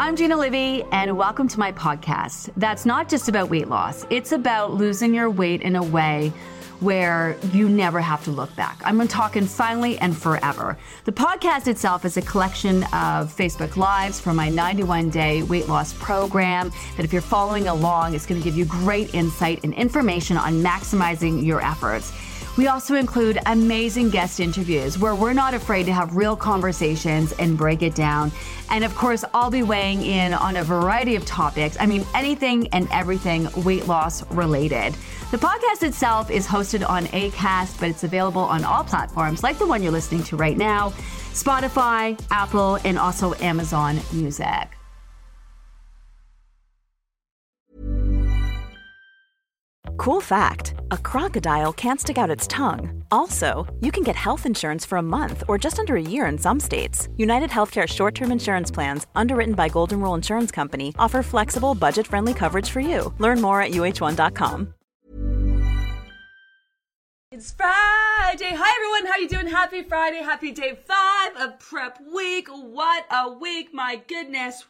I'm 0.00 0.16
Gina 0.16 0.34
Livy, 0.34 0.82
and 0.92 1.14
welcome 1.14 1.46
to 1.46 1.58
my 1.58 1.72
podcast. 1.72 2.48
That's 2.56 2.86
not 2.86 3.06
just 3.06 3.28
about 3.28 3.50
weight 3.50 3.68
loss, 3.68 4.06
it's 4.08 4.32
about 4.32 4.72
losing 4.72 5.12
your 5.12 5.28
weight 5.28 5.60
in 5.60 5.76
a 5.76 5.82
way 5.82 6.32
where 6.80 7.36
you 7.52 7.68
never 7.68 8.00
have 8.00 8.24
to 8.24 8.30
look 8.30 8.56
back. 8.56 8.80
I'm 8.82 9.06
talking 9.08 9.44
finally 9.44 9.98
and 9.98 10.16
forever. 10.16 10.78
The 11.04 11.12
podcast 11.12 11.68
itself 11.68 12.06
is 12.06 12.16
a 12.16 12.22
collection 12.22 12.84
of 12.84 13.36
Facebook 13.36 13.76
Lives 13.76 14.18
from 14.18 14.36
my 14.36 14.48
91 14.48 15.10
day 15.10 15.42
weight 15.42 15.68
loss 15.68 15.92
program 15.92 16.72
that, 16.96 17.04
if 17.04 17.12
you're 17.12 17.20
following 17.20 17.68
along, 17.68 18.14
is 18.14 18.24
going 18.24 18.40
to 18.40 18.44
give 18.44 18.56
you 18.56 18.64
great 18.64 19.14
insight 19.14 19.60
and 19.64 19.74
information 19.74 20.38
on 20.38 20.62
maximizing 20.62 21.44
your 21.44 21.60
efforts. 21.60 22.10
We 22.56 22.66
also 22.66 22.94
include 22.94 23.38
amazing 23.46 24.10
guest 24.10 24.40
interviews 24.40 24.98
where 24.98 25.14
we're 25.14 25.32
not 25.32 25.54
afraid 25.54 25.86
to 25.86 25.92
have 25.92 26.16
real 26.16 26.36
conversations 26.36 27.32
and 27.32 27.56
break 27.56 27.82
it 27.82 27.94
down. 27.94 28.32
And 28.70 28.84
of 28.84 28.94
course, 28.94 29.24
I'll 29.32 29.50
be 29.50 29.62
weighing 29.62 30.02
in 30.02 30.34
on 30.34 30.56
a 30.56 30.64
variety 30.64 31.14
of 31.14 31.24
topics. 31.24 31.76
I 31.80 31.86
mean, 31.86 32.04
anything 32.14 32.68
and 32.68 32.88
everything 32.90 33.48
weight 33.64 33.86
loss 33.86 34.28
related. 34.32 34.94
The 35.30 35.38
podcast 35.38 35.84
itself 35.84 36.30
is 36.30 36.46
hosted 36.46 36.86
on 36.88 37.04
ACAST, 37.06 37.78
but 37.78 37.88
it's 37.88 38.04
available 38.04 38.42
on 38.42 38.64
all 38.64 38.84
platforms 38.84 39.42
like 39.42 39.58
the 39.58 39.66
one 39.66 39.82
you're 39.82 39.92
listening 39.92 40.24
to 40.24 40.36
right 40.36 40.56
now 40.56 40.90
Spotify, 41.32 42.20
Apple, 42.32 42.78
and 42.84 42.98
also 42.98 43.34
Amazon 43.34 44.00
Music. 44.12 44.68
Cool 49.96 50.20
fact 50.20 50.74
a 50.90 50.98
crocodile 50.98 51.72
can't 51.72 52.00
stick 52.00 52.18
out 52.18 52.30
its 52.30 52.46
tongue. 52.46 53.04
Also, 53.10 53.66
you 53.80 53.92
can 53.92 54.02
get 54.02 54.16
health 54.16 54.46
insurance 54.46 54.86
for 54.86 54.98
a 54.98 55.02
month 55.02 55.44
or 55.48 55.58
just 55.58 55.78
under 55.78 55.96
a 55.96 56.02
year 56.02 56.26
in 56.26 56.38
some 56.38 56.58
states. 56.58 57.08
United 57.16 57.50
Healthcare 57.50 57.86
short 57.86 58.14
term 58.14 58.32
insurance 58.32 58.70
plans, 58.70 59.06
underwritten 59.14 59.54
by 59.54 59.68
Golden 59.68 60.00
Rule 60.00 60.14
Insurance 60.14 60.50
Company, 60.50 60.94
offer 60.98 61.22
flexible, 61.22 61.74
budget 61.74 62.06
friendly 62.06 62.34
coverage 62.34 62.70
for 62.70 62.80
you. 62.80 63.12
Learn 63.18 63.40
more 63.40 63.60
at 63.62 63.72
uh1.com. 63.72 64.74
It's 67.32 67.52
Friday. 67.52 68.56
Hi 68.56 68.74
everyone, 68.76 69.12
how 69.12 69.18
you 69.18 69.28
doing? 69.28 69.46
Happy 69.46 69.82
Friday. 69.84 70.16
Happy 70.16 70.50
day 70.50 70.76
5 70.84 71.36
of 71.36 71.60
prep 71.60 72.00
week. 72.12 72.48
What 72.48 73.06
a 73.08 73.30
week. 73.30 73.72
My 73.72 74.02
goodness. 74.08 74.64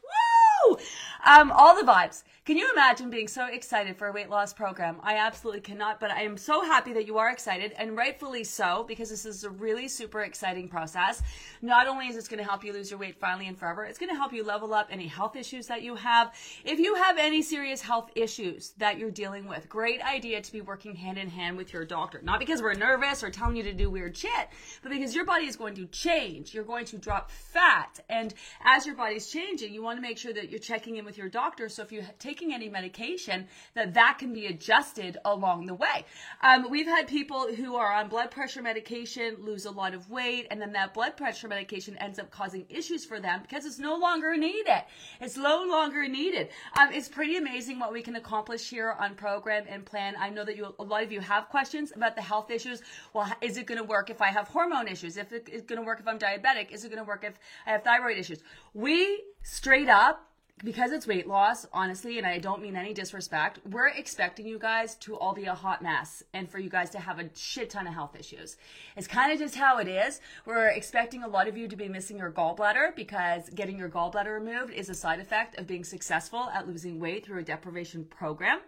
Woo! 0.69 0.77
Um 1.25 1.51
all 1.51 1.75
the 1.75 1.91
vibes. 1.91 2.23
Can 2.51 2.59
you 2.59 2.69
imagine 2.73 3.11
being 3.11 3.29
so 3.29 3.47
excited 3.47 3.97
for 3.97 4.09
a 4.09 4.13
weight 4.13 4.29
loss 4.29 4.53
program? 4.53 4.97
I 5.05 5.19
absolutely 5.19 5.61
cannot, 5.61 6.01
but 6.01 6.11
I 6.11 6.23
am 6.23 6.37
so 6.37 6.65
happy 6.65 6.93
that 6.95 7.07
you 7.07 7.17
are 7.17 7.31
excited 7.31 7.73
and 7.77 7.97
rightfully 7.97 8.43
so 8.43 8.85
because 8.89 9.09
this 9.09 9.25
is 9.25 9.45
a 9.45 9.51
really 9.51 9.87
super 9.87 10.23
exciting 10.23 10.69
process. 10.69 11.23
Not 11.63 11.87
only 11.87 12.09
is 12.09 12.17
this 12.17 12.27
going 12.27 12.43
to 12.43 12.45
help 12.45 12.65
you 12.65 12.73
lose 12.73 12.91
your 12.91 12.99
weight 12.99 13.21
finally 13.21 13.47
and 13.47 13.57
forever, 13.57 13.85
it's 13.85 14.01
going 14.01 14.11
to 14.11 14.17
help 14.17 14.33
you 14.33 14.43
level 14.43 14.75
up 14.75 14.89
any 14.91 15.07
health 15.07 15.37
issues 15.37 15.69
that 15.69 15.83
you 15.83 15.95
have. 15.95 16.35
If 16.65 16.81
you 16.81 16.97
have 16.97 17.19
any 17.19 17.41
serious 17.41 17.83
health 17.83 18.11
issues 18.17 18.73
that 18.79 18.99
you're 18.99 19.13
dealing 19.13 19.47
with, 19.47 19.69
great 19.69 20.03
idea 20.03 20.41
to 20.41 20.51
be 20.53 20.61
working 20.61 20.97
hand 20.97 21.19
in 21.19 21.31
hand 21.31 21.57
with 21.57 21.73
your 21.73 21.85
doctor. 21.85 22.21
Not 22.21 22.41
because 22.41 22.61
we're 22.61 22.75
nervous 22.75 23.23
or 23.23 23.31
telling 23.31 23.55
you 23.55 23.63
to 23.63 23.73
do 23.73 23.89
weird 23.89 24.17
shit, 24.17 24.49
but 24.83 24.91
because 24.91 25.15
your 25.15 25.25
body 25.25 25.45
is 25.45 25.55
going 25.55 25.77
to 25.77 25.87
change. 25.87 26.53
You're 26.53 26.65
going 26.65 26.87
to 26.87 26.99
drop 26.99 27.31
fat. 27.31 28.01
And 28.09 28.35
as 28.65 28.87
your 28.87 28.97
body's 28.97 29.29
changing, 29.29 29.73
you 29.73 29.85
want 29.85 29.99
to 29.99 30.03
make 30.03 30.19
sure 30.19 30.33
that 30.33 30.51
you're 30.51 30.59
checking 30.59 30.97
in 30.97 31.05
with 31.05 31.17
your 31.17 31.29
doctor. 31.29 31.69
So 31.69 31.85
if 31.85 31.93
you 31.93 32.03
take 32.19 32.40
taking 32.41 32.55
any 32.55 32.69
medication, 32.69 33.47
that 33.75 33.95
that 33.95 34.17
can 34.19 34.33
be 34.33 34.47
adjusted 34.47 35.19
along 35.25 35.67
the 35.67 35.75
way. 35.75 36.05
Um, 36.43 36.71
we've 36.71 36.87
had 36.87 37.07
people 37.07 37.55
who 37.55 37.77
are 37.77 37.93
on 37.93 38.09
blood 38.09 38.31
pressure 38.31 38.63
medication 38.63 39.37
lose 39.41 39.67
a 39.67 39.71
lot 39.71 39.95
of 39.95 40.09
weight, 40.11 40.47
and 40.51 40.61
then 40.61 40.73
that 40.73 40.95
blood 40.95 41.17
pressure 41.17 41.49
medication 41.49 41.97
ends 41.99 42.19
up 42.19 42.31
causing 42.31 42.65
issues 42.69 43.05
for 43.05 43.21
them 43.21 43.43
because 43.43 43.67
it's 43.67 43.79
no 43.79 43.97
longer 43.97 44.37
needed. 44.37 44.83
It's 45.21 45.37
no 45.37 45.65
longer 45.69 46.09
needed. 46.09 46.49
Um, 46.79 46.93
it's 46.93 47.09
pretty 47.09 47.37
amazing 47.37 47.79
what 47.79 47.93
we 47.93 48.03
can 48.03 48.17
accomplish 48.17 48.71
here 48.71 48.97
on 48.99 49.15
program 49.15 49.65
and 49.69 49.85
plan. 49.85 50.15
I 50.19 50.31
know 50.31 50.45
that 50.45 50.57
you, 50.57 50.75
a 50.79 50.83
lot 50.83 51.03
of 51.03 51.13
you 51.13 51.21
have 51.21 51.49
questions 51.49 51.93
about 51.95 52.17
the 52.17 52.23
health 52.23 52.51
issues. 52.51 52.83
Well, 53.13 53.31
is 53.41 53.59
it 53.59 53.67
going 53.67 53.79
to 53.79 53.85
work 53.85 54.09
if 54.09 54.23
I 54.23 54.29
have 54.29 54.49
hormone 54.49 54.89
issues? 54.89 55.17
If 55.17 55.33
it's 55.33 55.67
going 55.67 55.81
to 55.81 55.87
work 55.87 56.01
if 56.01 56.09
I'm 56.09 56.19
diabetic? 56.19 56.71
Is 56.71 56.85
it 56.85 56.89
going 56.89 57.03
to 57.03 57.09
work 57.09 57.25
if 57.25 57.35
I 57.67 57.73
have 57.73 57.85
thyroid 57.85 58.17
issues? 58.17 58.39
We 58.73 59.23
straight 59.43 59.89
up 59.89 60.30
because 60.63 60.93
it's 60.93 61.07
weight 61.07 61.27
loss, 61.27 61.67
honestly, 61.73 62.19
and 62.19 62.27
I 62.27 62.39
don't 62.39 62.63
mean 62.63 62.77
any 62.77 62.93
disrespect, 62.93 63.61
we're 63.71 63.89
expecting 63.89 64.47
you 64.47 64.59
guys 64.59 64.95
to 64.97 65.17
all 65.17 65.35
be 65.35 65.47
a 65.47 65.55
hot 65.55 65.83
mess 65.83 66.23
and 66.35 66.51
for 66.51 66.59
you 66.59 66.69
guys 66.69 66.91
to 66.91 66.99
have 66.99 67.19
a 67.19 67.31
shit 67.35 67.71
ton 67.71 67.87
of 67.87 67.95
health 67.95 68.17
issues. 68.19 68.57
It's 68.97 69.07
kind 69.07 69.33
of 69.33 69.39
just 69.39 69.55
how 69.55 69.79
it 69.79 69.89
is. 69.89 70.21
We're 70.45 70.69
expecting 70.69 71.23
a 71.23 71.29
lot 71.29 71.49
of 71.49 71.57
you 71.57 71.69
to 71.69 71.77
be 71.77 71.89
missing 71.89 72.19
your 72.19 72.31
gallbladder 72.31 72.95
because 72.95 73.49
getting 73.51 73.79
your 73.79 73.89
gallbladder 73.89 74.35
removed 74.35 74.73
is 74.73 74.89
a 74.91 74.95
side 74.95 75.21
effect 75.21 75.59
of 75.59 75.67
being 75.67 75.85
successful 75.85 76.51
at 76.55 76.69
losing 76.69 77.01
weight 77.01 77.25
through 77.25 77.41
a 77.41 77.45
deprivation 77.45 78.05
program. 78.05 78.61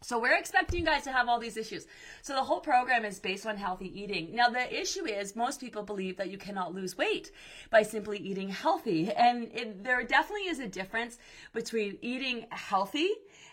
So 0.00 0.20
we're 0.20 0.36
expecting 0.36 0.78
you 0.80 0.86
guys 0.86 1.02
to 1.04 1.12
have 1.12 1.28
all 1.28 1.40
these 1.40 1.56
issues. 1.56 1.86
So 2.22 2.34
the 2.34 2.44
whole 2.44 2.60
program 2.60 3.04
is 3.04 3.18
based 3.18 3.46
on 3.46 3.56
healthy 3.56 4.00
eating. 4.00 4.34
Now 4.34 4.48
the 4.48 4.80
issue 4.80 5.06
is 5.06 5.34
most 5.34 5.58
people 5.58 5.82
believe 5.82 6.16
that 6.18 6.30
you 6.30 6.38
cannot 6.38 6.72
lose 6.72 6.96
weight 6.96 7.32
by 7.70 7.82
simply 7.82 8.18
eating 8.18 8.48
healthy. 8.48 9.10
And 9.10 9.50
it, 9.52 9.82
there 9.82 10.02
definitely 10.04 10.48
is 10.48 10.60
a 10.60 10.68
difference 10.68 11.18
between 11.52 11.98
eating 12.00 12.46
healthy 12.50 13.10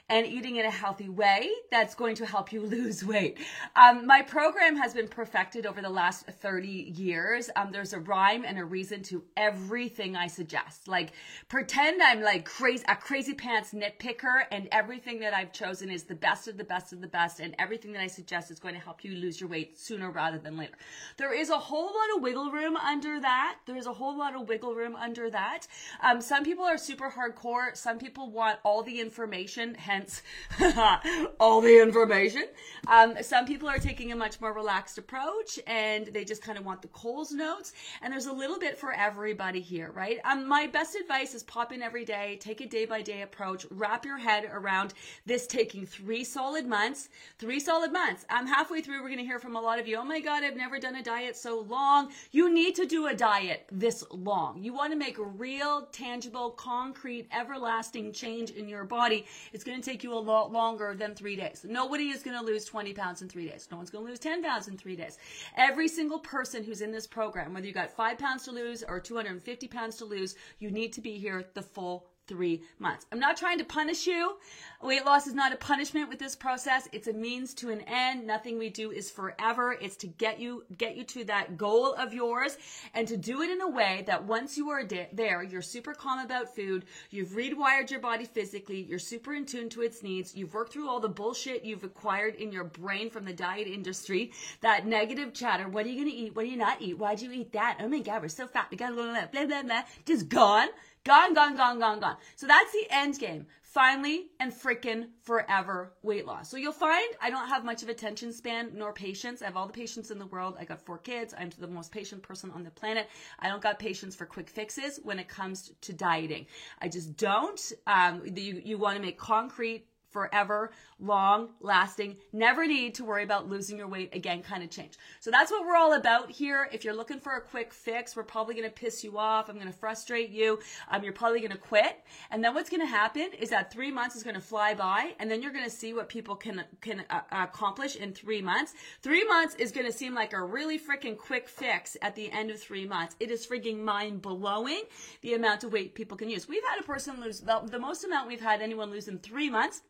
and 0.07 0.27
eating 0.27 0.57
in 0.57 0.65
a 0.65 0.71
healthy 0.71 1.09
way 1.09 1.49
that's 1.71 1.95
going 1.95 2.15
to 2.15 2.25
help 2.25 2.51
you 2.51 2.61
lose 2.65 3.03
weight. 3.03 3.39
Um, 3.75 4.05
my 4.05 4.21
program 4.21 4.75
has 4.75 4.93
been 4.93 5.07
perfected 5.07 5.65
over 5.65 5.81
the 5.81 5.89
last 5.89 6.27
30 6.27 6.67
years. 6.67 7.49
Um, 7.55 7.71
there's 7.71 7.93
a 7.93 7.99
rhyme 7.99 8.45
and 8.45 8.59
a 8.59 8.65
reason 8.65 9.01
to 9.03 9.23
everything 9.35 10.15
I 10.15 10.27
suggest. 10.27 10.87
Like 10.87 11.13
pretend 11.49 12.01
I'm 12.03 12.21
like 12.21 12.45
crazy, 12.45 12.83
a 12.87 12.95
crazy 12.95 13.33
pants 13.33 13.73
nitpicker 13.73 14.43
and 14.51 14.67
everything 14.71 15.19
that 15.21 15.33
I've 15.33 15.51
chosen 15.51 15.89
is 15.89 16.03
the 16.03 16.15
best 16.15 16.47
of 16.47 16.57
the 16.57 16.63
best 16.63 16.93
of 16.93 17.01
the 17.01 17.07
best 17.07 17.39
and 17.39 17.55
everything 17.57 17.91
that 17.93 18.01
I 18.01 18.07
suggest 18.07 18.51
is 18.51 18.59
going 18.59 18.75
to 18.75 18.79
help 18.79 19.03
you 19.03 19.15
lose 19.15 19.39
your 19.39 19.49
weight 19.49 19.79
sooner 19.79 20.11
rather 20.11 20.37
than 20.37 20.55
later. 20.57 20.73
There 21.17 21.33
is 21.33 21.49
a 21.49 21.57
whole 21.57 21.85
lot 21.85 22.15
of 22.15 22.21
wiggle 22.21 22.51
room 22.51 22.75
under 22.75 23.19
that. 23.21 23.57
There's 23.65 23.87
a 23.87 23.93
whole 23.93 24.17
lot 24.17 24.35
of 24.35 24.47
wiggle 24.47 24.75
room 24.75 24.95
under 24.95 25.29
that. 25.31 25.67
Um, 26.03 26.21
some 26.21 26.43
people 26.43 26.63
are 26.63 26.77
super 26.77 27.09
hardcore. 27.09 27.75
Some 27.75 27.97
people 27.97 28.29
want 28.29 28.59
all 28.63 28.83
the 28.83 28.99
information, 28.99 29.73
hence 29.73 29.94
hence 29.95 30.21
all 31.39 31.61
the 31.61 31.81
information. 31.81 32.43
Um, 32.87 33.15
some 33.21 33.45
people 33.45 33.67
are 33.67 33.79
taking 33.79 34.11
a 34.11 34.15
much 34.15 34.39
more 34.41 34.53
relaxed 34.53 34.97
approach 34.97 35.59
and 35.67 36.07
they 36.07 36.23
just 36.23 36.41
kind 36.41 36.57
of 36.57 36.65
want 36.65 36.81
the 36.81 36.87
Coles 36.89 37.31
notes. 37.31 37.73
And 38.01 38.11
there's 38.11 38.25
a 38.27 38.33
little 38.33 38.59
bit 38.59 38.77
for 38.77 38.91
everybody 38.93 39.61
here, 39.61 39.91
right? 39.91 40.19
Um, 40.25 40.47
my 40.47 40.67
best 40.67 40.95
advice 40.95 41.33
is 41.33 41.43
pop 41.43 41.71
in 41.71 41.81
every 41.81 42.05
day, 42.05 42.37
take 42.39 42.61
a 42.61 42.67
day 42.67 42.85
by 42.85 43.01
day 43.01 43.21
approach, 43.21 43.65
wrap 43.71 44.05
your 44.05 44.17
head 44.17 44.49
around 44.51 44.93
this 45.25 45.47
taking 45.47 45.85
three 45.85 46.23
solid 46.23 46.67
months. 46.67 47.09
Three 47.39 47.59
solid 47.59 47.91
months. 47.91 48.25
I'm 48.29 48.47
halfway 48.47 48.81
through. 48.81 49.01
We're 49.01 49.09
going 49.09 49.19
to 49.19 49.25
hear 49.25 49.39
from 49.39 49.55
a 49.55 49.61
lot 49.61 49.79
of 49.79 49.87
you. 49.87 49.97
Oh 49.97 50.03
my 50.03 50.19
God, 50.19 50.43
I've 50.43 50.57
never 50.57 50.79
done 50.79 50.95
a 50.95 51.03
diet 51.03 51.35
so 51.35 51.61
long. 51.61 52.11
You 52.31 52.53
need 52.53 52.75
to 52.75 52.85
do 52.85 53.07
a 53.07 53.15
diet 53.15 53.65
this 53.71 54.03
long. 54.11 54.61
You 54.61 54.73
want 54.73 54.91
to 54.91 54.97
make 54.97 55.15
real, 55.17 55.87
tangible, 55.91 56.51
concrete, 56.51 57.27
everlasting 57.31 58.11
change 58.11 58.51
in 58.51 58.67
your 58.67 58.83
body. 58.83 59.25
It's 59.53 59.63
going 59.63 59.79
to 59.81 59.84
take 59.85 60.03
you 60.03 60.13
a 60.13 60.15
lot 60.15 60.51
longer 60.51 60.95
than 60.97 61.13
three 61.13 61.35
days. 61.35 61.65
Nobody 61.67 62.09
is 62.09 62.23
going 62.23 62.37
to 62.37 62.43
lose 62.43 62.65
20 62.65 62.93
pounds 62.93 63.21
in 63.21 63.29
three 63.29 63.47
days. 63.47 63.67
No 63.71 63.77
one's 63.77 63.89
going 63.89 64.05
to 64.05 64.09
lose 64.09 64.19
10 64.19 64.43
pounds 64.43 64.67
in 64.67 64.77
three 64.77 64.95
days. 64.95 65.17
Every 65.55 65.87
single 65.87 66.19
person 66.19 66.63
who's 66.63 66.81
in 66.81 66.91
this 66.91 67.07
program, 67.07 67.53
whether 67.53 67.67
you 67.67 67.73
got 67.73 67.91
five 67.91 68.17
pounds 68.17 68.43
to 68.45 68.51
lose 68.51 68.83
or 68.83 68.99
250 68.99 69.67
pounds 69.67 69.97
to 69.97 70.05
lose, 70.05 70.35
you 70.59 70.71
need 70.71 70.91
to 70.93 71.01
be 71.01 71.17
here 71.17 71.45
the 71.53 71.61
full 71.61 72.07
three 72.27 72.63
months. 72.79 73.05
I'm 73.11 73.19
not 73.19 73.37
trying 73.37 73.59
to 73.59 73.63
punish 73.63 74.07
you. 74.07 74.37
Weight 74.81 75.05
loss 75.05 75.25
is 75.25 75.33
not 75.33 75.53
a 75.53 75.55
punishment 75.55 76.09
with 76.09 76.19
this 76.19 76.35
process. 76.35 76.87
It's 76.91 77.07
a 77.07 77.13
means 77.13 77.53
to 77.55 77.69
an 77.69 77.81
end. 77.81 78.27
Nothing 78.27 78.57
we 78.57 78.69
do 78.69 78.91
is 78.91 79.09
forever. 79.09 79.77
It's 79.81 79.95
to 79.97 80.07
get 80.07 80.39
you 80.39 80.65
get 80.77 80.97
you 80.97 81.03
to 81.05 81.23
that 81.25 81.57
goal 81.57 81.93
of 81.93 82.13
yours 82.13 82.57
and 82.93 83.07
to 83.07 83.15
do 83.15 83.41
it 83.41 83.49
in 83.49 83.61
a 83.61 83.69
way 83.69 84.03
that 84.07 84.25
once 84.25 84.57
you 84.57 84.69
are 84.69 84.83
de- 84.83 85.07
there, 85.13 85.41
you're 85.43 85.61
super 85.61 85.93
calm 85.93 86.19
about 86.19 86.53
food, 86.53 86.85
you've 87.09 87.29
rewired 87.29 87.89
your 87.89 88.01
body 88.01 88.25
physically, 88.25 88.81
you're 88.81 88.99
super 88.99 89.33
in 89.33 89.45
tune 89.45 89.69
to 89.69 89.81
its 89.81 90.03
needs, 90.03 90.35
you've 90.35 90.53
worked 90.53 90.73
through 90.73 90.89
all 90.89 90.99
the 90.99 91.07
bullshit 91.07 91.63
you've 91.63 91.83
acquired 91.83 92.35
in 92.35 92.51
your 92.51 92.65
brain 92.65 93.09
from 93.09 93.23
the 93.25 93.33
diet 93.33 93.67
industry, 93.67 94.31
that 94.61 94.85
negative 94.85 95.33
chatter, 95.33 95.69
what 95.69 95.85
are 95.85 95.89
you 95.89 95.95
going 95.95 96.11
to 96.11 96.15
eat? 96.15 96.35
What 96.35 96.43
do 96.43 96.49
you 96.49 96.57
not 96.57 96.81
eat? 96.81 96.97
Why'd 96.97 97.21
you 97.21 97.31
eat 97.31 97.53
that? 97.53 97.77
Oh 97.79 97.87
my 97.87 97.99
god, 97.99 98.21
we're 98.21 98.27
so 98.27 98.45
fat. 98.47 98.67
We 98.69 98.77
got 98.77 98.89
to 98.89 98.95
blah 98.95 99.05
blah 99.05 99.27
blah 99.31 99.45
blah 99.45 99.63
blah. 99.63 99.83
Just 100.05 100.27
gone. 100.27 100.67
Gone, 101.05 101.35
gone, 101.35 101.55
gone, 101.55 101.77
gone, 101.77 101.99
gone. 101.99 102.17
So 102.35 102.47
that's 102.47 102.71
the 102.71 102.87
end 102.89 103.19
game. 103.19 103.45
Finally 103.75 104.27
and 104.39 104.53
freaking 104.53 105.09
forever 105.21 105.91
weight 106.01 106.25
loss. 106.25 106.49
So 106.49 106.55
you'll 106.55 106.71
find 106.71 107.05
I 107.21 107.29
don't 107.29 107.49
have 107.49 107.65
much 107.65 107.83
of 107.83 107.89
attention 107.89 108.31
span 108.31 108.71
nor 108.73 108.93
patience. 108.93 109.41
I 109.41 109.47
have 109.47 109.57
all 109.57 109.67
the 109.67 109.73
patience 109.73 110.11
in 110.11 110.17
the 110.17 110.27
world. 110.27 110.55
I 110.57 110.63
got 110.63 110.85
four 110.85 110.97
kids. 110.97 111.33
I'm 111.37 111.49
the 111.59 111.67
most 111.67 111.91
patient 111.91 112.23
person 112.23 112.51
on 112.51 112.63
the 112.63 112.71
planet. 112.71 113.09
I 113.37 113.49
don't 113.49 113.61
got 113.61 113.77
patience 113.77 114.15
for 114.15 114.25
quick 114.25 114.49
fixes 114.49 115.01
when 115.03 115.19
it 115.19 115.27
comes 115.27 115.73
to 115.81 115.91
dieting. 115.91 116.45
I 116.81 116.87
just 116.87 117.17
don't. 117.17 117.59
Um, 117.85 118.21
you, 118.25 118.61
you 118.63 118.77
want 118.77 118.95
to 118.95 119.01
make 119.01 119.17
concrete 119.17 119.87
forever, 120.15 120.71
long 120.97 121.49
lasting, 121.59 122.15
never 122.31 122.65
need 122.65 122.95
to 122.95 123.03
worry 123.03 123.21
about 123.21 123.49
losing 123.49 123.77
your 123.77 123.89
weight 123.89 124.15
again 124.15 124.41
kind 124.41 124.63
of 124.63 124.69
change. 124.69 124.93
So 125.19 125.29
that's 125.29 125.51
what 125.51 125.65
we're 125.65 125.75
all 125.75 125.97
about 125.97 126.31
here. 126.31 126.69
If 126.71 126.85
you're 126.85 126.95
looking 126.95 127.19
for 127.19 127.33
a 127.33 127.41
quick 127.41 127.73
fix, 127.73 128.15
we're 128.15 128.23
probably 128.23 128.55
going 128.55 128.69
to 128.69 128.73
piss 128.73 129.03
you 129.03 129.17
off. 129.17 129.49
I'm 129.49 129.55
going 129.55 129.67
to 129.67 129.77
frustrate 129.77 130.29
you. 130.29 130.59
Um, 130.89 131.03
you're 131.03 131.11
probably 131.11 131.41
going 131.41 131.51
to 131.51 131.57
quit. 131.57 131.99
And 132.31 132.41
then 132.41 132.53
what's 132.53 132.69
going 132.69 132.79
to 132.79 132.87
happen 132.87 133.31
is 133.37 133.49
that 133.49 133.73
three 133.73 133.91
months 133.91 134.15
is 134.15 134.23
going 134.23 134.35
to 134.35 134.41
fly 134.41 134.73
by 134.73 135.15
and 135.19 135.29
then 135.29 135.41
you're 135.41 135.51
going 135.51 135.65
to 135.65 135.69
see 135.69 135.93
what 135.93 136.07
people 136.07 136.37
can, 136.37 136.63
can 136.79 137.03
uh, 137.09 137.19
accomplish 137.29 137.97
in 137.97 138.13
three 138.13 138.41
months. 138.41 138.73
Three 139.01 139.25
months 139.25 139.55
is 139.55 139.73
going 139.73 139.85
to 139.85 139.91
seem 139.91 140.13
like 140.13 140.31
a 140.31 140.41
really 140.41 140.79
freaking 140.79 141.17
quick 141.17 141.49
fix 141.49 141.97
at 142.01 142.15
the 142.15 142.31
end 142.31 142.51
of 142.51 142.61
three 142.61 142.85
months. 142.85 143.17
It 143.19 143.31
is 143.31 143.45
freaking 143.45 143.79
mind 143.79 144.21
blowing 144.21 144.83
the 145.23 145.33
amount 145.33 145.65
of 145.65 145.73
weight 145.73 145.93
people 145.93 146.15
can 146.15 146.29
use. 146.29 146.47
We've 146.47 146.63
had 146.69 146.79
a 146.79 146.83
person 146.83 147.19
lose 147.19 147.41
the, 147.41 147.59
the 147.65 147.79
most 147.79 148.05
amount 148.05 148.29
we've 148.29 148.39
had 148.39 148.61
anyone 148.61 148.91
lose 148.91 149.09
in 149.09 149.19
three 149.19 149.49
months 149.49 149.81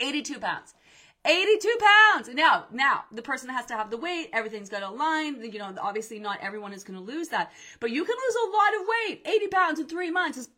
82 0.00 0.38
pounds. 0.38 0.74
82 1.24 1.76
pounds. 1.80 2.28
Now, 2.32 2.66
now 2.70 3.04
the 3.10 3.22
person 3.22 3.48
has 3.48 3.66
to 3.66 3.74
have 3.74 3.90
the 3.90 3.96
weight. 3.96 4.30
Everything's 4.32 4.68
got 4.68 4.80
to 4.80 4.88
align. 4.88 5.42
You 5.42 5.58
know, 5.58 5.74
obviously 5.80 6.18
not 6.18 6.38
everyone 6.40 6.72
is 6.72 6.84
going 6.84 6.98
to 6.98 7.04
lose 7.04 7.28
that, 7.28 7.52
but 7.80 7.90
you 7.90 8.04
can 8.04 8.14
lose 8.14 8.36
a 8.36 8.50
lot 8.50 8.80
of 8.80 8.86
weight. 8.88 9.22
80 9.26 9.46
pounds 9.48 9.80
in 9.80 9.86
three 9.86 10.10
months 10.10 10.38
is 10.38 10.48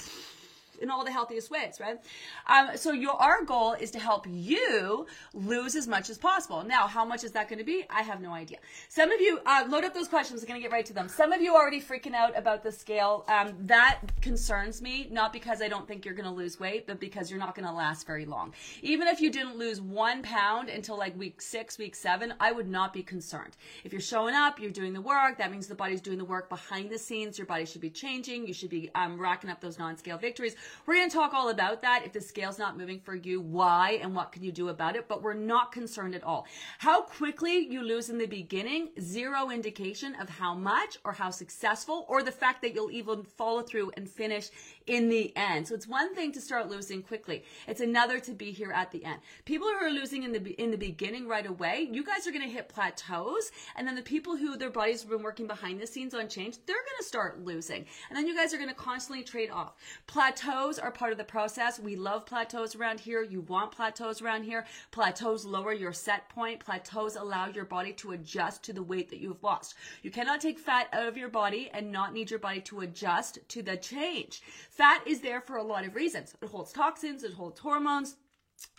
in 0.81 0.91
all 0.91 1.05
the 1.05 1.13
healthiest 1.13 1.51
ways, 1.51 1.79
right? 1.81 1.99
Um, 2.47 2.77
so 2.77 2.93
your 2.93 3.21
our 3.21 3.45
goal 3.45 3.73
is 3.73 3.91
to 3.93 3.99
help 3.99 4.27
you 4.29 5.07
lose 5.35 5.77
as 5.77 5.87
much 5.87 6.11
as 6.11 6.19
possible. 6.19 6.65
Now, 6.65 6.87
how 6.87 7.05
much 7.05 7.25
is 7.25 7.33
that 7.33 7.49
going 7.49 7.59
to 7.59 7.65
be? 7.65 7.85
I 7.91 8.03
have 8.03 8.21
no 8.21 8.33
idea. 8.33 8.59
Some 8.89 9.11
of 9.11 9.21
you 9.21 9.41
uh, 9.47 9.65
load 9.69 9.85
up 9.85 9.95
those 9.95 10.09
questions. 10.09 10.43
I'm 10.43 10.49
going 10.49 10.61
to 10.61 10.63
get 10.63 10.73
right 10.73 10.87
to 10.87 10.93
them. 10.93 11.09
Some 11.09 11.33
of 11.33 11.41
you 11.41 11.55
already 11.55 11.81
freaking 11.81 12.15
out 12.15 12.37
about 12.37 12.63
the 12.63 12.73
scale. 12.73 13.25
Um, 13.29 13.55
that 13.67 14.01
concerns 14.21 14.81
me, 14.83 15.09
not 15.11 15.33
because 15.33 15.63
I 15.63 15.69
don't 15.69 15.87
think 15.87 16.05
you're 16.05 16.15
going 16.15 16.29
to 16.29 16.35
lose 16.35 16.61
weight, 16.61 16.87
but 16.87 17.01
because 17.01 17.31
you're 17.31 17.41
not 17.41 17.55
going 17.55 17.67
to 17.67 17.73
last 17.73 18.07
very 18.07 18.27
long. 18.27 18.55
Even 18.83 19.09
if 19.09 19.21
you 19.21 19.31
didn't 19.31 19.57
lose 19.57 19.81
one 19.81 20.23
pound 20.23 20.69
until 20.69 20.99
like 20.99 21.19
week 21.19 21.41
six, 21.41 21.79
week 21.79 21.95
seven, 21.95 22.35
I 22.41 22.53
would 22.53 22.69
not 22.69 22.93
be 22.93 23.03
concerned. 23.03 23.57
If 23.85 23.93
you're 23.93 24.01
showing 24.01 24.35
up, 24.35 24.59
you're 24.61 24.71
doing 24.71 24.93
the 24.93 25.01
work. 25.01 25.39
That 25.39 25.51
means 25.51 25.67
the 25.67 25.75
body's 25.75 26.01
doing 26.01 26.19
the 26.19 26.25
work 26.25 26.49
behind 26.49 26.91
the 26.91 26.99
scenes. 26.99 27.39
Your 27.39 27.47
body 27.47 27.65
should 27.65 27.81
be 27.81 27.91
changing. 27.91 28.47
You 28.47 28.55
should 28.55 28.71
be 28.71 28.91
um, 28.95 29.21
racking 29.21 29.51
up 29.51 29.61
those 29.61 29.79
non-scale 29.79 30.19
victories. 30.19 30.57
We're 30.87 30.95
going 30.95 31.11
to 31.11 31.17
talk 31.17 31.35
all 31.35 31.51
about 31.51 31.83
that. 31.83 32.03
If 32.05 32.13
the 32.13 32.21
scale's 32.21 32.59
not 32.59 32.77
moving 32.77 33.01
for 33.01 33.15
you, 33.15 33.41
why 33.41 33.99
and 34.03 34.15
what 34.15 34.33
can 34.33 34.43
you 34.43 34.53
do 34.53 34.69
about 34.69 34.97
it? 34.97 35.09
But 35.09 35.23
we're 35.23 35.35
not 35.35 35.73
concerned 35.73 36.15
at 36.15 36.25
all. 36.25 36.47
How 36.79 37.03
quickly 37.03 37.59
you 37.59 37.83
lose 37.83 38.11
in 38.11 38.19
the 38.19 38.27
beginning, 38.27 38.91
zero 39.01 39.51
indication 39.51 40.15
of 40.17 40.29
how 40.29 40.55
much 40.55 40.99
or 41.05 41.13
how 41.13 41.31
successful 41.31 42.07
or 42.09 42.23
the 42.23 42.33
fact 42.33 42.63
that 42.63 42.75
you'll 42.75 42.91
even 42.91 43.23
follow 43.23 43.63
through 43.63 43.93
and 43.97 44.09
finish 44.09 44.51
in 44.89 45.09
the 45.09 45.33
end. 45.37 45.69
So 45.69 45.75
it's 45.75 45.87
one 45.87 46.15
thing 46.15 46.33
to 46.33 46.41
start 46.41 46.69
losing 46.69 47.03
quickly. 47.03 47.45
It's 47.67 47.81
another 47.81 48.19
to 48.21 48.33
be 48.33 48.51
here 48.51 48.73
at 48.73 48.91
the 48.91 49.05
end. 49.05 49.21
People 49.45 49.69
who 49.69 49.87
are 49.87 49.91
losing 49.91 50.23
in 50.23 50.33
the 50.33 50.51
in 50.61 50.71
the 50.71 50.79
beginning 50.79 51.29
right 51.29 51.47
away, 51.47 51.89
you 51.91 52.03
guys 52.05 52.27
are 52.27 52.33
going 52.33 52.45
to 52.45 52.53
hit 52.53 52.69
plateaus, 52.69 53.53
and 53.77 53.87
then 53.87 53.95
the 53.95 54.03
people 54.03 54.37
who 54.37 54.57
their 54.57 54.71
bodies 54.71 55.03
have 55.03 55.11
been 55.11 55.23
working 55.23 55.47
behind 55.47 55.81
the 55.81 55.87
scenes 55.87 56.15
on 56.15 56.29
change, 56.29 56.57
they're 56.67 56.77
going 56.77 56.99
to 56.99 57.05
start 57.05 57.45
losing, 57.45 57.85
and 58.09 58.17
then 58.17 58.27
you 58.27 58.35
guys 58.35 58.53
are 58.53 58.59
going 58.59 58.69
to 58.69 58.75
constantly 58.75 59.23
trade 59.23 59.51
off. 59.51 59.75
Plateaus 60.07 60.79
are 60.79 60.91
part 60.91 61.13
of 61.13 61.19
the 61.19 61.25
process. 61.25 61.79
We 61.79 61.97
love 61.97 62.27
plateaus 62.27 62.75
around 62.75 63.01
here. 63.01 63.23
You 63.23 63.43
want 63.43 63.73
plateaus 63.73 64.23
around 64.23 64.45
here. 64.45 64.67
Plateaus 64.91 65.45
lower 65.45 65.73
your 65.73 65.93
set 65.93 66.29
point. 66.31 66.61
Plateaus 66.61 67.17
allow 67.17 67.49
your 67.49 67.65
body 67.65 67.93
to 67.95 68.13
adjust 68.13 68.63
to 68.65 68.73
the 68.73 68.83
weight 68.83 69.11
that 69.11 69.21
you've 69.21 69.43
lost. 69.43 69.75
You 70.03 70.11
cannot 70.11 70.41
take 70.41 70.59
fat 70.59 70.89
out 70.93 71.07
of 71.07 71.17
your 71.17 71.29
body 71.29 71.71
and 71.73 71.93
not 71.93 72.15
need 72.15 72.31
your 72.31 72.41
body 72.41 72.61
to 72.63 72.81
adjust 72.81 73.39
to 73.49 73.63
the 73.63 73.77
change. 73.77 74.43
Fat 74.79 75.03
is 75.09 75.21
there 75.23 75.41
for 75.41 75.57
a 75.57 75.63
lot 75.65 75.85
of 75.85 75.97
reasons. 75.97 76.37
It 76.41 76.49
holds 76.51 76.73
toxins, 76.73 77.25
it 77.25 77.33
holds 77.33 77.59
hormones, 77.59 78.15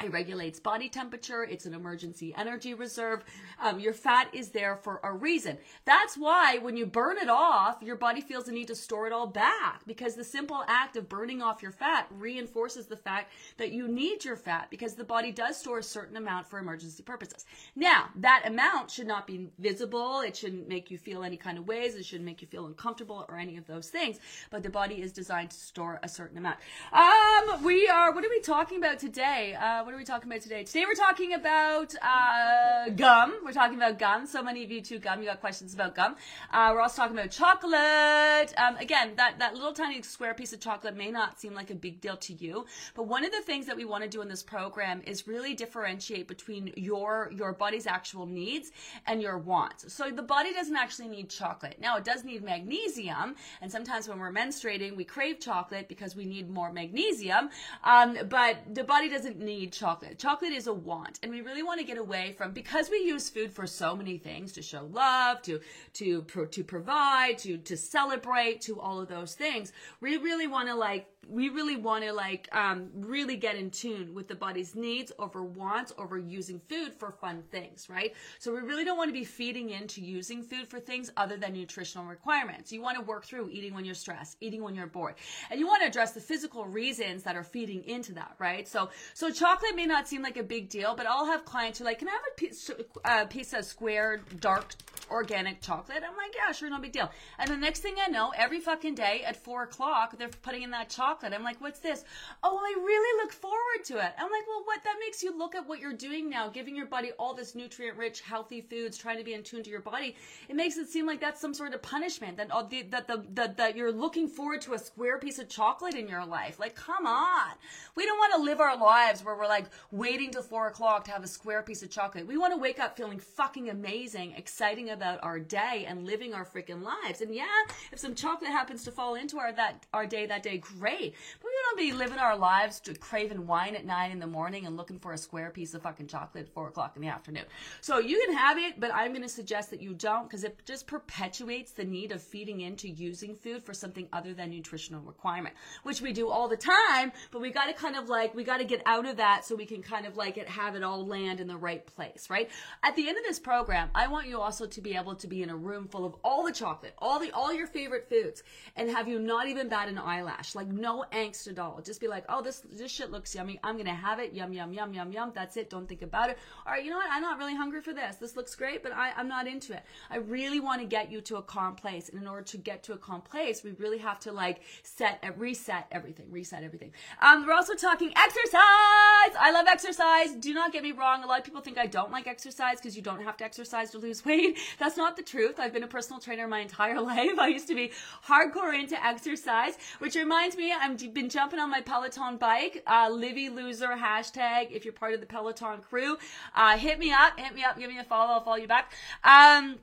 it 0.04 0.12
regulates 0.14 0.60
body 0.60 0.88
temperature. 0.88 1.44
It's 1.44 1.66
an 1.66 1.74
emergency 1.74 2.34
energy 2.38 2.74
reserve. 2.74 3.24
Um, 3.62 3.80
your 3.80 3.94
fat 3.94 4.30
is 4.34 4.50
there 4.50 4.78
for 4.78 5.00
a 5.04 5.14
reason. 5.14 5.58
That's 5.86 6.18
why 6.18 6.58
when 6.60 6.78
you 6.78 6.86
burn 6.86 7.18
it 7.18 7.30
off, 7.30 7.81
your 7.81 7.98
body 7.98 8.22
feels 8.22 8.46
the 8.46 8.54
need 8.54 8.68
to 8.68 8.76
store 8.76 9.08
it 9.08 9.14
all 9.14 9.28
back 9.28 9.81
because 9.86 10.16
the 10.16 10.24
simple 10.24 10.64
act 10.68 10.96
of 10.96 11.10
burning 11.10 11.42
off 11.42 11.62
your 11.62 11.72
fat 11.72 12.08
reinforces 12.12 12.88
the 12.88 12.96
fact 12.96 13.34
that 13.58 13.72
you 13.72 13.88
need 13.88 14.24
your 14.24 14.38
fat 14.38 14.68
because 14.70 14.96
the 14.96 15.04
body 15.04 15.31
does 15.31 15.58
store 15.58 15.80
a 15.80 15.84
certain 15.84 16.16
amount 16.16 16.48
for 16.48 16.60
emergency 16.60 17.04
purposes. 17.04 17.46
Now, 17.76 18.10
that 18.18 18.44
amount 18.46 18.92
should 18.92 19.08
not 19.08 19.28
be 19.28 19.50
visible. 19.60 20.22
It 20.22 20.36
shouldn't 20.36 20.68
make 20.70 20.90
you 20.90 20.98
feel 20.98 21.24
any 21.24 21.38
kind 21.38 21.58
of 21.58 21.68
ways. 21.68 21.96
It 21.96 22.06
shouldn't 22.06 22.26
make 22.26 22.42
you 22.42 22.48
feel 22.48 22.68
uncomfortable 22.68 23.26
or 23.28 23.38
any 23.38 23.58
of 23.58 23.68
those 23.68 23.90
things. 23.90 24.20
But 24.50 24.64
the 24.64 24.70
body 24.70 25.02
is 25.02 25.12
designed 25.12 25.52
to 25.52 25.58
store 25.58 26.00
a 26.04 26.08
certain 26.08 26.38
amount. 26.38 26.58
Um, 26.94 27.64
we 27.64 27.90
are, 27.90 28.14
what 28.14 28.24
are 28.24 28.30
we 28.30 28.40
talking 28.42 28.78
about 28.78 29.00
today? 29.00 29.56
Uh, 29.60 29.69
uh, 29.69 29.83
what 29.83 29.94
are 29.94 29.98
we 29.98 30.04
talking 30.04 30.31
about 30.31 30.42
today? 30.42 30.63
Today 30.63 30.86
we're 30.88 30.95
talking 30.95 31.33
about 31.33 31.94
uh, 32.01 32.89
gum. 32.89 33.36
We're 33.45 33.51
talking 33.51 33.77
about 33.77 34.00
gum. 34.00 34.25
So 34.25 34.42
many 34.42 34.63
of 34.63 34.71
you 34.71 34.81
too 34.81 34.98
gum. 34.98 35.19
You 35.19 35.27
got 35.27 35.42
questions 35.42 35.75
about 35.75 35.95
gum. 35.95 36.16
Uh, 36.51 36.71
we're 36.74 36.81
also 36.81 37.04
talking 37.04 37.16
about 37.16 37.30
chocolate. 37.30 38.54
Um, 38.57 38.77
again, 38.77 39.13
that 39.18 39.38
that 39.38 39.54
little 39.54 39.74
tiny 39.74 40.01
square 40.01 40.33
piece 40.33 40.54
of 40.54 40.60
chocolate 40.60 40.95
may 40.95 41.12
not 41.12 41.39
seem 41.39 41.54
like 41.54 41.69
a 41.69 41.75
big 41.75 42.01
deal 42.01 42.18
to 42.18 42.33
you, 42.33 42.66
but 42.95 43.04
one 43.04 43.24
of 43.24 43.31
the 43.31 43.42
things 43.42 43.68
that 43.68 43.77
we 43.77 43.86
want 43.86 44.04
to 44.04 44.10
do 44.10 44.21
in 44.21 44.27
this 44.27 44.42
program 44.42 45.04
is 45.06 45.27
really 45.27 45.54
differentiate 45.54 46.27
between 46.27 46.74
your 46.75 47.31
your 47.36 47.54
body's 47.54 47.86
actual 47.86 48.25
needs 48.25 48.71
and 49.06 49.21
your 49.21 49.38
wants. 49.38 49.94
So 49.94 50.10
the 50.10 50.24
body 50.24 50.51
doesn't 50.51 50.75
actually 50.75 51.10
need 51.10 51.30
chocolate. 51.30 51.77
Now 51.80 51.98
it 51.98 52.04
does 52.04 52.24
need 52.24 52.44
magnesium, 52.44 53.36
and 53.62 53.71
sometimes 53.71 54.07
when 54.07 54.18
we're 54.18 54.33
menstruating, 54.33 54.95
we 54.95 55.04
crave 55.04 55.39
chocolate 55.39 55.88
because 55.88 56.16
we 56.16 56.25
need 56.25 56.50
more 56.50 56.74
magnesium. 56.74 57.50
Um, 57.83 58.18
but 58.30 58.57
the 58.74 58.83
body 58.83 59.10
doesn't 59.10 59.38
need 59.38 59.59
need 59.60 59.74
chocolate. 59.74 60.18
Chocolate 60.18 60.54
is 60.54 60.68
a 60.68 60.74
want, 60.74 61.20
and 61.22 61.32
we 61.32 61.42
really 61.42 61.64
want 61.64 61.80
to 61.80 61.86
get 61.86 61.98
away 61.98 62.34
from 62.38 62.52
because 62.52 62.90
we 62.90 62.98
use 62.98 63.30
food 63.30 63.52
for 63.52 63.68
so 63.68 63.96
many 63.96 64.18
things 64.18 64.54
to 64.54 64.62
show 64.62 64.86
love, 64.92 65.42
to 65.44 65.60
to 65.94 66.22
pro, 66.24 66.46
to 66.46 66.64
provide, 66.64 67.38
to 67.40 67.58
to 67.58 67.76
celebrate, 67.76 68.62
to 68.62 68.80
all 68.80 69.00
of 69.00 69.08
those 69.08 69.36
things. 69.36 69.72
We 70.02 70.18
really 70.18 70.48
want 70.48 70.70
to 70.70 70.76
like 70.76 71.08
we 71.28 71.50
really 71.50 71.76
want 71.76 72.04
to 72.04 72.14
like 72.14 72.48
um, 72.56 72.90
really 72.96 73.36
get 73.36 73.56
in 73.56 73.70
tune 73.70 74.14
with 74.14 74.28
the 74.28 74.36
body's 74.36 74.76
needs 74.76 75.12
over 75.20 75.44
wants 75.44 75.94
over 75.98 76.18
using 76.18 76.60
food 76.70 76.94
for 76.94 77.12
fun 77.12 77.44
things 77.52 77.90
right 77.90 78.14
so 78.40 78.54
we 78.54 78.60
really 78.60 78.84
don't 78.84 78.98
want 78.98 79.10
to 79.10 79.14
be 79.14 79.24
feeding 79.24 79.70
into 79.70 80.02
using 80.02 80.42
food 80.42 80.68
for 80.68 80.80
things 80.80 81.12
other 81.18 81.38
than 81.38 81.54
nutritional 81.54 82.06
requirements 82.06 82.72
you 82.72 82.82
want 82.82 82.98
to 82.98 83.04
work 83.04 83.26
through 83.26 83.50
eating 83.50 83.74
when 83.74 83.86
you're 83.86 83.94
stressed 83.96 84.38
eating 84.42 84.64
when 84.64 84.76
you're 84.76 84.88
bored 84.88 85.16
and 85.52 85.60
you 85.60 85.68
want 85.68 85.82
to 85.82 85.88
address 85.88 86.14
the 86.14 86.22
physical 86.22 86.66
reasons 86.66 87.24
that 87.24 87.36
are 87.36 87.44
feeding 87.44 87.84
into 87.84 88.14
that 88.14 88.34
right 88.40 88.68
so 88.68 88.90
so 89.14 89.30
chocolate 89.30 89.49
may 89.75 89.86
not 89.86 90.07
seem 90.07 90.22
like 90.22 90.38
a 90.38 90.44
big 90.44 90.69
deal 90.69 90.96
but 90.96 91.06
i'll 91.06 91.25
have 91.25 91.46
clients 91.46 91.80
who 91.80 91.86
are 91.86 91.88
like 91.88 92.00
can 92.00 92.07
i 92.07 92.12
have 92.12 92.22
a 92.31 92.36
piece, 92.36 92.69
a 92.69 93.10
uh, 93.10 93.25
piece 93.25 93.54
of 93.54 93.63
square 93.66 94.22
dark 94.40 94.74
organic 95.12 95.62
chocolate. 95.62 96.04
I'm 96.07 96.16
like, 96.16 96.36
yeah, 96.36 96.51
sure, 96.51 96.69
no 96.69 96.80
big 96.80 96.92
deal. 96.92 97.10
And 97.38 97.50
the 97.50 97.57
next 97.57 97.80
thing 97.80 97.96
I 98.04 98.10
know, 98.10 98.31
every 98.36 98.60
fucking 98.60 98.96
day 98.96 99.24
at 99.25 99.36
four 99.36 99.63
o'clock, 99.63 100.18
they're 100.18 100.30
putting 100.30 100.63
in 100.63 100.72
that 100.72 100.90
chocolate. 100.90 101.34
I'm 101.34 101.44
like, 101.44 101.60
what's 101.62 101.80
this? 101.80 102.04
Oh, 102.44 102.56
well, 102.56 102.63
I 102.63 102.75
really 102.78 103.24
look 103.24 103.34
forward 103.34 103.83
to 103.85 103.97
it. 103.97 104.14
I'm 104.18 104.31
like, 104.31 104.47
well, 104.47 104.64
what? 104.66 104.83
That 104.83 104.95
makes 105.00 105.24
you 105.24 105.38
look 105.38 105.56
at 105.56 105.68
what 105.68 105.80
you're 105.80 105.94
doing 105.94 106.30
now, 106.30 106.50
giving 106.50 106.76
your 106.76 106.85
body 106.85 107.12
all 107.18 107.33
this 107.33 107.56
nutrient 107.56 107.97
rich, 107.97 108.21
healthy 108.21 108.62
foods, 108.62 108.97
trying 108.97 109.18
to 109.18 109.24
be 109.24 109.33
in 109.33 109.44
tune 109.44 109.64
to 109.64 109.69
your 109.69 109.81
body. 109.81 110.16
It 110.47 110.56
makes 110.56 110.78
it 110.78 110.88
seem 110.88 111.06
like 111.06 111.19
that's 111.19 111.42
some 111.42 111.54
sort 111.54 111.74
of 111.74 111.81
punishment 111.81 112.38
that 112.38 112.50
the, 112.69 112.83
that 112.83 113.07
the, 113.07 113.24
the 113.33 113.54
that 113.57 113.76
you're 113.76 113.92
looking 113.92 114.28
forward 114.28 114.62
to 114.62 114.74
a 114.74 114.80
square 114.80 115.19
piece 115.19 115.40
of 115.40 115.50
chocolate 115.50 115.95
in 115.95 116.07
your 116.07 116.26
life. 116.26 116.59
Like, 116.59 116.76
come 116.76 117.06
on. 117.06 117.52
We 117.95 118.06
don't 118.06 118.18
want 118.18 118.33
to 118.35 118.42
live 118.42 118.59
our 118.59 118.78
lives 118.78 119.24
where 119.24 119.35
we're 119.40 119.48
like 119.48 119.66
waiting 119.92 120.31
till 120.31 120.44
four 120.44 120.68
o'clock 120.68 121.06
to 121.06 121.12
have 121.12 121.24
a 121.24 121.28
square 121.28 121.64
piece 121.64 121.81
of 121.81 121.90
chocolate. 121.90 122.28
We 122.28 122.38
want 122.38 122.54
to 122.54 122.60
wake 122.60 122.80
up 122.80 122.98
feeling 122.98 123.19
fucking 123.19 123.69
amazing, 123.69 124.34
exciting 124.34 124.90
about 124.90 125.19
our 125.24 125.40
day 125.40 125.86
and 125.88 126.06
living 126.06 126.34
our 126.34 126.46
freaking 126.46 126.84
lives. 126.84 127.22
And 127.22 127.34
yeah, 127.34 127.46
if 127.92 128.00
some 128.00 128.14
chocolate 128.16 128.52
happens 128.52 128.84
to 128.84 128.92
fall 128.92 129.16
into 129.16 129.40
our 129.40 129.52
that 129.54 129.86
our 129.94 130.06
day 130.06 130.26
that 130.26 130.44
day, 130.44 130.58
great. 130.58 131.16
But 131.42 131.49
we 131.59 131.83
don't 131.83 131.92
be 131.92 131.97
living 131.97 132.19
our 132.19 132.37
lives 132.37 132.80
to 132.81 132.94
craving 132.94 133.45
wine 133.45 133.75
at 133.75 133.85
nine 133.85 134.11
in 134.11 134.19
the 134.19 134.28
morning 134.28 134.66
and 134.66 134.78
looking 134.78 134.99
for 134.99 135.11
a 135.11 135.18
square 135.18 135.49
piece 135.49 135.73
of 135.73 135.81
fucking 135.81 136.07
chocolate 136.07 136.45
at 136.45 136.54
four 136.54 136.68
o'clock 136.68 136.94
in 136.95 137.01
the 137.01 137.07
afternoon. 137.07 137.44
So 137.81 137.99
you 137.99 138.21
can 138.25 138.35
have 138.35 138.57
it, 138.57 138.80
but 138.80 138.94
I'm 138.94 139.11
going 139.11 139.23
to 139.23 139.30
suggest 139.30 139.69
that 139.71 139.81
you 139.81 139.94
don't 139.94 140.23
because 140.23 140.44
it 140.44 140.61
just 140.66 140.87
perpetuates 140.87 141.71
the 141.71 141.83
need 141.83 142.11
of 142.11 142.21
feeding 142.21 142.61
into 142.61 142.87
using 142.87 143.35
food 143.35 143.63
for 143.63 143.73
something 143.73 144.07
other 144.13 144.33
than 144.33 144.49
nutritional 144.49 145.01
requirement, 145.01 145.56
which 145.83 146.01
we 146.01 146.13
do 146.13 146.30
all 146.30 146.47
the 146.47 146.57
time. 146.57 147.11
But 147.31 147.42
we 147.42 147.51
got 147.51 147.66
to 147.66 147.73
kind 147.73 147.95
of 147.95 148.07
like 148.07 148.33
we 148.33 148.44
got 148.44 148.57
to 148.59 148.66
get 148.66 148.81
out 148.85 149.06
of 149.06 149.18
that 149.18 149.45
so 149.45 149.56
we 149.56 149.66
can 149.66 149.81
kind 149.81 150.06
of 150.06 150.16
like 150.16 150.37
it 150.37 150.47
have 150.47 150.75
it 150.75 150.83
all 150.83 151.06
land 151.06 151.39
in 151.39 151.47
the 151.47 151.57
right 151.57 151.85
place, 151.85 152.30
right? 152.30 152.49
At 152.83 152.95
the 152.95 153.07
end 153.07 153.18
of 153.18 153.23
this 153.23 153.39
program, 153.39 153.89
I 153.94 154.07
want 154.07 154.28
you 154.28 154.39
also 154.39 154.66
to 154.66 154.81
be 154.81 154.95
able 154.95 155.16
to 155.16 155.28
be 155.28 155.44
in 155.44 155.49
a 155.49 155.56
room 155.56 155.87
full 155.87 156.06
of 156.06 156.16
all 156.23 156.45
the 156.45 156.54
chocolate, 156.54 156.94
all 156.99 157.19
the 157.19 157.31
all 157.31 157.54
your 157.54 157.68
favorite 157.68 158.07
foods, 158.09 158.44
and 158.78 158.89
have 158.89 159.07
you 159.07 159.19
not 159.19 159.47
even 159.47 159.68
bat 159.68 159.89
an 159.89 159.97
eyelash, 159.97 160.56
like 160.56 160.68
no 160.68 161.04
angst 161.11 161.49
a 161.50 161.54
dollar. 161.54 161.82
Just 161.82 162.00
be 162.00 162.08
like, 162.08 162.26
oh, 162.30 162.42
this 162.42 162.64
this 162.72 162.92
shit 162.92 163.12
looks 163.12 163.34
yummy. 163.36 163.60
I'm 163.64 163.78
gonna 163.78 163.94
have 163.94 164.20
it. 164.20 164.34
Yum 164.34 164.54
yum 164.54 164.74
yum 164.74 164.94
yum 164.94 165.12
yum. 165.12 165.32
That's 165.34 165.58
it. 165.58 165.70
Don't 165.70 165.88
think 165.88 166.02
about 166.02 166.30
it. 166.30 166.38
All 166.66 166.74
right, 166.74 166.84
you 166.84 166.92
know 166.92 166.98
what? 166.98 167.08
I'm 167.12 167.22
not 167.22 167.38
really 167.38 167.56
hungry 167.56 167.82
for 167.82 167.94
this. 167.94 168.18
This 168.18 168.36
looks 168.36 168.56
great, 168.56 168.84
but 168.84 168.92
I, 168.94 169.12
I'm 169.16 169.28
not 169.28 169.48
into 169.48 169.74
it. 169.74 169.84
I 170.10 170.18
really 170.18 170.60
want 170.60 170.82
to 170.82 170.88
get 170.88 171.12
you 171.12 171.22
to 171.22 171.38
a 171.38 171.42
calm 171.42 171.76
place, 171.76 172.10
and 172.10 172.22
in 172.22 172.28
order 172.28 172.44
to 172.44 172.58
get 172.58 172.84
to 172.84 172.94
a 172.94 172.98
calm 172.98 173.22
place, 173.22 173.64
we 173.64 173.72
really 173.72 174.00
have 174.00 174.20
to 174.22 174.32
like 174.32 174.62
set 174.84 175.20
and 175.24 175.38
reset 175.40 175.88
everything, 175.92 176.28
reset 176.32 176.64
everything. 176.64 176.92
Um, 177.22 177.46
we're 177.46 177.54
also 177.54 177.76
talking 177.76 178.12
exercise. 178.16 179.36
I 179.40 179.52
love 179.54 179.68
exercise. 179.68 180.36
Do 180.36 180.54
not 180.54 180.72
get 180.72 180.84
me 180.84 180.92
wrong. 180.92 181.24
A 181.24 181.28
lot 181.28 181.40
of 181.40 181.46
people 181.46 181.62
think 181.62 181.78
I 181.78 181.86
don't 181.86 182.12
like 182.12 182.28
exercise 182.28 182.78
because 182.78 182.96
you 182.96 183.02
don't 183.02 183.24
have 183.24 183.38
to 183.38 183.44
exercise 183.44 183.92
to 183.92 183.98
lose 183.98 184.24
weight. 184.26 184.58
That's 184.80 184.98
not 184.98 185.16
the 185.16 185.24
truth. 185.24 185.60
I've 185.60 185.74
been 185.74 185.84
a 185.84 185.88
personal 185.88 186.20
trainer 186.20 186.48
my 186.48 186.60
entire 186.60 187.02
life. 187.14 187.38
I 187.40 187.48
used 187.48 187.68
to 187.68 187.76
be 187.76 187.92
hardcore 188.26 188.78
into 188.78 189.04
exercise, 189.06 189.78
which 190.00 190.16
reminds 190.16 190.56
me, 190.56 190.72
I've 190.72 190.98
been 191.14 191.30
jumping 191.40 191.60
on 191.60 191.69
my 191.69 191.80
Peloton 191.80 192.36
bike. 192.36 192.84
Uh, 192.86 193.08
Livy 193.10 193.48
Loser 193.48 193.96
hashtag. 193.96 194.72
If 194.72 194.84
you're 194.84 194.92
part 194.92 195.14
of 195.14 195.22
the 195.22 195.26
Peloton 195.26 195.80
crew, 195.80 196.18
uh, 196.54 196.78
hit 196.78 197.00
me 197.00 197.14
up. 197.14 197.40
Hit 197.40 197.56
me 197.56 197.64
up. 197.64 197.80
Give 197.80 197.90
me 197.90 197.98
a 197.98 198.04
follow. 198.04 198.34
I'll 198.34 198.44
follow 198.44 198.58
you 198.58 198.68
back. 198.68 198.92
Um, 199.24 199.78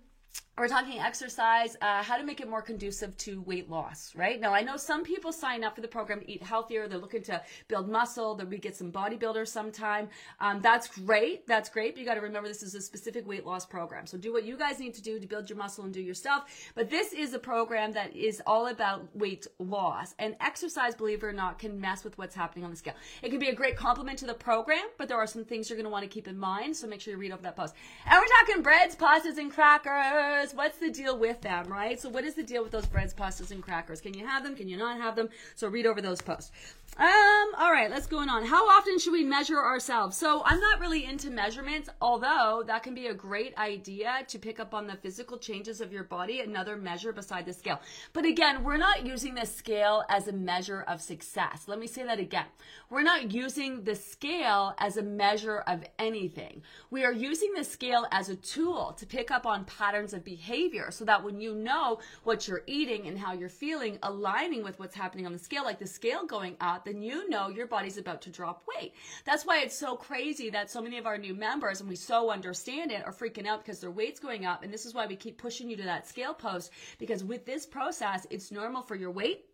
we're 0.59 0.69
talking 0.69 0.99
exercise, 0.99 1.77
uh, 1.83 2.03
how 2.03 2.17
to 2.17 2.25
make 2.25 2.41
it 2.41 2.49
more 2.49 2.63
conducive 2.63 3.15
to 3.19 3.43
weight 3.43 3.69
loss, 3.69 4.15
right? 4.17 4.41
Now, 4.41 4.55
I 4.55 4.63
know 4.63 4.79
some 4.79 5.05
people 5.05 5.31
sign 5.31 5.63
up 5.63 5.75
for 5.75 5.83
the 5.83 5.89
program 5.89 6.21
to 6.21 6.31
eat 6.31 6.43
healthier. 6.43 6.89
They're 6.89 6.99
looking 6.99 7.23
to 7.25 7.43
build 7.69 7.91
muscle, 7.91 8.35
that 8.37 8.49
we 8.49 8.57
get 8.57 8.75
some 8.75 8.91
bodybuilders 8.91 9.49
sometime. 9.49 10.09
Um, 10.41 10.63
that's 10.63 10.89
great. 10.89 11.47
That's 11.47 11.69
great. 11.69 11.95
But 11.95 12.01
you 12.01 12.07
got 12.07 12.15
to 12.15 12.23
remember 12.23 12.49
this 12.49 12.63
is 12.63 12.75
a 12.75 12.81
specific 12.81 13.29
weight 13.29 13.45
loss 13.45 13.67
program. 13.67 14.07
So 14.07 14.17
do 14.17 14.33
what 14.33 14.45
you 14.45 14.57
guys 14.57 14.79
need 14.79 14.95
to 14.95 15.03
do 15.03 15.21
to 15.21 15.27
build 15.27 15.51
your 15.51 15.59
muscle 15.59 15.85
and 15.85 15.93
do 15.93 16.01
your 16.01 16.15
stuff. 16.15 16.49
But 16.75 16.89
this 16.89 17.13
is 17.13 17.35
a 17.35 17.39
program 17.39 17.93
that 17.93 18.17
is 18.17 18.41
all 18.47 18.69
about 18.69 19.15
weight 19.15 19.47
loss. 19.59 20.15
And 20.19 20.37
exercise, 20.41 20.95
believe 20.95 21.23
it 21.23 21.27
or 21.27 21.33
not, 21.35 21.59
can 21.59 21.79
mess 21.79 22.03
with 22.03 22.17
what's 22.17 22.35
happening 22.35 22.65
on 22.65 22.71
the 22.71 22.79
scale. 22.79 22.95
It 23.23 23.29
can 23.29 23.39
be 23.39 23.49
a 23.49 23.55
great 23.55 23.77
complement 23.77 24.19
to 24.21 24.27
the 24.27 24.35
program, 24.35 24.87
but 24.97 25.09
there 25.09 25.19
are 25.19 25.27
some 25.27 25.45
things 25.45 25.69
you're 25.69 25.77
going 25.77 25.85
to 25.85 25.91
want 25.91 26.05
to 26.05 26.09
keep 26.09 26.29
in 26.29 26.39
mind. 26.39 26.75
So 26.75 26.87
make 26.87 27.03
sure 27.03 27.13
you 27.13 27.19
read 27.19 27.33
over 27.33 27.43
that 27.43 27.57
post. 27.57 27.75
And 28.07 28.19
we're 28.19 28.47
talking 28.47 28.63
breads, 28.63 28.97
pastas, 28.97 29.37
and 29.37 29.53
crackers 29.53 30.46
What's 30.55 30.79
the 30.79 30.91
deal 30.91 31.19
with 31.19 31.41
them, 31.41 31.67
right? 31.69 32.01
So 32.01 32.09
what 32.09 32.25
is 32.25 32.35
the 32.35 32.43
deal 32.43 32.63
with 32.63 32.73
those 32.73 32.87
breads, 32.87 33.15
pastas, 33.15 33.51
and 33.51 33.63
crackers? 33.63 34.01
Can 34.01 34.15
you 34.15 34.27
have 34.27 34.43
them? 34.43 34.55
Can 34.55 34.69
you 34.69 34.77
not 34.77 35.01
have 35.01 35.17
them? 35.17 35.29
So 35.55 35.69
read 35.69 35.87
over 35.87 36.01
those 36.01 36.21
posts. 36.21 36.53
Um, 36.99 37.53
all 37.59 37.71
right, 37.71 37.91
let's 37.91 38.07
go 38.07 38.19
on. 38.19 38.47
How 38.47 38.67
often 38.69 38.99
should 38.99 39.13
we 39.13 39.23
measure 39.23 39.59
ourselves? 39.59 40.17
So 40.17 40.43
I'm 40.47 40.61
not 40.61 40.81
really 40.81 41.05
into 41.05 41.31
measurements, 41.31 41.91
although 42.01 42.65
that 42.67 42.83
can 42.83 42.95
be 42.95 43.09
a 43.09 43.15
great 43.15 43.57
idea 43.59 44.25
to 44.29 44.39
pick 44.39 44.59
up 44.59 44.73
on 44.73 44.87
the 44.87 44.97
physical 44.97 45.37
changes 45.37 45.83
of 45.83 45.93
your 45.93 46.05
body, 46.05 46.41
another 46.41 46.77
measure 46.77 47.13
beside 47.13 47.45
the 47.45 47.53
scale. 47.53 47.81
But 48.15 48.25
again, 48.25 48.65
we're 48.65 48.79
not 48.79 49.05
using 49.05 49.35
the 49.35 49.45
scale 49.45 50.05
as 50.09 50.27
a 50.29 50.33
measure 50.33 50.85
of 50.89 51.03
success. 51.03 51.65
Let 51.67 51.79
me 51.79 51.87
say 51.87 52.03
that 52.05 52.19
again. 52.19 52.47
We're 52.89 53.03
not 53.03 53.31
using 53.31 53.85
the 53.85 53.95
scale 53.95 54.75
as 54.79 54.97
a 54.97 55.03
measure 55.03 55.59
of 55.67 55.85
anything. 55.99 56.63
We 56.91 57.05
are 57.05 57.13
using 57.13 57.53
the 57.55 57.65
scale 57.65 58.07
as 58.11 58.31
a 58.31 58.37
tool 58.37 58.95
to 58.97 59.05
pick 59.05 59.31
up 59.31 59.45
on 59.45 59.67
patterns 59.67 60.15
of 60.15 60.25
behavior 60.25 60.36
so 60.91 61.05
that 61.05 61.23
when 61.23 61.41
you 61.41 61.55
know 61.55 61.99
what 62.25 62.47
you're 62.47 62.63
eating 62.67 63.07
and 63.07 63.19
how 63.19 63.33
you're 63.33 63.49
feeling 63.49 63.99
aligning 64.03 64.63
with 64.63 64.79
what's 64.79 64.95
happening 64.95 65.27
on 65.27 65.33
the 65.33 65.39
scale, 65.39 65.65
like 65.65 65.79
the 65.79 65.87
scale 65.87 66.27
going 66.27 66.57
up, 66.61 66.85
then 66.85 67.03
you 67.03 67.29
know 67.29 67.49
your 67.49 67.67
body's 67.67 67.99
about 67.99 68.23
to 68.23 68.31
drop 68.31 68.65
weight. 68.77 68.95
That's 69.25 69.45
why 69.45 69.63
it's 69.63 69.79
so 69.79 69.97
crazy 69.97 70.51
that 70.51 70.71
so 70.71 70.81
many 70.81 70.99
of 70.99 71.07
our 71.07 71.19
new 71.19 71.35
members, 71.35 71.81
and 71.81 71.89
we 71.89 71.97
so 71.97 72.31
understand 72.31 72.93
it, 72.93 73.05
are 73.05 73.13
freaking 73.13 73.47
out 73.47 73.65
because 73.65 73.81
their 73.81 73.91
weight's 73.91 74.21
going 74.21 74.47
up. 74.47 74.63
And 74.63 74.73
this 74.73 74.87
is 74.87 74.95
why 74.95 75.07
we 75.07 75.17
keep 75.17 75.39
pushing 75.39 75.69
you 75.69 75.77
to 75.77 75.85
that 75.85 76.09
scale 76.09 76.35
post 76.35 76.71
because 76.99 77.25
with 77.25 77.45
this 77.45 77.67
process, 77.67 78.27
it's 78.31 78.51
normal 78.51 78.83
for 78.83 78.95
your 78.95 79.11
weight 79.11 79.46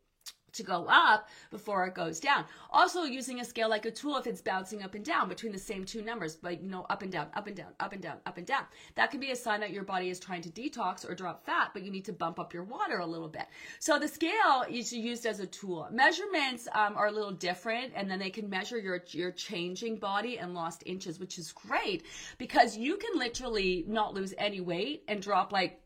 to 0.52 0.62
go 0.62 0.86
up 0.88 1.28
before 1.50 1.86
it 1.86 1.94
goes 1.94 2.20
down. 2.20 2.44
Also 2.70 3.04
using 3.04 3.40
a 3.40 3.44
scale 3.44 3.68
like 3.68 3.86
a 3.86 3.90
tool 3.90 4.16
if 4.16 4.26
it's 4.26 4.40
bouncing 4.40 4.82
up 4.82 4.94
and 4.94 5.04
down 5.04 5.28
between 5.28 5.52
the 5.52 5.58
same 5.58 5.84
two 5.84 6.02
numbers, 6.02 6.38
like 6.42 6.62
you 6.62 6.68
know, 6.68 6.86
up 6.90 7.02
and 7.02 7.12
down, 7.12 7.28
up 7.34 7.46
and 7.46 7.56
down, 7.56 7.72
up 7.80 7.92
and 7.92 8.02
down, 8.02 8.16
up 8.26 8.38
and 8.38 8.46
down. 8.46 8.64
That 8.94 9.10
can 9.10 9.20
be 9.20 9.30
a 9.30 9.36
sign 9.36 9.60
that 9.60 9.70
your 9.70 9.84
body 9.84 10.10
is 10.10 10.18
trying 10.18 10.42
to 10.42 10.50
detox 10.50 11.08
or 11.08 11.14
drop 11.14 11.44
fat, 11.44 11.70
but 11.72 11.82
you 11.82 11.90
need 11.90 12.04
to 12.06 12.12
bump 12.12 12.38
up 12.38 12.52
your 12.52 12.64
water 12.64 12.98
a 12.98 13.06
little 13.06 13.28
bit. 13.28 13.46
So 13.78 13.98
the 13.98 14.08
scale 14.08 14.64
is 14.68 14.92
used 14.92 15.26
as 15.26 15.40
a 15.40 15.46
tool. 15.46 15.88
Measurements 15.90 16.68
um, 16.74 16.96
are 16.96 17.06
a 17.06 17.12
little 17.12 17.32
different, 17.32 17.92
and 17.94 18.10
then 18.10 18.18
they 18.18 18.30
can 18.30 18.48
measure 18.48 18.78
your 18.78 19.02
your 19.08 19.30
changing 19.32 19.96
body 19.96 20.38
and 20.38 20.54
lost 20.54 20.82
inches, 20.86 21.18
which 21.18 21.38
is 21.38 21.52
great 21.52 22.04
because 22.38 22.76
you 22.76 22.96
can 22.96 23.18
literally 23.18 23.84
not 23.86 24.14
lose 24.14 24.34
any 24.38 24.60
weight 24.60 25.04
and 25.08 25.22
drop 25.22 25.52
like 25.52 25.81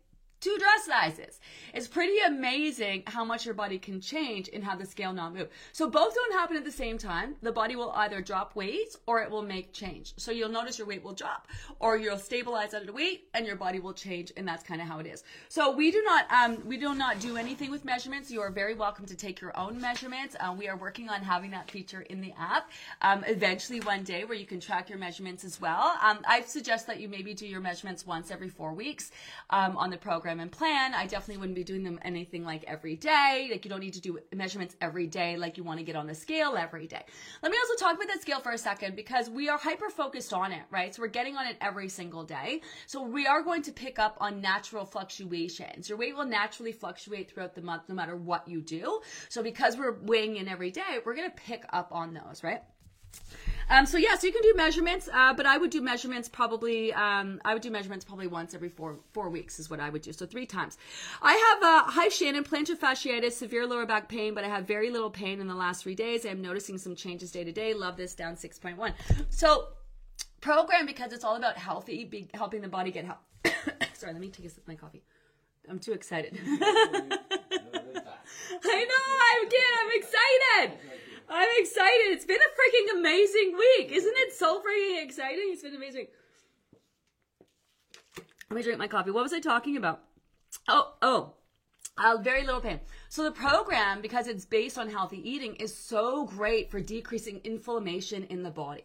two 0.46 0.56
dress 0.58 0.86
sizes. 0.86 1.40
It's 1.74 1.88
pretty 1.88 2.18
amazing 2.24 3.02
how 3.06 3.24
much 3.24 3.44
your 3.44 3.54
body 3.54 3.78
can 3.78 4.00
change 4.00 4.48
and 4.52 4.62
how 4.62 4.76
the 4.76 4.86
scale 4.86 5.12
not 5.12 5.34
move. 5.34 5.48
So 5.72 5.90
both 5.90 6.14
don't 6.14 6.32
happen 6.34 6.56
at 6.56 6.64
the 6.64 6.70
same 6.70 6.98
time. 6.98 7.34
The 7.42 7.50
body 7.50 7.74
will 7.74 7.90
either 7.90 8.20
drop 8.20 8.54
weight 8.54 8.94
or 9.06 9.20
it 9.20 9.28
will 9.28 9.42
make 9.42 9.72
change. 9.72 10.14
So 10.18 10.30
you'll 10.30 10.48
notice 10.48 10.78
your 10.78 10.86
weight 10.86 11.02
will 11.02 11.14
drop 11.14 11.48
or 11.80 11.96
you'll 11.96 12.16
stabilize 12.16 12.74
at 12.74 12.88
a 12.88 12.92
weight 12.92 13.28
and 13.34 13.44
your 13.44 13.56
body 13.56 13.80
will 13.80 13.92
change 13.92 14.32
and 14.36 14.46
that's 14.46 14.62
kind 14.62 14.80
of 14.80 14.86
how 14.86 15.00
it 15.00 15.06
is. 15.06 15.24
So 15.48 15.72
we 15.72 15.90
do 15.90 16.00
not 16.02 16.30
um, 16.30 16.62
we 16.64 16.76
do 16.76 16.94
not 16.94 17.18
do 17.18 17.36
anything 17.36 17.72
with 17.72 17.84
measurements. 17.84 18.30
You 18.30 18.40
are 18.40 18.50
very 18.50 18.74
welcome 18.74 19.04
to 19.06 19.16
take 19.16 19.40
your 19.40 19.58
own 19.58 19.80
measurements. 19.80 20.36
Um, 20.38 20.58
we 20.58 20.68
are 20.68 20.76
working 20.76 21.08
on 21.08 21.22
having 21.22 21.50
that 21.50 21.68
feature 21.72 22.02
in 22.02 22.20
the 22.20 22.32
app 22.38 22.70
um, 23.02 23.24
eventually 23.26 23.80
one 23.80 24.04
day 24.04 24.24
where 24.24 24.38
you 24.38 24.46
can 24.46 24.60
track 24.60 24.88
your 24.88 24.98
measurements 24.98 25.42
as 25.44 25.60
well. 25.60 25.94
Um, 26.00 26.20
I 26.28 26.42
suggest 26.42 26.86
that 26.86 27.00
you 27.00 27.08
maybe 27.08 27.34
do 27.34 27.48
your 27.48 27.60
measurements 27.60 28.06
once 28.06 28.30
every 28.30 28.48
four 28.48 28.72
weeks 28.72 29.10
um, 29.50 29.76
on 29.76 29.90
the 29.90 29.96
program 29.96 30.35
and 30.40 30.50
plan, 30.50 30.94
I 30.94 31.06
definitely 31.06 31.38
wouldn't 31.38 31.56
be 31.56 31.64
doing 31.64 31.82
them 31.82 31.98
anything 32.02 32.44
like 32.44 32.64
every 32.64 32.96
day. 32.96 33.48
Like 33.50 33.64
you 33.64 33.70
don't 33.70 33.80
need 33.80 33.94
to 33.94 34.00
do 34.00 34.18
measurements 34.34 34.76
every 34.80 35.06
day 35.06 35.36
like 35.36 35.56
you 35.56 35.64
want 35.64 35.78
to 35.78 35.84
get 35.84 35.96
on 35.96 36.06
the 36.06 36.14
scale 36.14 36.56
every 36.56 36.86
day. 36.86 37.02
Let 37.42 37.52
me 37.52 37.58
also 37.58 37.84
talk 37.84 37.96
about 37.96 38.08
that 38.08 38.22
scale 38.22 38.40
for 38.40 38.52
a 38.52 38.58
second 38.58 38.96
because 38.96 39.28
we 39.28 39.48
are 39.48 39.58
hyper 39.58 39.90
focused 39.90 40.32
on 40.32 40.52
it, 40.52 40.62
right? 40.70 40.94
So 40.94 41.02
we're 41.02 41.08
getting 41.08 41.36
on 41.36 41.46
it 41.46 41.56
every 41.60 41.88
single 41.88 42.24
day. 42.24 42.62
So 42.86 43.02
we 43.02 43.26
are 43.26 43.42
going 43.42 43.62
to 43.62 43.72
pick 43.72 43.98
up 43.98 44.16
on 44.20 44.40
natural 44.40 44.84
fluctuations. 44.84 45.88
Your 45.88 45.98
weight 45.98 46.16
will 46.16 46.26
naturally 46.26 46.72
fluctuate 46.72 47.30
throughout 47.30 47.54
the 47.54 47.62
month 47.62 47.84
no 47.88 47.94
matter 47.94 48.16
what 48.16 48.46
you 48.48 48.60
do. 48.60 49.00
So 49.28 49.42
because 49.42 49.76
we're 49.76 49.98
weighing 50.02 50.36
in 50.36 50.48
every 50.48 50.70
day, 50.70 51.00
we're 51.04 51.14
going 51.14 51.30
to 51.30 51.36
pick 51.36 51.64
up 51.72 51.88
on 51.92 52.14
those, 52.14 52.42
right? 52.42 52.62
Um, 53.68 53.84
so 53.84 53.98
yeah, 53.98 54.16
so 54.16 54.26
you 54.26 54.32
can 54.32 54.42
do 54.42 54.54
measurements, 54.56 55.08
uh, 55.12 55.34
but 55.34 55.44
I 55.44 55.58
would 55.58 55.70
do 55.70 55.80
measurements 55.80 56.28
probably. 56.28 56.92
Um, 56.92 57.40
I 57.44 57.52
would 57.52 57.62
do 57.62 57.70
measurements 57.70 58.04
probably 58.04 58.26
once 58.28 58.54
every 58.54 58.68
four 58.68 58.98
four 59.12 59.28
weeks 59.28 59.58
is 59.58 59.68
what 59.68 59.80
I 59.80 59.90
would 59.90 60.02
do. 60.02 60.12
So 60.12 60.24
three 60.26 60.46
times. 60.46 60.78
I 61.20 61.32
have 61.32 61.62
uh, 61.62 61.90
hi 61.90 62.08
Shannon, 62.08 62.44
plantar 62.44 62.76
fasciitis, 62.76 63.32
severe 63.32 63.66
lower 63.66 63.86
back 63.86 64.08
pain, 64.08 64.34
but 64.34 64.44
I 64.44 64.48
have 64.48 64.66
very 64.66 64.90
little 64.90 65.10
pain 65.10 65.40
in 65.40 65.48
the 65.48 65.54
last 65.54 65.82
three 65.82 65.96
days. 65.96 66.24
I 66.24 66.30
am 66.30 66.40
noticing 66.42 66.78
some 66.78 66.94
changes 66.94 67.32
day 67.32 67.44
to 67.44 67.52
day. 67.52 67.74
Love 67.74 67.96
this 67.96 68.14
down 68.14 68.36
six 68.36 68.58
point 68.58 68.78
one. 68.78 68.94
So 69.30 69.68
program 70.40 70.86
because 70.86 71.12
it's 71.12 71.24
all 71.24 71.36
about 71.36 71.56
healthy, 71.56 72.04
be, 72.04 72.28
helping 72.34 72.62
the 72.62 72.68
body 72.68 72.92
get 72.92 73.04
health. 73.04 73.18
Sorry, 73.94 74.12
let 74.12 74.20
me 74.20 74.28
take 74.28 74.46
a 74.46 74.48
sip 74.48 74.62
of 74.62 74.68
my 74.68 74.76
coffee. 74.76 75.02
I'm 75.68 75.80
too 75.80 75.92
excited. 75.92 76.38
I 78.64 78.84
know, 78.84 79.04
I'm 79.32 79.48
good. 79.48 79.72
I'm 79.80 79.90
excited. 79.94 80.78
I'm 81.28 81.48
excited. 81.58 82.12
It's 82.12 82.24
been 82.24 82.36
a 82.36 82.94
freaking 82.94 83.00
amazing 83.00 83.54
week. 83.58 83.90
Isn't 83.92 84.14
it 84.16 84.32
so 84.34 84.60
freaking 84.60 85.02
exciting? 85.02 85.50
It's 85.50 85.62
been 85.62 85.74
amazing. 85.74 86.06
Let 88.50 88.56
me 88.56 88.62
drink 88.62 88.78
my 88.78 88.86
coffee. 88.86 89.10
What 89.10 89.24
was 89.24 89.32
I 89.32 89.40
talking 89.40 89.76
about? 89.76 90.02
Oh, 90.68 90.94
oh. 91.02 91.32
Uh, 91.98 92.18
very 92.20 92.44
little 92.44 92.60
pain. 92.60 92.80
So 93.08 93.24
the 93.24 93.32
program, 93.32 94.02
because 94.02 94.28
it's 94.28 94.44
based 94.44 94.78
on 94.78 94.90
healthy 94.90 95.28
eating, 95.28 95.56
is 95.56 95.74
so 95.74 96.26
great 96.26 96.70
for 96.70 96.78
decreasing 96.78 97.40
inflammation 97.42 98.24
in 98.24 98.42
the 98.42 98.50
body. 98.50 98.84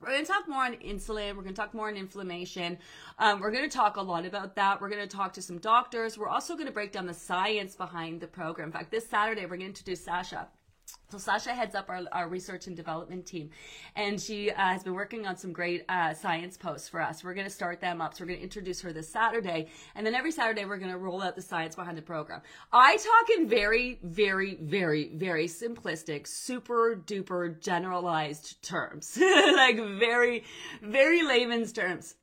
We're 0.00 0.10
going 0.10 0.24
to 0.24 0.30
talk 0.30 0.46
more 0.46 0.64
on 0.64 0.74
insulin. 0.74 1.34
We're 1.34 1.42
going 1.42 1.54
to 1.54 1.60
talk 1.60 1.72
more 1.72 1.88
on 1.88 1.96
inflammation. 1.96 2.78
Um, 3.18 3.40
we're 3.40 3.50
going 3.50 3.68
to 3.68 3.74
talk 3.74 3.96
a 3.96 4.02
lot 4.02 4.26
about 4.26 4.54
that. 4.56 4.80
We're 4.80 4.90
going 4.90 5.06
to 5.06 5.16
talk 5.16 5.32
to 5.34 5.42
some 5.42 5.58
doctors. 5.58 6.18
We're 6.18 6.28
also 6.28 6.54
going 6.54 6.66
to 6.66 6.72
break 6.72 6.92
down 6.92 7.06
the 7.06 7.14
science 7.14 7.74
behind 7.74 8.20
the 8.20 8.26
program. 8.26 8.68
In 8.68 8.72
fact, 8.72 8.90
this 8.90 9.08
Saturday, 9.08 9.42
we're 9.42 9.56
going 9.56 9.60
to 9.60 9.66
introduce 9.66 10.04
Sasha. 10.04 10.48
So 11.10 11.18
Sasha 11.18 11.54
heads 11.54 11.76
up 11.76 11.88
our, 11.90 12.02
our 12.10 12.28
research 12.28 12.66
and 12.66 12.74
development 12.74 13.24
team, 13.24 13.50
and 13.94 14.20
she 14.20 14.50
uh, 14.50 14.54
has 14.56 14.82
been 14.82 14.94
working 14.94 15.26
on 15.26 15.36
some 15.36 15.52
great 15.52 15.84
uh, 15.88 16.12
science 16.12 16.56
posts 16.56 16.88
for 16.88 17.00
us. 17.00 17.22
We're 17.22 17.34
going 17.34 17.46
to 17.46 17.52
start 17.52 17.80
them 17.80 18.00
up. 18.00 18.14
So 18.14 18.24
we're 18.24 18.28
going 18.28 18.40
to 18.40 18.42
introduce 18.42 18.80
her 18.80 18.92
this 18.92 19.08
Saturday, 19.08 19.68
and 19.94 20.04
then 20.04 20.14
every 20.14 20.32
Saturday 20.32 20.64
we're 20.64 20.78
going 20.78 20.90
to 20.90 20.98
roll 20.98 21.22
out 21.22 21.36
the 21.36 21.42
science 21.42 21.76
behind 21.76 21.96
the 21.96 22.02
program. 22.02 22.40
I 22.72 22.96
talk 22.96 23.38
in 23.38 23.48
very, 23.48 24.00
very, 24.02 24.56
very, 24.56 25.10
very 25.14 25.46
simplistic, 25.46 26.26
super 26.26 27.00
duper 27.06 27.60
generalized 27.60 28.60
terms, 28.62 29.16
like 29.20 29.76
very, 29.76 30.42
very 30.82 31.22
layman's 31.22 31.72
terms. 31.72 32.16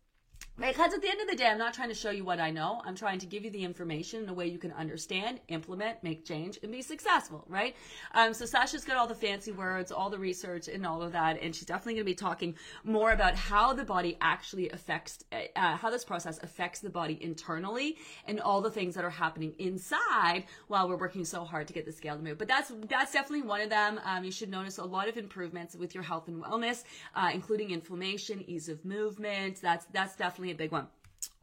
Because 0.61 0.93
at 0.93 1.01
the 1.01 1.09
end 1.09 1.19
of 1.19 1.27
the 1.27 1.35
day, 1.35 1.47
I'm 1.47 1.57
not 1.57 1.73
trying 1.73 1.89
to 1.89 1.95
show 1.95 2.11
you 2.11 2.23
what 2.23 2.39
I 2.39 2.51
know. 2.51 2.83
I'm 2.85 2.95
trying 2.95 3.17
to 3.19 3.25
give 3.25 3.43
you 3.43 3.49
the 3.49 3.63
information 3.63 4.21
in 4.21 4.29
a 4.29 4.33
way 4.33 4.45
you 4.45 4.59
can 4.59 4.71
understand, 4.73 5.39
implement, 5.47 6.03
make 6.03 6.23
change, 6.23 6.59
and 6.61 6.71
be 6.71 6.83
successful, 6.83 7.43
right? 7.47 7.75
Um, 8.13 8.31
so 8.35 8.45
Sasha's 8.45 8.85
got 8.85 8.95
all 8.95 9.07
the 9.07 9.15
fancy 9.15 9.51
words, 9.51 9.91
all 9.91 10.11
the 10.11 10.19
research, 10.19 10.67
and 10.67 10.85
all 10.85 11.01
of 11.01 11.13
that, 11.13 11.41
and 11.41 11.55
she's 11.55 11.65
definitely 11.65 11.95
going 11.95 12.05
to 12.05 12.11
be 12.11 12.13
talking 12.13 12.55
more 12.83 13.11
about 13.11 13.33
how 13.33 13.73
the 13.73 13.83
body 13.83 14.19
actually 14.21 14.69
affects, 14.69 15.25
uh, 15.31 15.77
how 15.77 15.89
this 15.89 16.05
process 16.05 16.37
affects 16.43 16.79
the 16.79 16.91
body 16.91 17.17
internally, 17.21 17.97
and 18.27 18.39
all 18.39 18.61
the 18.61 18.69
things 18.69 18.93
that 18.93 19.03
are 19.03 19.09
happening 19.09 19.55
inside 19.57 20.43
while 20.67 20.87
we're 20.87 20.95
working 20.95 21.25
so 21.25 21.43
hard 21.43 21.67
to 21.69 21.73
get 21.73 21.87
the 21.87 21.91
scale 21.91 22.15
to 22.15 22.21
move. 22.21 22.37
But 22.37 22.47
that's 22.47 22.71
that's 22.87 23.13
definitely 23.13 23.47
one 23.47 23.61
of 23.61 23.71
them. 23.71 23.99
Um, 24.05 24.23
you 24.23 24.31
should 24.31 24.51
notice 24.51 24.77
a 24.77 24.85
lot 24.85 25.09
of 25.09 25.17
improvements 25.17 25.75
with 25.75 25.95
your 25.95 26.03
health 26.03 26.27
and 26.27 26.43
wellness, 26.43 26.83
uh, 27.15 27.31
including 27.33 27.71
inflammation, 27.71 28.43
ease 28.47 28.69
of 28.69 28.85
movement. 28.85 29.59
That's 29.59 29.85
that's 29.91 30.15
definitely 30.15 30.50
a 30.51 30.55
big 30.55 30.71
one. 30.71 30.87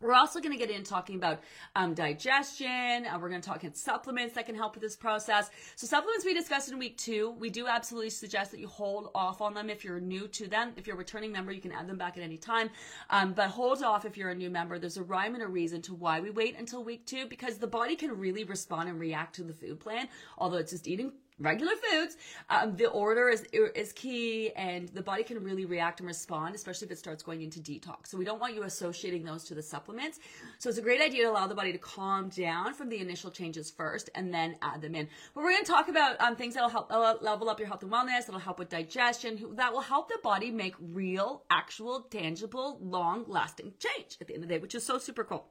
We're 0.00 0.14
also 0.14 0.40
going 0.40 0.52
to 0.52 0.58
get 0.58 0.70
in 0.70 0.84
talking 0.84 1.16
about 1.16 1.40
um, 1.74 1.94
digestion. 1.94 3.04
Uh, 3.04 3.18
we're 3.20 3.28
going 3.28 3.40
to 3.40 3.48
talk 3.48 3.62
about 3.62 3.76
supplements 3.76 4.34
that 4.34 4.46
can 4.46 4.54
help 4.54 4.74
with 4.74 4.82
this 4.82 4.96
process. 4.96 5.50
So 5.74 5.88
supplements 5.88 6.24
we 6.24 6.34
discussed 6.34 6.70
in 6.70 6.78
week 6.78 6.96
two. 6.96 7.34
We 7.38 7.50
do 7.50 7.66
absolutely 7.66 8.10
suggest 8.10 8.52
that 8.52 8.60
you 8.60 8.68
hold 8.68 9.10
off 9.14 9.40
on 9.40 9.54
them 9.54 9.68
if 9.68 9.84
you're 9.84 10.00
new 10.00 10.28
to 10.28 10.46
them. 10.46 10.72
If 10.76 10.86
you're 10.86 10.94
a 10.94 10.98
returning 10.98 11.32
member, 11.32 11.50
you 11.50 11.60
can 11.60 11.72
add 11.72 11.88
them 11.88 11.98
back 11.98 12.16
at 12.16 12.22
any 12.22 12.36
time. 12.36 12.70
Um, 13.10 13.32
but 13.32 13.48
hold 13.48 13.82
off 13.82 14.04
if 14.04 14.16
you're 14.16 14.30
a 14.30 14.34
new 14.34 14.50
member. 14.50 14.78
There's 14.78 14.98
a 14.98 15.02
rhyme 15.02 15.34
and 15.34 15.42
a 15.42 15.48
reason 15.48 15.82
to 15.82 15.94
why 15.94 16.20
we 16.20 16.30
wait 16.30 16.56
until 16.56 16.84
week 16.84 17.04
two 17.04 17.26
because 17.26 17.58
the 17.58 17.66
body 17.66 17.96
can 17.96 18.16
really 18.16 18.44
respond 18.44 18.88
and 18.88 19.00
react 19.00 19.34
to 19.36 19.42
the 19.42 19.52
food 19.52 19.80
plan, 19.80 20.08
although 20.38 20.58
it's 20.58 20.70
just 20.70 20.86
eating 20.86 21.12
regular 21.38 21.72
foods. 21.90 22.16
Um, 22.50 22.76
the 22.76 22.88
order 22.88 23.28
is 23.28 23.42
is 23.52 23.92
key, 23.92 24.50
and 24.56 24.88
the 24.88 25.02
body 25.02 25.22
can 25.22 25.42
really 25.42 25.64
react 25.64 26.00
and 26.00 26.06
respond, 26.06 26.54
especially 26.54 26.86
if 26.86 26.92
it 26.92 26.98
starts 26.98 27.22
going 27.22 27.42
into 27.42 27.60
detox. 27.60 28.08
So 28.08 28.18
we 28.18 28.24
don't 28.24 28.40
want 28.40 28.54
you 28.54 28.62
associating 28.64 29.24
those 29.24 29.44
to 29.44 29.54
the 29.54 29.62
supplements. 29.62 30.18
So 30.58 30.68
it's 30.68 30.78
a 30.78 30.82
great 30.82 31.00
idea 31.00 31.24
to 31.24 31.30
allow 31.30 31.46
the 31.46 31.54
body 31.54 31.72
to 31.72 31.78
calm 31.78 32.28
down 32.28 32.74
from 32.74 32.88
the 32.88 32.98
initial 32.98 33.30
changes 33.30 33.70
first, 33.70 34.10
and 34.14 34.32
then 34.32 34.56
add 34.62 34.82
them 34.82 34.94
in. 34.94 35.08
But 35.34 35.44
we're 35.44 35.52
going 35.52 35.64
to 35.64 35.70
talk 35.70 35.88
about 35.88 36.20
um, 36.20 36.36
things 36.36 36.54
that'll 36.54 36.68
help 36.68 36.90
uh, 36.90 37.14
level 37.20 37.48
up 37.48 37.58
your 37.58 37.68
health 37.68 37.82
and 37.82 37.92
wellness. 37.92 38.26
That'll 38.26 38.38
help 38.38 38.58
with 38.58 38.68
digestion. 38.68 39.54
That 39.54 39.72
will 39.72 39.80
help 39.80 40.08
the 40.08 40.18
body 40.22 40.50
make 40.50 40.74
real, 40.80 41.44
actual, 41.50 42.00
tangible, 42.02 42.78
long-lasting 42.82 43.74
change 43.78 44.16
at 44.20 44.26
the 44.26 44.34
end 44.34 44.42
of 44.42 44.48
the 44.48 44.54
day, 44.54 44.60
which 44.60 44.74
is 44.74 44.84
so 44.84 44.98
super 44.98 45.24
cool 45.24 45.46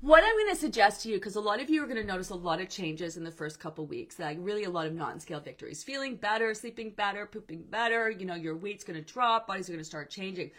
what 0.00 0.22
I'm 0.22 0.34
going 0.36 0.54
to 0.54 0.60
suggest 0.60 1.02
to 1.02 1.08
you, 1.08 1.16
because 1.16 1.36
a 1.36 1.40
lot 1.40 1.60
of 1.60 1.70
you 1.70 1.82
are 1.82 1.86
going 1.86 2.00
to 2.00 2.06
notice 2.06 2.30
a 2.30 2.34
lot 2.34 2.60
of 2.60 2.68
changes 2.68 3.16
in 3.16 3.24
the 3.24 3.30
first 3.30 3.58
couple 3.58 3.86
weeks, 3.86 4.18
like 4.18 4.36
really 4.40 4.64
a 4.64 4.70
lot 4.70 4.86
of 4.86 4.94
non-scale 4.94 5.40
victories, 5.40 5.82
feeling 5.82 6.16
better, 6.16 6.52
sleeping 6.54 6.90
better, 6.90 7.26
pooping 7.26 7.64
better, 7.70 8.10
you 8.10 8.26
know, 8.26 8.34
your 8.34 8.56
weight's 8.56 8.84
going 8.84 9.02
to 9.02 9.12
drop, 9.12 9.46
bodies 9.46 9.68
are 9.68 9.72
going 9.72 9.80
to 9.80 9.84
start 9.84 10.10
changing. 10.10 10.50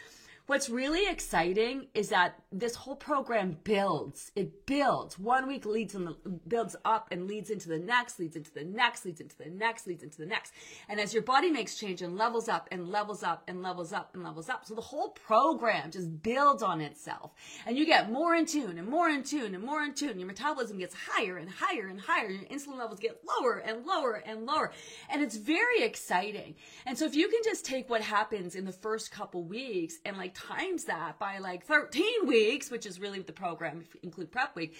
What's 0.48 0.70
really 0.70 1.06
exciting 1.06 1.88
is 1.92 2.08
that 2.08 2.40
this 2.50 2.74
whole 2.74 2.96
program 2.96 3.58
builds. 3.64 4.32
It 4.34 4.64
builds. 4.64 5.18
One 5.18 5.46
week 5.46 5.66
leads 5.66 5.92
the, 5.92 6.16
builds 6.48 6.74
up 6.86 7.08
and 7.10 7.26
leads 7.26 7.50
into 7.50 7.68
the 7.68 7.78
next, 7.78 8.18
leads 8.18 8.34
into 8.34 8.54
the 8.54 8.64
next, 8.64 9.04
leads 9.04 9.20
into 9.20 9.36
the 9.36 9.50
next, 9.50 9.86
leads 9.86 10.02
into 10.02 10.16
the 10.16 10.24
next. 10.24 10.54
And 10.88 10.98
as 10.98 11.12
your 11.12 11.22
body 11.22 11.50
makes 11.50 11.74
change 11.74 12.00
and 12.00 12.16
levels 12.16 12.48
up 12.48 12.66
and 12.72 12.88
levels 12.88 13.22
up 13.22 13.42
and 13.46 13.60
levels 13.60 13.92
up 13.92 14.14
and 14.14 14.24
levels 14.24 14.48
up. 14.48 14.64
So 14.64 14.74
the 14.74 14.80
whole 14.80 15.10
program 15.10 15.90
just 15.90 16.22
builds 16.22 16.62
on 16.62 16.80
itself. 16.80 17.32
And 17.66 17.76
you 17.76 17.84
get 17.84 18.10
more 18.10 18.34
in 18.34 18.46
tune 18.46 18.78
and 18.78 18.88
more 18.88 19.10
in 19.10 19.24
tune 19.24 19.54
and 19.54 19.62
more 19.62 19.82
in 19.82 19.92
tune. 19.92 20.18
Your 20.18 20.28
metabolism 20.28 20.78
gets 20.78 20.94
higher 20.94 21.36
and 21.36 21.50
higher 21.50 21.88
and 21.88 22.00
higher. 22.00 22.30
Your 22.30 22.44
insulin 22.44 22.78
levels 22.78 23.00
get 23.00 23.20
lower 23.22 23.58
and 23.58 23.84
lower 23.84 24.22
and 24.24 24.46
lower. 24.46 24.72
And 25.10 25.20
it's 25.20 25.36
very 25.36 25.82
exciting. 25.82 26.54
And 26.86 26.96
so 26.96 27.04
if 27.04 27.14
you 27.14 27.28
can 27.28 27.40
just 27.44 27.66
take 27.66 27.90
what 27.90 28.00
happens 28.00 28.54
in 28.54 28.64
the 28.64 28.72
first 28.72 29.10
couple 29.10 29.44
weeks 29.44 29.96
and 30.06 30.16
like 30.16 30.37
times 30.46 30.84
that 30.84 31.18
by 31.18 31.38
like 31.38 31.64
13 31.64 32.26
weeks, 32.26 32.70
which 32.70 32.86
is 32.86 33.00
really 33.00 33.20
the 33.20 33.32
program, 33.32 33.82
if 33.86 33.94
you 33.94 34.00
include 34.02 34.30
prep 34.30 34.54
week, 34.54 34.76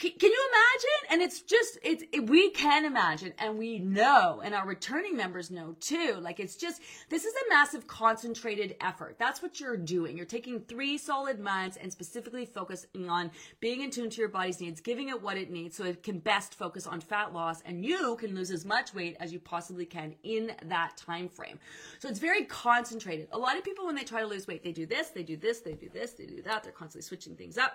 can, 0.00 0.30
you 0.30 0.50
imagine? 0.52 1.10
And 1.10 1.22
it's 1.22 1.42
just, 1.42 1.78
it's, 1.82 2.02
it, 2.12 2.28
we 2.30 2.50
can 2.50 2.86
imagine 2.86 3.34
and 3.38 3.58
we 3.58 3.78
know, 3.78 4.40
and 4.42 4.54
our 4.54 4.66
returning 4.66 5.14
members 5.14 5.50
know 5.50 5.76
too. 5.78 6.16
Like 6.20 6.40
it's 6.40 6.56
just, 6.56 6.80
this 7.10 7.24
is 7.24 7.34
a 7.34 7.48
massive 7.50 7.86
concentrated 7.86 8.76
effort. 8.80 9.16
That's 9.18 9.42
what 9.42 9.60
you're 9.60 9.76
doing. 9.76 10.16
You're 10.16 10.24
taking 10.24 10.60
three 10.60 10.96
solid 10.96 11.38
months 11.38 11.76
and 11.76 11.92
specifically 11.92 12.46
focusing 12.46 13.10
on 13.10 13.30
being 13.60 13.82
in 13.82 13.90
tune 13.90 14.08
to 14.08 14.20
your 14.20 14.30
body's 14.30 14.60
needs, 14.60 14.80
giving 14.80 15.10
it 15.10 15.22
what 15.22 15.36
it 15.36 15.50
needs 15.50 15.76
so 15.76 15.84
it 15.84 16.02
can 16.02 16.18
best 16.18 16.54
focus 16.54 16.86
on 16.86 17.00
fat 17.00 17.34
loss 17.34 17.60
and 17.66 17.84
you 17.84 18.16
can 18.16 18.34
lose 18.34 18.50
as 18.50 18.64
much 18.64 18.94
weight 18.94 19.18
as 19.20 19.32
you 19.32 19.38
possibly 19.38 19.84
can 19.84 20.14
in 20.22 20.52
that 20.64 20.96
time 20.96 21.28
frame. 21.28 21.58
So 21.98 22.08
it's 22.08 22.20
very 22.20 22.44
concentrated. 22.44 23.28
A 23.32 23.38
lot 23.38 23.58
of 23.58 23.64
people, 23.64 23.84
when 23.84 23.96
they 23.96 24.04
try 24.04 24.20
to 24.20 24.26
lose 24.26 24.46
weight, 24.46 24.64
they 24.64 24.72
do 24.72 24.86
this, 24.86 25.08
they 25.08 25.22
do 25.22 25.36
this, 25.36 25.60
they 25.60 25.74
do 25.74 25.90
this, 25.92 26.12
they 26.12 26.24
do 26.24 26.40
that. 26.42 26.62
They're 26.62 26.72
constantly 26.72 27.02
switching 27.02 27.36
things 27.36 27.58
up 27.58 27.72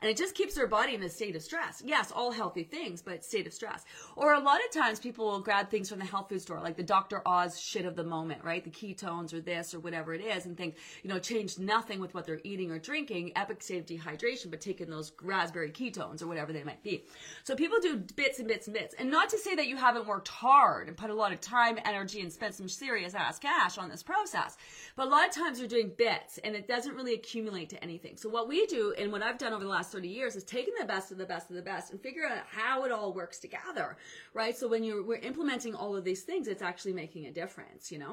and 0.00 0.10
it 0.10 0.16
just 0.16 0.34
keeps 0.34 0.54
their 0.54 0.66
body 0.66 0.94
in 0.94 1.02
a 1.02 1.08
state 1.08 1.36
of 1.36 1.42
stress. 1.42 1.82
Yes, 1.84 2.12
all 2.12 2.30
healthy 2.30 2.64
things, 2.64 3.02
but 3.02 3.24
state 3.24 3.46
of 3.46 3.52
stress. 3.52 3.84
Or 4.16 4.34
a 4.34 4.40
lot 4.40 4.60
of 4.64 4.70
times 4.70 4.98
people 4.98 5.26
will 5.26 5.40
grab 5.40 5.70
things 5.70 5.88
from 5.88 5.98
the 5.98 6.04
health 6.04 6.28
food 6.28 6.42
store, 6.42 6.60
like 6.60 6.76
the 6.76 6.82
Dr. 6.82 7.22
Oz 7.26 7.60
shit 7.60 7.84
of 7.84 7.96
the 7.96 8.04
moment, 8.04 8.44
right? 8.44 8.64
The 8.64 8.70
ketones 8.70 9.32
or 9.32 9.40
this 9.40 9.74
or 9.74 9.80
whatever 9.80 10.14
it 10.14 10.20
is, 10.20 10.46
and 10.46 10.56
think, 10.56 10.76
you 11.02 11.10
know, 11.10 11.18
change 11.18 11.58
nothing 11.58 12.00
with 12.00 12.14
what 12.14 12.26
they're 12.26 12.40
eating 12.44 12.70
or 12.70 12.78
drinking, 12.78 13.32
epic 13.36 13.62
state 13.62 13.78
of 13.78 13.86
dehydration, 13.86 14.50
but 14.50 14.60
taking 14.60 14.90
those 14.90 15.12
raspberry 15.22 15.70
ketones 15.70 16.22
or 16.22 16.26
whatever 16.26 16.52
they 16.52 16.64
might 16.64 16.82
be. 16.82 17.04
So 17.42 17.54
people 17.54 17.78
do 17.80 17.96
bits 18.16 18.38
and 18.38 18.48
bits 18.48 18.66
and 18.66 18.74
bits. 18.74 18.94
And 18.98 19.10
not 19.10 19.28
to 19.30 19.38
say 19.38 19.54
that 19.54 19.66
you 19.66 19.76
haven't 19.76 20.06
worked 20.06 20.28
hard 20.28 20.88
and 20.88 20.96
put 20.96 21.10
a 21.10 21.14
lot 21.14 21.32
of 21.32 21.40
time, 21.40 21.78
energy, 21.84 22.20
and 22.20 22.32
spent 22.32 22.54
some 22.54 22.68
serious 22.68 23.14
ass 23.14 23.38
cash 23.38 23.78
on 23.78 23.88
this 23.88 24.02
process. 24.02 24.56
But 24.96 25.06
a 25.06 25.10
lot 25.10 25.28
of 25.28 25.34
times 25.34 25.58
you're 25.58 25.68
doing 25.68 25.92
bits 25.96 26.38
and 26.38 26.54
it 26.54 26.68
doesn't 26.68 26.94
really 26.94 27.14
accumulate 27.14 27.70
to 27.70 27.82
anything. 27.82 28.16
So 28.16 28.28
what 28.28 28.48
we 28.48 28.66
do 28.66 28.94
and 28.98 29.12
what 29.12 29.22
I've 29.22 29.38
done 29.38 29.52
over 29.52 29.64
the 29.64 29.70
last 29.70 29.93
30 29.94 30.08
years 30.08 30.34
is 30.34 30.42
taking 30.42 30.74
the 30.78 30.84
best 30.84 31.12
of 31.12 31.18
the 31.18 31.24
best 31.24 31.50
of 31.50 31.56
the 31.56 31.62
best 31.62 31.92
and 31.92 32.00
figure 32.00 32.24
out 32.26 32.38
how 32.50 32.84
it 32.84 32.90
all 32.90 33.12
works 33.12 33.38
together, 33.38 33.96
right? 34.32 34.56
So 34.56 34.66
when 34.66 34.82
you're 34.82 35.04
we're 35.04 35.18
implementing 35.18 35.72
all 35.74 35.94
of 35.94 36.02
these 36.02 36.22
things, 36.22 36.48
it's 36.48 36.62
actually 36.62 36.94
making 36.94 37.26
a 37.26 37.30
difference, 37.30 37.92
you 37.92 37.98
know. 37.98 38.10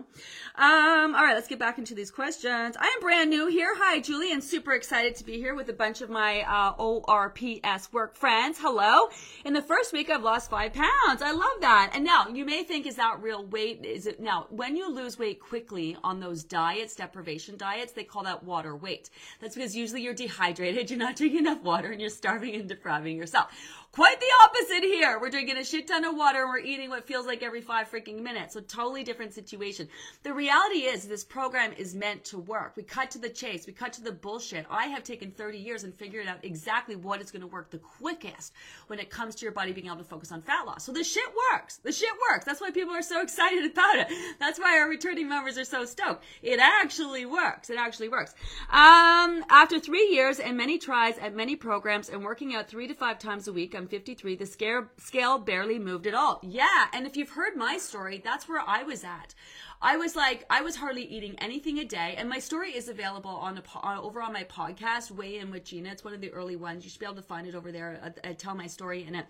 Um, 0.55 1.15
all 1.15 1.23
right, 1.23 1.33
let's 1.33 1.47
get 1.47 1.57
back 1.57 1.79
into 1.79 1.95
these 1.95 2.11
questions. 2.11 2.77
I 2.79 2.85
am 2.85 3.01
brand 3.01 3.31
new 3.31 3.47
here. 3.47 3.73
Hi, 3.75 3.99
Julie, 3.99 4.31
and 4.31 4.43
super 4.43 4.73
excited 4.73 5.15
to 5.15 5.23
be 5.23 5.37
here 5.37 5.55
with 5.55 5.69
a 5.69 5.73
bunch 5.73 6.01
of 6.01 6.09
my 6.11 6.41
uh, 6.41 6.75
ORPS 6.77 7.91
work 7.91 8.15
friends. 8.15 8.59
Hello. 8.59 9.07
In 9.43 9.53
the 9.53 9.61
first 9.63 9.91
week, 9.91 10.11
I've 10.11 10.23
lost 10.23 10.51
five 10.51 10.73
pounds. 10.73 11.23
I 11.23 11.31
love 11.31 11.61
that. 11.61 11.93
And 11.95 12.05
now 12.05 12.27
you 12.27 12.45
may 12.45 12.63
think, 12.63 12.85
is 12.85 12.97
that 12.97 13.23
real 13.23 13.43
weight? 13.45 13.83
Is 13.83 14.05
it 14.05 14.19
now 14.19 14.45
when 14.49 14.75
you 14.75 14.93
lose 14.93 15.17
weight 15.17 15.39
quickly 15.39 15.97
on 16.03 16.19
those 16.19 16.43
diets, 16.43 16.95
deprivation 16.95 17.57
diets, 17.57 17.93
they 17.93 18.03
call 18.03 18.23
that 18.23 18.43
water 18.43 18.75
weight. 18.75 19.09
That's 19.39 19.55
because 19.55 19.75
usually 19.75 20.03
you're 20.03 20.13
dehydrated, 20.13 20.89
you're 20.91 20.99
not 20.99 21.15
drinking 21.15 21.39
enough 21.39 21.60
water, 21.63 21.91
and 21.91 22.01
you're 22.01 22.09
starving 22.09 22.55
and 22.55 22.67
depriving 22.67 23.17
yourself. 23.17 23.51
Quite 23.93 24.21
the 24.21 24.31
opposite 24.45 24.85
here. 24.85 25.19
We're 25.19 25.29
drinking 25.29 25.57
a 25.57 25.65
shit 25.65 25.85
ton 25.85 26.05
of 26.05 26.15
water 26.15 26.43
and 26.43 26.49
we're 26.49 26.59
eating 26.59 26.89
what 26.89 27.05
feels 27.05 27.25
like 27.25 27.43
every 27.43 27.59
five 27.59 27.91
freaking 27.91 28.21
minutes. 28.21 28.53
So 28.53 28.61
totally 28.61 29.03
different 29.03 29.33
situation. 29.33 29.89
The 30.23 30.33
reality 30.33 30.83
is 30.83 31.05
this 31.05 31.25
program 31.25 31.73
is 31.73 31.93
meant 31.93 32.23
to 32.25 32.37
work. 32.37 32.77
We 32.77 32.83
cut 32.83 33.11
to 33.11 33.17
the 33.17 33.27
chase. 33.27 33.67
We 33.67 33.73
cut 33.73 33.91
to 33.93 34.01
the 34.01 34.13
bullshit. 34.13 34.65
I 34.69 34.85
have 34.85 35.03
taken 35.03 35.31
30 35.31 35.57
years 35.57 35.83
and 35.83 35.93
figured 35.93 36.25
out 36.25 36.37
exactly 36.43 36.95
what 36.95 37.19
is 37.19 37.31
going 37.31 37.41
to 37.41 37.47
work 37.47 37.69
the 37.69 37.79
quickest 37.79 38.53
when 38.87 38.97
it 38.97 39.09
comes 39.09 39.35
to 39.35 39.45
your 39.45 39.51
body 39.51 39.73
being 39.73 39.87
able 39.87 39.97
to 39.97 40.05
focus 40.05 40.31
on 40.31 40.41
fat 40.41 40.65
loss. 40.65 40.85
So 40.85 40.93
this 40.93 41.11
shit 41.11 41.27
works. 41.51 41.81
The 41.83 41.91
shit 41.91 42.13
works. 42.31 42.45
That's 42.45 42.61
why 42.61 42.71
people 42.71 42.93
are 42.93 43.01
so 43.01 43.21
excited 43.23 43.69
about 43.69 43.97
it. 43.97 44.07
That's 44.39 44.57
why 44.57 44.79
our 44.79 44.87
returning 44.87 45.27
members 45.27 45.57
are 45.57 45.65
so 45.65 45.83
stoked. 45.83 46.23
It 46.41 46.61
actually 46.61 47.25
works. 47.25 47.69
It 47.69 47.77
actually 47.77 48.07
works. 48.07 48.35
Um, 48.69 49.43
after 49.49 49.81
three 49.81 50.11
years 50.13 50.39
and 50.39 50.55
many 50.55 50.77
tries 50.77 51.17
at 51.17 51.35
many 51.35 51.57
programs 51.57 52.07
and 52.07 52.23
working 52.23 52.55
out 52.55 52.69
three 52.69 52.87
to 52.87 52.93
five 52.93 53.19
times 53.19 53.49
a 53.49 53.51
week, 53.51 53.75
I'm 53.81 53.87
53. 53.87 54.35
The 54.35 54.45
scale, 54.45 54.85
scale 54.97 55.39
barely 55.39 55.79
moved 55.79 56.05
at 56.05 56.13
all. 56.13 56.39
Yeah. 56.43 56.85
And 56.93 57.07
if 57.07 57.17
you've 57.17 57.31
heard 57.31 57.55
my 57.55 57.79
story, 57.79 58.21
that's 58.23 58.47
where 58.47 58.61
I 58.61 58.83
was 58.83 59.03
at. 59.03 59.33
I 59.81 59.97
was 59.97 60.15
like, 60.15 60.45
I 60.51 60.61
was 60.61 60.75
hardly 60.75 61.03
eating 61.03 61.33
anything 61.39 61.79
a 61.79 61.83
day, 61.83 62.13
and 62.15 62.29
my 62.29 62.37
story 62.37 62.69
is 62.69 62.87
available 62.87 63.31
on 63.31 63.57
a, 63.57 63.63
uh, 63.83 63.99
over 63.99 64.21
on 64.21 64.31
my 64.31 64.43
podcast, 64.43 65.09
Weigh 65.09 65.39
In 65.39 65.49
with 65.49 65.65
Gina. 65.65 65.89
It's 65.89 66.03
one 66.03 66.13
of 66.13 66.21
the 66.21 66.31
early 66.31 66.55
ones. 66.55 66.83
You 66.83 66.91
should 66.91 66.99
be 66.99 67.07
able 67.07 67.15
to 67.15 67.23
find 67.23 67.47
it 67.47 67.55
over 67.55 67.71
there. 67.71 68.13
I, 68.23 68.29
I 68.29 68.33
tell 68.33 68.53
my 68.53 68.67
story 68.67 69.03
in 69.07 69.15
it. 69.15 69.25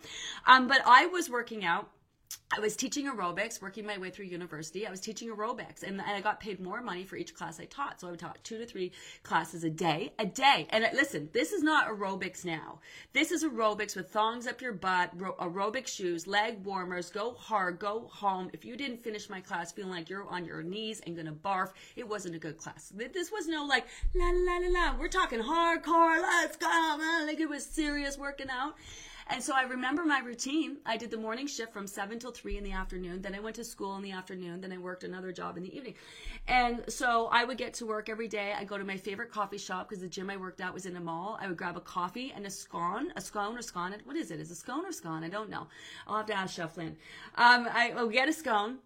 Um, 0.46 0.68
but 0.68 0.82
I 0.86 1.06
was 1.06 1.30
working 1.30 1.64
out 1.64 1.90
I 2.56 2.60
was 2.60 2.76
teaching 2.76 3.06
aerobics, 3.06 3.62
working 3.62 3.86
my 3.86 3.98
way 3.98 4.10
through 4.10 4.26
university. 4.26 4.86
I 4.86 4.92
was 4.92 5.00
teaching 5.00 5.30
aerobics 5.30 5.84
and, 5.84 6.02
I 6.02 6.20
got 6.22 6.40
paid 6.40 6.60
more 6.60 6.82
money 6.82 7.04
for 7.04 7.16
each 7.16 7.34
class 7.34 7.60
I 7.60 7.66
taught. 7.66 8.02
So 8.02 8.08
I 8.08 8.12
would 8.12 8.20
talk 8.20 8.42
two 8.44 8.58
to 8.58 8.66
three 8.66 8.92
classes 9.24 9.64
a 9.64 9.70
day, 9.70 10.12
a 10.20 10.26
day. 10.26 10.68
And 10.70 10.84
uh, 10.84 10.90
listen, 10.94 11.30
this 11.32 11.52
is 11.52 11.64
not 11.64 11.88
aerobics 11.88 12.44
now. 12.44 12.80
This 13.14 13.32
is 13.32 13.44
aerobics 13.44 13.96
with 13.96 14.10
thongs 14.10 14.48
up 14.48 14.62
your 14.62 14.74
butt, 14.74 15.18
aerobic 15.18 15.88
shoes, 15.88 16.28
leg 16.28 16.64
warmers, 16.66 17.10
go 17.10 17.34
hard, 17.34 17.80
go 17.80 18.10
home. 18.12 18.50
If 18.54 18.66
you 18.66 18.76
didn't 18.76 19.04
finish 19.04 19.30
my 19.30 19.40
class 19.40 19.72
feeling 19.72 19.92
like 19.92 20.10
you're 20.10 20.28
on 20.28 20.46
your 20.46 20.64
knees 20.64 21.02
and 21.06 21.16
gonna 21.16 21.34
barf, 21.34 21.72
it 21.96 22.08
wasn't 22.08 22.36
a 22.36 22.40
good 22.40 22.58
class. 22.58 22.92
This 22.96 23.32
was 23.32 23.48
no 23.48 23.66
like, 23.66 23.88
la 24.14 24.30
la 24.34 24.58
la 24.58 24.68
la. 24.68 24.98
We're 25.00 25.08
talking 25.08 25.40
hardcore, 25.40 26.22
let's 26.22 26.58
go. 26.58 26.98
Like 27.26 27.40
it 27.40 27.50
was 27.50 27.66
serious 27.66 28.18
working 28.18 28.50
out. 28.50 28.76
And 29.32 29.42
so 29.42 29.56
I 29.56 29.62
remember 29.62 30.04
my 30.04 30.20
routine. 30.20 30.80
I 30.86 30.98
did 30.98 31.10
the 31.10 31.18
morning 31.18 31.48
shift 31.48 31.72
from 31.72 31.88
seven 31.88 32.20
till 32.20 32.32
three 32.32 32.58
in 32.58 32.66
the 32.66 32.74
afternoon. 32.74 33.22
Then 33.22 33.34
I 33.34 33.40
went 33.40 33.56
to 33.56 33.64
school 33.64 33.96
in 33.96 34.04
the 34.04 34.12
afternoon. 34.12 34.60
Then 34.60 34.74
I 34.74 34.78
worked 34.78 35.06
another 35.06 35.32
job 35.32 35.56
in 35.56 35.64
the 35.64 35.74
evening. 35.74 35.96
And 36.50 36.84
so 36.90 37.30
I 37.32 37.46
would 37.46 37.58
get 37.58 37.74
to 37.76 37.86
work 37.86 38.10
every 38.10 38.28
day. 38.28 38.54
I 38.58 38.66
go 38.66 38.78
to 38.78 38.84
my 38.84 38.98
favorite 38.98 39.32
coffee 39.32 39.58
shop 39.58 39.88
because 39.88 40.02
the 40.02 40.10
gym 40.10 40.30
I 40.30 40.36
worked 40.36 40.60
at 40.60 40.74
was 40.74 40.86
in 40.86 40.98
a 40.98 41.00
mall. 41.00 41.40
I 41.42 41.48
would 41.48 41.56
grab 41.56 41.78
a 41.78 41.82
coffee 41.82 42.34
and 42.36 42.46
a 42.46 42.50
scone, 42.50 43.14
a 43.16 43.22
scone 43.22 43.58
or 43.58 43.62
scone. 43.62 43.96
What 44.04 44.18
is 44.18 44.32
it? 44.32 44.42
Is 44.42 44.50
it 44.50 44.54
a 44.54 44.58
scone 44.58 44.86
or 44.86 44.92
scone? 44.92 45.24
I 45.24 45.30
don't 45.30 45.50
know. 45.50 45.66
I'll 46.08 46.18
have 46.18 46.26
to 46.26 46.38
ask 46.38 46.54
Chef 46.54 46.76
Lynn. 46.76 46.98
Um, 47.36 47.70
I 47.72 47.94
will 47.96 48.10
get 48.10 48.28
a 48.28 48.34
scone 48.34 48.80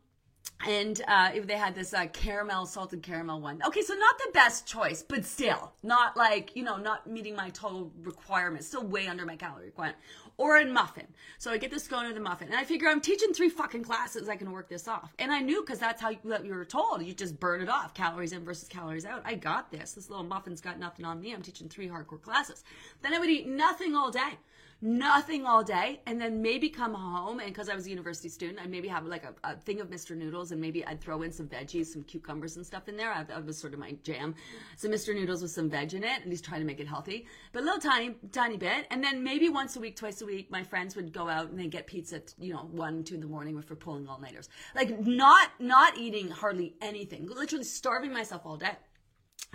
and 0.65 1.01
uh, 1.08 1.31
they 1.43 1.58
had 1.58 1.75
this 1.75 1.93
uh, 1.93 2.05
caramel 2.08 2.65
salted 2.65 3.03
caramel 3.03 3.39
one. 3.41 3.62
Okay 3.65 3.81
so 3.81 3.93
not 3.93 4.17
the 4.17 4.31
best 4.34 4.65
choice 4.65 5.03
but 5.08 5.25
still 5.25 5.73
not 5.84 6.17
like 6.17 6.55
you 6.55 6.63
know 6.63 6.77
not 6.77 7.08
meeting 7.08 7.36
my 7.36 7.49
total 7.49 7.91
requirements 8.01 8.67
still 8.67 8.86
way 8.86 9.08
under 9.08 9.25
my 9.25 9.36
calorie 9.36 9.65
requirement. 9.65 9.97
Or 10.38 10.58
a 10.58 10.65
muffin. 10.65 11.08
So 11.38 11.51
i 11.51 11.58
get 11.58 11.71
the 11.71 11.79
scone 11.79 12.05
or 12.05 12.13
the 12.13 12.19
muffin 12.19 12.47
and 12.47 12.58
i 12.58 12.63
figure 12.63 12.89
i'm 12.89 13.01
teaching 13.01 13.34
three 13.34 13.49
fucking 13.49 13.84
classes 13.84 14.27
i 14.27 14.36
can 14.36 14.51
work 14.51 14.69
this 14.69 14.88
off. 14.88 15.13
And 15.19 15.31
i 15.31 15.39
knew 15.39 15.62
because 15.62 15.79
that's 15.79 16.01
how 16.01 16.10
you, 16.10 16.19
that 16.25 16.45
you 16.45 16.53
were 16.53 16.65
told 16.65 17.03
you 17.03 17.13
just 17.13 17.39
burn 17.39 17.62
it 17.62 17.69
off 17.69 17.93
calories 17.93 18.31
in 18.31 18.43
versus 18.43 18.67
calories 18.67 19.05
out. 19.05 19.21
I 19.25 19.36
got 19.36 19.71
this. 19.71 19.93
This 19.93 20.10
little 20.10 20.25
muffin's 20.25 20.62
got 20.62 20.79
nothing 20.79 21.05
on 21.05 21.19
me. 21.19 21.34
I'm 21.34 21.41
teaching 21.41 21.69
three 21.69 21.88
hardcore 21.88 22.21
classes. 22.21 22.63
Then 23.01 23.13
i 23.13 23.19
would 23.19 23.29
eat 23.29 23.47
nothing 23.47 23.95
all 23.95 24.12
day 24.12 24.39
nothing 24.81 25.45
all 25.45 25.63
day 25.63 26.01
and 26.05 26.19
then 26.19 26.41
maybe 26.41 26.69
come 26.69 26.93
home 26.93 27.39
and 27.39 27.49
because 27.49 27.69
i 27.69 27.75
was 27.75 27.85
a 27.85 27.89
university 27.89 28.29
student 28.29 28.59
i 28.61 28.67
maybe 28.67 28.88
have 28.88 29.05
like 29.05 29.23
a, 29.23 29.33
a, 29.43 29.55
thing 29.55 29.79
of 29.79 29.89
mr 29.89 30.15
noodles 30.15 30.51
and 30.51 30.59
maybe 30.59 30.85
i'd 30.85 31.01
throw 31.01 31.21
in 31.21 31.31
some 31.31 31.47
veggies 31.47 31.88
some 31.88 32.03
cucumbers 32.03 32.57
and 32.57 32.65
stuff 32.65 32.88
in 32.88 32.97
there. 32.97 33.11
I, 33.11 33.23
that 33.23 33.45
was 33.45 33.57
sort 33.57 33.73
of 33.73 33.79
my 33.79 33.95
jam. 34.03 34.35
So 34.75 34.89
mr 34.89 35.13
noodles 35.13 35.41
with 35.41 35.51
some 35.51 35.69
veg 35.69 35.93
in 35.93 36.03
it 36.03 36.21
and 36.21 36.31
he's 36.31 36.41
trying 36.41 36.59
to 36.59 36.65
make 36.65 36.79
it 36.79 36.88
healthy 36.88 37.25
but 37.53 37.61
a 37.61 37.65
little 37.65 37.79
tiny 37.79 38.15
tiny 38.31 38.57
bit. 38.57 38.88
And 38.91 39.03
then 39.03 39.23
maybe 39.23 39.49
once 39.49 39.75
a 39.75 39.79
week 39.79 39.95
twice 39.95 40.21
a 40.21 40.25
week 40.25 40.51
my 40.51 40.63
friends 40.63 40.95
would 40.95 41.13
go 41.13 41.29
out 41.29 41.49
and 41.49 41.59
they 41.59 41.67
get 41.67 41.88
pizza 41.88 42.21
you 42.39 42.53
know 42.53 42.67
one 42.71 43.03
two 43.03 43.15
in 43.15 43.21
the 43.21 43.27
morning 43.27 43.61
for 43.61 43.75
pulling 43.75 44.07
all-nighters 44.07 44.49
like 44.75 44.99
not 45.05 45.49
not 45.59 45.97
eating 45.97 46.29
hardly 46.29 46.75
anything 46.81 47.27
literally 47.27 47.63
starving 47.63 48.11
myself 48.11 48.41
all 48.45 48.57
day. 48.57 48.75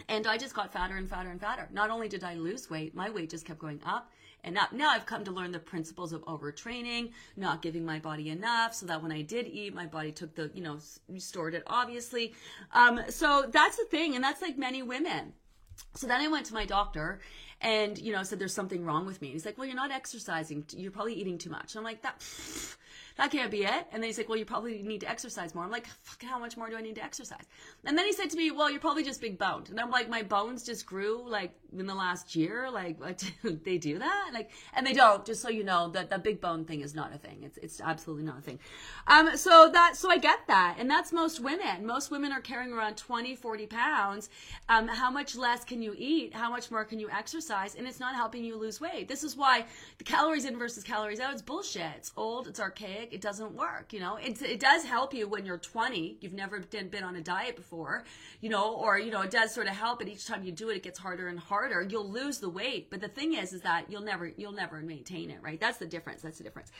And 0.09 0.27
I 0.27 0.39
just 0.39 0.55
got 0.55 0.73
fatter 0.73 0.97
and 0.97 1.09
fatter 1.09 1.31
and 1.31 1.41
fatter. 1.41 1.69
Not 1.73 1.91
only 1.91 2.09
did 2.09 2.25
I 2.25 2.35
lose 2.35 2.71
weight, 2.71 2.95
my 2.95 3.11
weight 3.11 3.29
just 3.29 3.45
kept 3.45 3.59
going 3.59 3.81
up 3.85 4.11
and 4.45 4.55
now, 4.55 4.69
now 4.73 4.91
I've 4.91 5.07
come 5.07 5.25
to 5.25 5.31
learn 5.31 5.53
the 5.53 5.59
principles 5.59 6.13
of 6.13 6.23
overtraining, 6.25 7.13
not 7.37 7.63
giving 7.63 7.85
my 7.85 7.99
body 7.99 8.31
enough 8.31 8.75
so 8.75 8.87
that 8.87 9.03
when 9.03 9.13
I 9.13 9.23
did 9.23 9.47
eat, 9.47 9.75
my 9.75 9.87
body 9.87 10.13
took 10.13 10.35
the, 10.35 10.51
you 10.55 10.63
know, 10.63 10.79
restored 11.09 11.55
it 11.55 11.63
obviously. 11.67 12.35
Um, 12.73 13.01
so 13.09 13.47
that's 13.51 13.77
the 13.77 13.85
thing. 13.85 14.15
And 14.15 14.25
that's 14.25 14.43
like 14.43 14.59
many 14.59 14.83
women. 14.83 15.33
So 15.95 16.07
then 16.07 16.21
I 16.21 16.29
went 16.29 16.47
to 16.47 16.55
my 16.55 16.67
doctor 16.67 17.21
and, 17.61 17.99
you 17.99 18.13
know, 18.13 18.23
said 18.23 18.39
there's 18.39 18.55
something 18.55 18.85
wrong 18.85 19.07
with 19.07 19.21
me. 19.21 19.29
He's 19.29 19.45
like, 19.45 19.59
well, 19.59 19.67
you're 19.67 19.77
not 19.77 19.91
exercising. 19.91 20.65
You're 20.77 20.91
probably 20.91 21.15
eating 21.15 21.39
too 21.39 21.51
much. 21.51 21.75
And 21.75 21.79
I'm 21.79 21.85
like, 21.85 22.03
that, 22.03 22.23
that 23.17 23.31
can't 23.31 23.51
be 23.51 23.65
it. 23.65 23.87
And 23.93 24.03
then 24.03 24.05
he's 24.05 24.19
like, 24.19 24.29
well, 24.29 24.39
you 24.39 24.45
probably 24.47 24.83
need 24.83 25.01
to 25.01 25.11
exercise 25.11 25.55
more. 25.55 25.65
I'm 25.65 25.71
like, 25.71 25.87
fuck, 25.87 26.23
how 26.23 26.39
much 26.39 26.57
more 26.57 26.71
do 26.71 26.77
I 26.77 26.81
need 26.81 26.95
to 26.95 27.05
exercise? 27.05 27.45
And 27.85 27.99
then 27.99 28.07
he 28.07 28.13
said 28.13 28.31
to 28.31 28.37
me, 28.37 28.51
well, 28.51 28.71
you're 28.71 28.81
probably 28.81 29.05
just 29.05 29.21
big 29.21 29.39
boned. 29.39 29.69
And 29.69 29.79
I'm 29.79 29.91
like, 29.91 30.09
my 30.09 30.23
bones 30.23 30.65
just 30.65 30.87
grew 30.87 31.23
like 31.29 31.53
in 31.77 31.87
the 31.87 31.95
last 31.95 32.35
year. 32.37 32.71
Like, 32.71 32.99
they 33.65 33.79
do 33.79 33.99
that? 33.99 34.31
Like, 34.33 34.51
and 34.75 34.87
they 34.87 34.93
don't, 34.93 35.25
just 35.25 35.43
so 35.43 35.49
you 35.49 35.65
know 35.65 35.89
that 35.91 36.11
the 36.11 36.19
big 36.19 36.41
bone 36.41 36.65
thing 36.65 36.81
is 36.81 36.95
not 36.95 37.15
a 37.15 37.19
thing. 37.19 37.43
It's, 37.43 37.59
it's 37.59 37.81
absolutely 37.81 38.25
not 38.25 38.39
a 38.39 38.43
thing. 38.43 38.59
Um, 39.07 39.37
so 39.37 39.71
that, 39.73 39.97
so 39.97 40.11
I 40.11 40.19
get 40.19 40.41
that. 40.47 40.77
And 40.79 40.89
that's 40.89 41.13
most 41.13 41.41
women. 41.41 41.87
Most 41.87 42.11
women 42.11 42.33
are 42.33 42.41
carrying 42.41 42.73
around 42.73 42.97
20, 42.97 43.37
40 43.37 43.67
pounds. 43.67 44.31
Um, 44.69 44.89
how 44.89 45.11
much 45.11 45.37
less 45.37 45.65
can 45.65 45.83
you 45.83 45.95
eat? 45.97 46.35
How 46.35 46.51
much 46.51 46.71
more 46.71 46.85
can 46.85 46.99
you 46.99 47.11
exercise? 47.11 47.75
And 47.75 47.87
it's 47.87 48.01
not 48.01 48.15
helping 48.15 48.45
you 48.45 48.57
lose 48.57 48.81
weight. 48.81 49.09
This 49.09 49.25
is 49.25 49.37
why 49.37 49.65
the 49.99 50.05
calories 50.05 50.45
in 50.45 50.59
versus 50.59 50.85
calories 50.85 51.21
out, 51.21 51.33
it's 51.33 51.43
bullshit. 51.43 51.93
It's 51.97 52.13
old. 52.17 52.47
It's 52.47 52.61
archaic 52.61 53.11
it 53.11 53.21
doesn't 53.21 53.55
work. 53.55 53.93
You 53.93 54.01
know, 54.01 54.17
it, 54.17 54.41
it 54.43 54.61
does 54.61 54.85
help 54.85 55.15
you 55.15 55.29
when 55.29 55.45
you're 55.45 55.59
20. 55.59 56.19
You've 56.21 56.33
never 56.33 56.61
been 56.61 57.05
on 57.05 57.17
a 57.17 57.21
diet 57.21 57.57
before, 57.57 58.05
you 58.41 58.49
know, 58.49 58.75
or, 58.75 58.99
you 58.99 59.11
know, 59.11 59.23
it 59.23 59.31
does 59.31 59.53
sort 59.53 59.67
of 59.67 59.75
help. 59.75 59.99
But 59.99 60.09
each 60.09 60.27
time 60.27 60.45
you 60.45 60.53
do 60.53 60.71
it, 60.71 60.77
it 60.77 60.83
gets 60.83 60.99
harder 60.99 61.29
and 61.29 61.39
harder. 61.39 61.60
You'll 61.89 62.09
lose 62.09 62.39
the 62.39 62.49
weight. 62.49 62.91
But 62.91 63.01
the 63.01 63.09
thing 63.09 63.35
is, 63.35 63.53
is 63.53 63.63
that 63.63 63.87
you'll 63.89 64.03
never, 64.03 64.27
you'll 64.37 64.53
never 64.53 64.81
maintain 64.81 65.31
it, 65.31 65.39
right? 65.43 65.61
That's 65.61 65.79
the 65.79 65.87
difference. 65.87 66.23
That's 66.23 66.39
the 66.39 66.45
difference. 66.45 66.71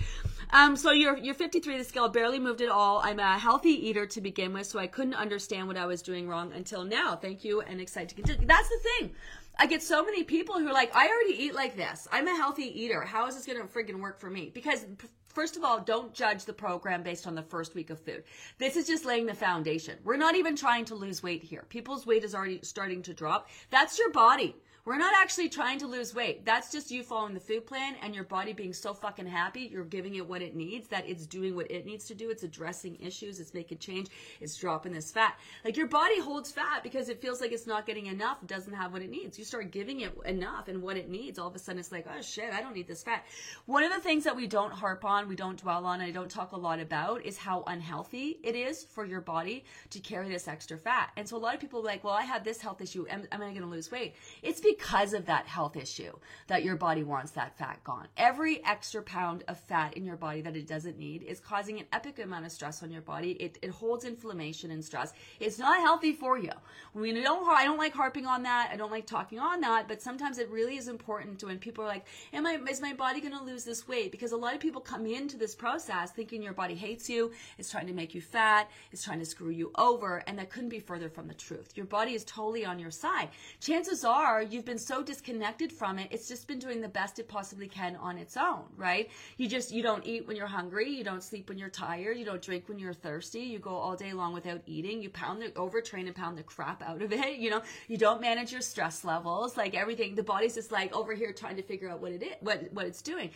Um, 0.51 0.77
so 0.77 0.93
you're, 0.93 1.17
you're 1.17 1.35
53. 1.35 1.79
The 1.79 1.85
scale 1.85 2.09
barely 2.09 2.39
moved 2.39 2.61
at 2.61 2.69
all. 2.69 3.01
I'm 3.05 3.19
a 3.19 3.39
healthy 3.39 3.89
eater 3.89 4.07
to 4.07 4.21
begin 4.21 4.53
with, 4.53 4.67
so 4.67 4.79
I 4.79 4.87
couldn't 4.87 5.15
understand 5.15 5.69
what 5.69 5.77
I 5.77 5.87
was 5.87 6.03
doing 6.03 6.29
wrong 6.29 6.53
until 6.53 6.85
now. 6.85 7.17
Thank 7.17 7.45
you 7.45 7.61
and 7.61 7.81
excited 7.81 8.11
to 8.11 8.15
continue. 8.15 8.47
That's 8.47 8.69
the 8.69 8.79
thing. 8.99 9.11
I 9.59 9.67
get 9.67 9.83
so 9.83 10.03
many 10.03 10.25
people 10.25 10.59
who 10.59 10.69
are 10.69 10.73
like, 10.73 10.95
I 10.97 11.09
already 11.09 11.45
eat 11.45 11.55
like 11.55 11.77
this. 11.77 12.09
I'm 12.11 12.27
a 12.27 12.35
healthy 12.35 12.83
eater. 12.83 13.03
How 13.03 13.27
is 13.27 13.37
this 13.37 13.47
going 13.47 13.61
to 13.61 13.67
friggin' 13.67 14.01
work 14.01 14.19
for 14.19 14.31
me? 14.31 14.51
Because 14.55 14.87
First 15.31 15.57
of 15.57 15.63
all, 15.63 15.79
don't 15.79 16.13
judge 16.13 16.45
the 16.45 16.53
program 16.53 17.05
based 17.05 17.27
on 17.27 17.37
the 17.37 17.43
first 17.43 17.77
week 17.77 17.91
of 17.91 18.01
food. 18.01 18.25
This 18.59 18.77
is 18.77 18.89
just 18.89 19.05
laying 19.05 19.27
the 19.27 19.35
foundation. 19.35 19.97
We're 20.03 20.17
not 20.17 20.35
even 20.35 20.57
trying 20.57 20.87
to 20.87 20.97
lose 20.97 21.23
weight 21.23 21.45
here. 21.45 21.65
People's 21.69 22.05
weight 22.05 22.25
is 22.25 22.35
already 22.35 22.59
starting 22.63 23.03
to 23.03 23.15
drop. 23.15 23.49
That's 23.71 23.97
your 23.97 24.11
body. 24.11 24.57
We're 24.91 24.99
not 24.99 25.15
actually 25.17 25.49
trying 25.49 25.79
to 25.79 25.87
lose 25.87 26.17
weight. 26.17 26.45
That's 26.45 26.73
just 26.73 26.91
you 26.91 27.05
following 27.05 27.33
the 27.33 27.39
food 27.39 27.65
plan 27.65 27.95
and 28.03 28.13
your 28.13 28.25
body 28.25 28.53
being 28.53 28.73
so 28.73 28.93
fucking 28.93 29.25
happy. 29.25 29.71
You're 29.71 29.85
giving 29.85 30.17
it 30.17 30.29
what 30.29 30.43
it 30.43 30.57
needs, 30.57 30.89
that 30.89 31.09
it's 31.09 31.27
doing 31.27 31.55
what 31.55 31.71
it 31.71 31.87
needs 31.87 32.07
to 32.07 32.15
do. 32.17 32.29
It's 32.29 32.43
addressing 32.43 32.97
issues. 32.99 33.39
It's 33.39 33.55
making 33.55 33.79
change. 33.79 34.09
It's 34.41 34.57
dropping 34.57 34.91
this 34.91 35.13
fat. 35.13 35.39
Like 35.65 35.77
your 35.77 35.87
body 35.87 36.19
holds 36.19 36.51
fat 36.51 36.83
because 36.83 37.09
it 37.09 37.23
feels 37.23 37.41
like 37.41 37.53
it's 37.53 37.69
not 37.69 37.87
getting 37.87 38.07
enough. 38.07 38.45
Doesn't 38.49 38.73
have 38.73 38.93
what 38.93 39.01
it 39.01 39.11
needs. 39.11 39.39
You 39.39 39.45
start 39.45 39.71
giving 39.71 40.01
it 40.01 40.13
enough 40.25 40.67
and 40.67 40.83
what 40.83 40.97
it 40.97 41.09
needs. 41.09 41.39
All 41.39 41.47
of 41.47 41.55
a 41.55 41.61
sudden 41.61 41.79
it's 41.79 41.93
like, 41.93 42.07
oh 42.13 42.21
shit, 42.21 42.53
I 42.53 42.61
don't 42.61 42.75
need 42.75 42.89
this 42.89 43.05
fat. 43.05 43.25
One 43.67 43.85
of 43.85 43.93
the 43.93 44.01
things 44.01 44.25
that 44.25 44.35
we 44.35 44.49
don't 44.49 44.73
harp 44.73 45.05
on, 45.05 45.29
we 45.29 45.37
don't 45.37 45.57
dwell 45.57 45.87
on, 45.87 46.01
and 46.01 46.09
I 46.09 46.11
don't 46.11 46.29
talk 46.29 46.51
a 46.51 46.59
lot 46.59 46.81
about 46.81 47.25
is 47.25 47.39
how 47.39 47.63
unhealthy 47.69 48.41
it 48.43 48.57
is 48.57 48.83
for 48.83 49.05
your 49.07 49.21
body 49.21 49.63
to 49.91 50.01
carry 50.01 50.29
this 50.29 50.49
extra 50.49 50.77
fat. 50.77 51.11
And 51.17 51.29
so 51.29 51.37
a 51.37 51.39
lot 51.39 51.55
of 51.55 51.61
people 51.61 51.79
are 51.79 51.85
like, 51.85 52.03
well, 52.03 52.15
I 52.15 52.25
have 52.25 52.43
this 52.43 52.61
health 52.61 52.81
issue. 52.81 53.07
Am, 53.09 53.23
am 53.31 53.41
I 53.41 53.51
going 53.51 53.61
to 53.61 53.69
lose 53.69 53.93
weight? 53.93 54.17
It's 54.43 54.61
because 54.61 54.80
of 55.13 55.27
that 55.27 55.47
health 55.47 55.77
issue 55.77 56.13
that 56.49 56.65
your 56.65 56.77
body 56.77 57.05
wants 57.05 57.33
that 57.33 57.57
fat 57.57 57.83
gone. 57.85 58.09
Every 58.17 58.65
extra 58.65 59.03
pound 59.03 59.45
of 59.47 59.59
fat 59.59 59.97
in 59.97 60.05
your 60.05 60.17
body 60.17 60.41
that 60.41 60.57
it 60.57 60.67
doesn't 60.67 60.99
need 60.99 61.23
is 61.23 61.39
causing 61.39 61.79
an 61.79 61.87
epic 61.93 62.19
amount 62.19 62.47
of 62.47 62.53
stress 62.53 62.83
on 62.83 62.91
your 62.91 63.03
body. 63.03 63.33
It, 63.33 63.59
it 63.63 63.71
holds 63.71 64.05
inflammation 64.05 64.71
and 64.71 64.85
stress. 64.85 65.13
It's 65.39 65.59
not 65.59 65.81
healthy 65.81 66.13
for 66.13 66.39
you. 66.39 66.51
We 66.93 67.13
don't, 67.13 67.49
I 67.49 67.65
don't 67.65 67.79
like 67.79 67.95
harping 67.95 68.27
on 68.27 68.43
that. 68.43 68.71
I 68.73 68.77
don't 68.77 68.91
like 68.91 69.07
talking 69.07 69.39
on 69.39 69.61
that, 69.61 69.87
but 69.87 70.03
sometimes 70.03 70.39
it 70.39 70.51
really 70.51 70.77
is 70.77 70.89
important 70.89 71.39
to 71.41 71.47
when 71.47 71.59
people 71.59 71.85
are 71.85 71.89
like, 71.89 72.07
am 72.33 72.47
I, 72.47 72.59
is 72.69 72.81
my 72.81 72.93
body 72.93 73.21
going 73.21 73.37
to 73.37 73.45
lose 73.45 73.65
this 73.65 73.87
weight? 73.87 74.11
Because 74.11 74.33
a 74.33 74.37
lot 74.37 74.55
of 74.55 74.61
people 74.61 74.81
come 74.81 75.07
into 75.07 75.37
this 75.37 75.55
process 75.55 76.11
thinking 76.11 76.43
your 76.43 76.53
body 76.53 76.75
hates 76.75 77.09
you. 77.09 77.31
It's 77.59 77.71
trying 77.71 77.87
to 77.87 77.93
make 77.93 78.15
you 78.15 78.21
fat. 78.21 78.69
It's 78.93 79.05
trying 79.05 79.21
to 79.21 79.25
screw 79.25 79.51
you 79.51 79.71
over. 79.77 80.23
And 80.27 80.39
that 80.39 80.51
couldn't 80.51 80.71
be 80.71 80.81
further 80.81 81.09
from 81.09 81.29
the 81.29 81.35
truth. 81.35 81.77
Your 81.77 81.87
body 81.87 82.15
is 82.15 82.25
totally 82.25 82.65
on 82.65 82.79
your 82.79 82.91
side. 82.91 83.29
Chances 83.61 84.05
are 84.05 84.43
you've 84.61 84.67
been 84.67 84.77
so 84.77 85.03
disconnected 85.03 85.73
from 85.73 85.99
it. 85.99 86.07
It's 86.11 86.29
just 86.29 86.47
been 86.47 86.59
doing 86.59 86.83
the 86.83 86.89
best 86.89 87.19
it 87.19 87.27
possibly 87.27 87.67
can 87.67 87.97
on 87.97 88.19
its 88.19 88.37
own, 88.37 88.65
right? 88.77 89.09
You 89.39 89.49
just, 89.49 89.73
you 89.73 89.83
don't 89.83 90.05
eat 90.05 90.29
when 90.29 90.37
you're 90.37 90.47
hungry. 90.47 90.91
You 90.91 91.03
don't 91.03 91.23
sleep 91.23 91.49
when 91.49 91.57
you're 91.57 91.71
tired. 91.71 92.19
You 92.19 92.27
don't 92.27 92.43
drink 92.43 92.69
when 92.69 92.79
you're 92.79 92.93
thirsty. 92.93 93.41
You 93.41 93.59
go 93.59 93.71
all 93.71 93.97
day 93.97 94.13
long 94.13 94.35
without 94.35 94.61
eating. 94.67 95.01
You 95.03 95.09
pound 95.09 95.41
the, 95.41 95.49
overtrain 95.53 96.09
and 96.09 96.15
pound 96.15 96.37
the 96.37 96.43
crap 96.43 96.83
out 96.83 97.01
of 97.01 97.11
it. 97.11 97.21
You 97.41 97.49
know, 97.49 97.63
you 97.89 97.97
don't 97.97 98.21
manage 98.21 98.53
your 98.53 98.61
stress 98.61 99.03
levels, 99.03 99.57
like 99.57 99.75
everything. 99.75 100.15
The 100.15 100.23
body's 100.23 100.57
just 100.57 100.71
like 100.71 100.95
over 100.95 101.15
here 101.15 101.33
trying 101.33 101.57
to 101.57 101.63
figure 101.63 101.89
out 101.89 102.03
what 102.03 102.13
it 102.13 102.23
is, 102.23 102.35
what, 102.41 102.71
what 102.73 102.85
it's 102.85 103.01
doing. 103.01 103.31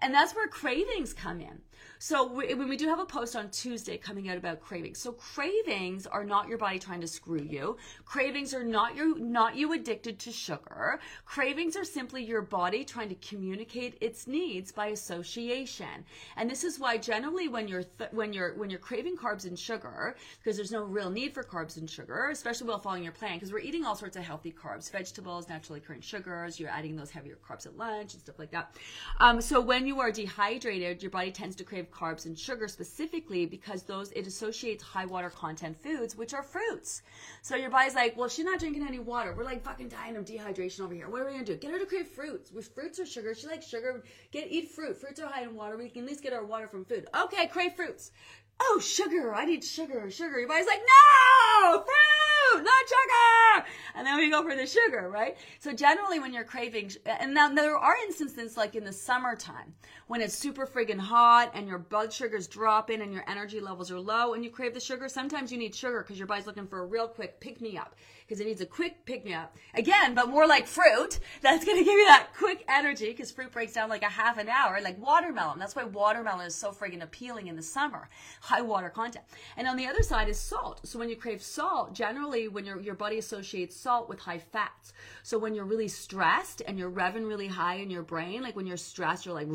And 0.00 0.14
that's 0.14 0.34
where 0.34 0.48
cravings 0.48 1.12
come 1.12 1.40
in. 1.40 1.60
So 2.02 2.26
when 2.26 2.66
we 2.66 2.78
do 2.78 2.88
have 2.88 2.98
a 2.98 3.04
post 3.04 3.36
on 3.36 3.50
Tuesday 3.50 3.98
coming 3.98 4.30
out 4.30 4.38
about 4.38 4.62
cravings. 4.62 4.96
So 4.96 5.12
cravings 5.12 6.06
are 6.06 6.24
not 6.24 6.48
your 6.48 6.56
body 6.56 6.78
trying 6.78 7.02
to 7.02 7.06
screw 7.06 7.42
you. 7.42 7.76
Cravings 8.06 8.54
are 8.54 8.64
not 8.64 8.96
your 8.96 9.18
not 9.18 9.54
you 9.54 9.74
addicted 9.74 10.18
to 10.20 10.32
sugar. 10.32 10.98
Cravings 11.26 11.76
are 11.76 11.84
simply 11.84 12.24
your 12.24 12.40
body 12.40 12.86
trying 12.86 13.10
to 13.10 13.14
communicate 13.16 13.98
its 14.00 14.26
needs 14.26 14.72
by 14.72 14.86
association. 14.86 16.06
And 16.38 16.50
this 16.50 16.64
is 16.64 16.78
why 16.78 16.96
generally 16.96 17.48
when 17.48 17.68
you're 17.68 17.82
th- 17.82 18.12
when 18.12 18.32
you're 18.32 18.54
when 18.54 18.70
you're 18.70 18.78
craving 18.78 19.18
carbs 19.18 19.44
and 19.44 19.58
sugar 19.58 20.16
because 20.38 20.56
there's 20.56 20.72
no 20.72 20.82
real 20.82 21.10
need 21.10 21.34
for 21.34 21.42
carbs 21.42 21.76
and 21.76 21.88
sugar, 21.88 22.30
especially 22.30 22.66
while 22.66 22.78
following 22.78 23.02
your 23.04 23.12
plan 23.12 23.34
because 23.34 23.52
we're 23.52 23.58
eating 23.58 23.84
all 23.84 23.94
sorts 23.94 24.16
of 24.16 24.22
healthy 24.22 24.52
carbs, 24.52 24.90
vegetables, 24.90 25.50
naturally 25.50 25.80
occurring 25.80 26.00
sugars, 26.00 26.58
you're 26.58 26.70
adding 26.70 26.96
those 26.96 27.10
heavier 27.10 27.36
carbs 27.46 27.66
at 27.66 27.76
lunch 27.76 28.14
and 28.14 28.22
stuff 28.22 28.38
like 28.38 28.52
that. 28.52 28.74
Um, 29.18 29.42
so 29.42 29.60
when 29.60 29.86
you 29.86 30.00
are 30.00 30.10
dehydrated, 30.10 31.02
your 31.02 31.10
body 31.10 31.30
tends 31.30 31.54
to 31.56 31.64
crave 31.64 31.88
carbs 31.90 32.26
and 32.26 32.38
sugar 32.38 32.68
specifically 32.68 33.46
because 33.46 33.82
those 33.82 34.10
it 34.12 34.26
associates 34.26 34.82
high 34.82 35.06
water 35.06 35.30
content 35.30 35.76
foods, 35.82 36.16
which 36.16 36.34
are 36.34 36.42
fruits. 36.42 37.02
So 37.42 37.56
your 37.56 37.70
body's 37.70 37.94
like, 37.94 38.16
well, 38.16 38.28
she's 38.28 38.44
not 38.44 38.60
drinking 38.60 38.86
any 38.86 38.98
water. 38.98 39.34
We're 39.36 39.44
like 39.44 39.64
fucking 39.64 39.88
dying 39.88 40.16
of 40.16 40.24
dehydration 40.24 40.80
over 40.80 40.94
here. 40.94 41.08
What 41.08 41.22
are 41.22 41.26
we 41.26 41.32
gonna 41.32 41.44
do? 41.44 41.56
Get 41.56 41.70
her 41.72 41.78
to 41.78 41.86
crave 41.86 42.08
fruits. 42.08 42.52
With 42.52 42.74
fruits 42.74 42.98
or 42.98 43.06
sugar, 43.06 43.34
she 43.34 43.46
likes 43.46 43.66
sugar. 43.66 44.02
Get 44.32 44.50
eat 44.50 44.70
fruit. 44.70 44.96
Fruits 44.96 45.20
are 45.20 45.26
high 45.26 45.42
in 45.42 45.54
water. 45.54 45.76
We 45.76 45.88
can 45.88 46.02
at 46.02 46.08
least 46.08 46.22
get 46.22 46.32
our 46.32 46.44
water 46.44 46.68
from 46.68 46.84
food. 46.84 47.08
Okay, 47.14 47.46
crave 47.48 47.74
fruits. 47.74 48.12
Oh, 48.60 48.78
sugar. 48.82 49.34
I 49.34 49.44
need 49.46 49.64
sugar. 49.64 50.10
Sugar. 50.10 50.38
Your 50.38 50.48
body's 50.48 50.66
like, 50.66 50.80
no, 50.80 51.78
fruit 51.78 52.19
fruit, 52.50 52.64
not 52.64 52.88
sugar. 52.88 53.68
And 53.94 54.06
then 54.06 54.16
we 54.16 54.30
go 54.30 54.42
for 54.42 54.54
the 54.54 54.66
sugar, 54.66 55.08
right? 55.10 55.36
So 55.58 55.72
generally 55.72 56.18
when 56.18 56.32
you're 56.32 56.44
craving, 56.44 56.92
and 57.06 57.34
now 57.34 57.48
there 57.48 57.76
are 57.76 57.96
instances 58.06 58.56
like 58.56 58.74
in 58.74 58.84
the 58.84 58.92
summertime 58.92 59.74
when 60.06 60.20
it's 60.20 60.34
super 60.34 60.66
friggin' 60.66 60.98
hot 60.98 61.50
and 61.54 61.68
your 61.68 61.78
blood 61.78 62.12
sugar's 62.12 62.46
dropping 62.46 63.02
and 63.02 63.12
your 63.12 63.24
energy 63.28 63.60
levels 63.60 63.90
are 63.90 64.00
low 64.00 64.34
and 64.34 64.44
you 64.44 64.50
crave 64.50 64.74
the 64.74 64.80
sugar. 64.80 65.08
Sometimes 65.08 65.52
you 65.52 65.58
need 65.58 65.74
sugar 65.74 66.02
because 66.02 66.18
your 66.18 66.26
body's 66.26 66.46
looking 66.46 66.66
for 66.66 66.80
a 66.80 66.86
real 66.86 67.08
quick 67.08 67.40
pick 67.40 67.60
me 67.60 67.76
up 67.76 67.94
because 68.30 68.40
it 68.40 68.46
needs 68.46 68.60
a 68.60 68.66
quick 68.66 69.04
pick 69.04 69.24
me 69.24 69.34
up. 69.34 69.56
Again, 69.74 70.14
but 70.14 70.28
more 70.28 70.46
like 70.46 70.68
fruit. 70.68 71.18
That's 71.42 71.64
going 71.64 71.78
to 71.78 71.84
give 71.84 71.98
you 71.98 72.06
that 72.06 72.28
quick 72.38 72.64
energy 72.68 73.08
because 73.08 73.32
fruit 73.32 73.50
breaks 73.50 73.72
down 73.72 73.88
like 73.88 74.04
a 74.04 74.08
half 74.08 74.38
an 74.38 74.48
hour, 74.48 74.78
like 74.80 75.04
watermelon. 75.04 75.58
That's 75.58 75.74
why 75.74 75.82
watermelon 75.82 76.46
is 76.46 76.54
so 76.54 76.70
friggin' 76.70 77.02
appealing 77.02 77.48
in 77.48 77.56
the 77.56 77.62
summer. 77.62 78.08
High 78.40 78.62
water 78.62 78.88
content. 78.88 79.24
And 79.56 79.66
on 79.66 79.76
the 79.76 79.88
other 79.88 80.04
side 80.04 80.28
is 80.28 80.38
salt. 80.38 80.80
So 80.84 80.96
when 80.96 81.08
you 81.08 81.16
crave 81.16 81.42
salt, 81.42 81.92
generally 81.92 82.46
when 82.46 82.64
your, 82.64 82.80
your 82.80 82.94
body 82.94 83.18
associates 83.18 83.74
salt 83.74 84.08
with 84.08 84.20
high 84.20 84.38
fats. 84.38 84.92
So 85.24 85.36
when 85.36 85.52
you're 85.52 85.64
really 85.64 85.88
stressed 85.88 86.62
and 86.68 86.78
you're 86.78 86.90
revving 86.90 87.26
really 87.26 87.48
high 87.48 87.78
in 87.78 87.90
your 87.90 88.04
brain, 88.04 88.42
like 88.42 88.54
when 88.54 88.68
you're 88.68 88.76
stressed, 88.76 89.26
you're 89.26 89.34
like, 89.34 89.48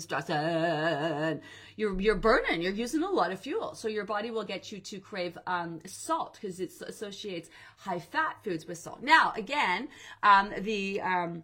stressing 0.00 1.42
you're 1.76 2.00
you're 2.00 2.16
burning 2.16 2.62
you're 2.62 2.72
using 2.72 3.02
a 3.02 3.08
lot 3.08 3.30
of 3.30 3.38
fuel 3.38 3.74
so 3.74 3.86
your 3.86 4.04
body 4.04 4.30
will 4.30 4.44
get 4.44 4.72
you 4.72 4.78
to 4.80 4.98
crave 4.98 5.36
um, 5.46 5.78
salt 5.84 6.38
because 6.40 6.58
it 6.58 6.72
associates 6.86 7.50
high 7.78 7.98
fat 7.98 8.36
foods 8.42 8.66
with 8.66 8.78
salt. 8.78 9.02
Now 9.02 9.32
again 9.36 9.88
um, 10.22 10.52
the 10.60 11.00
um, 11.00 11.42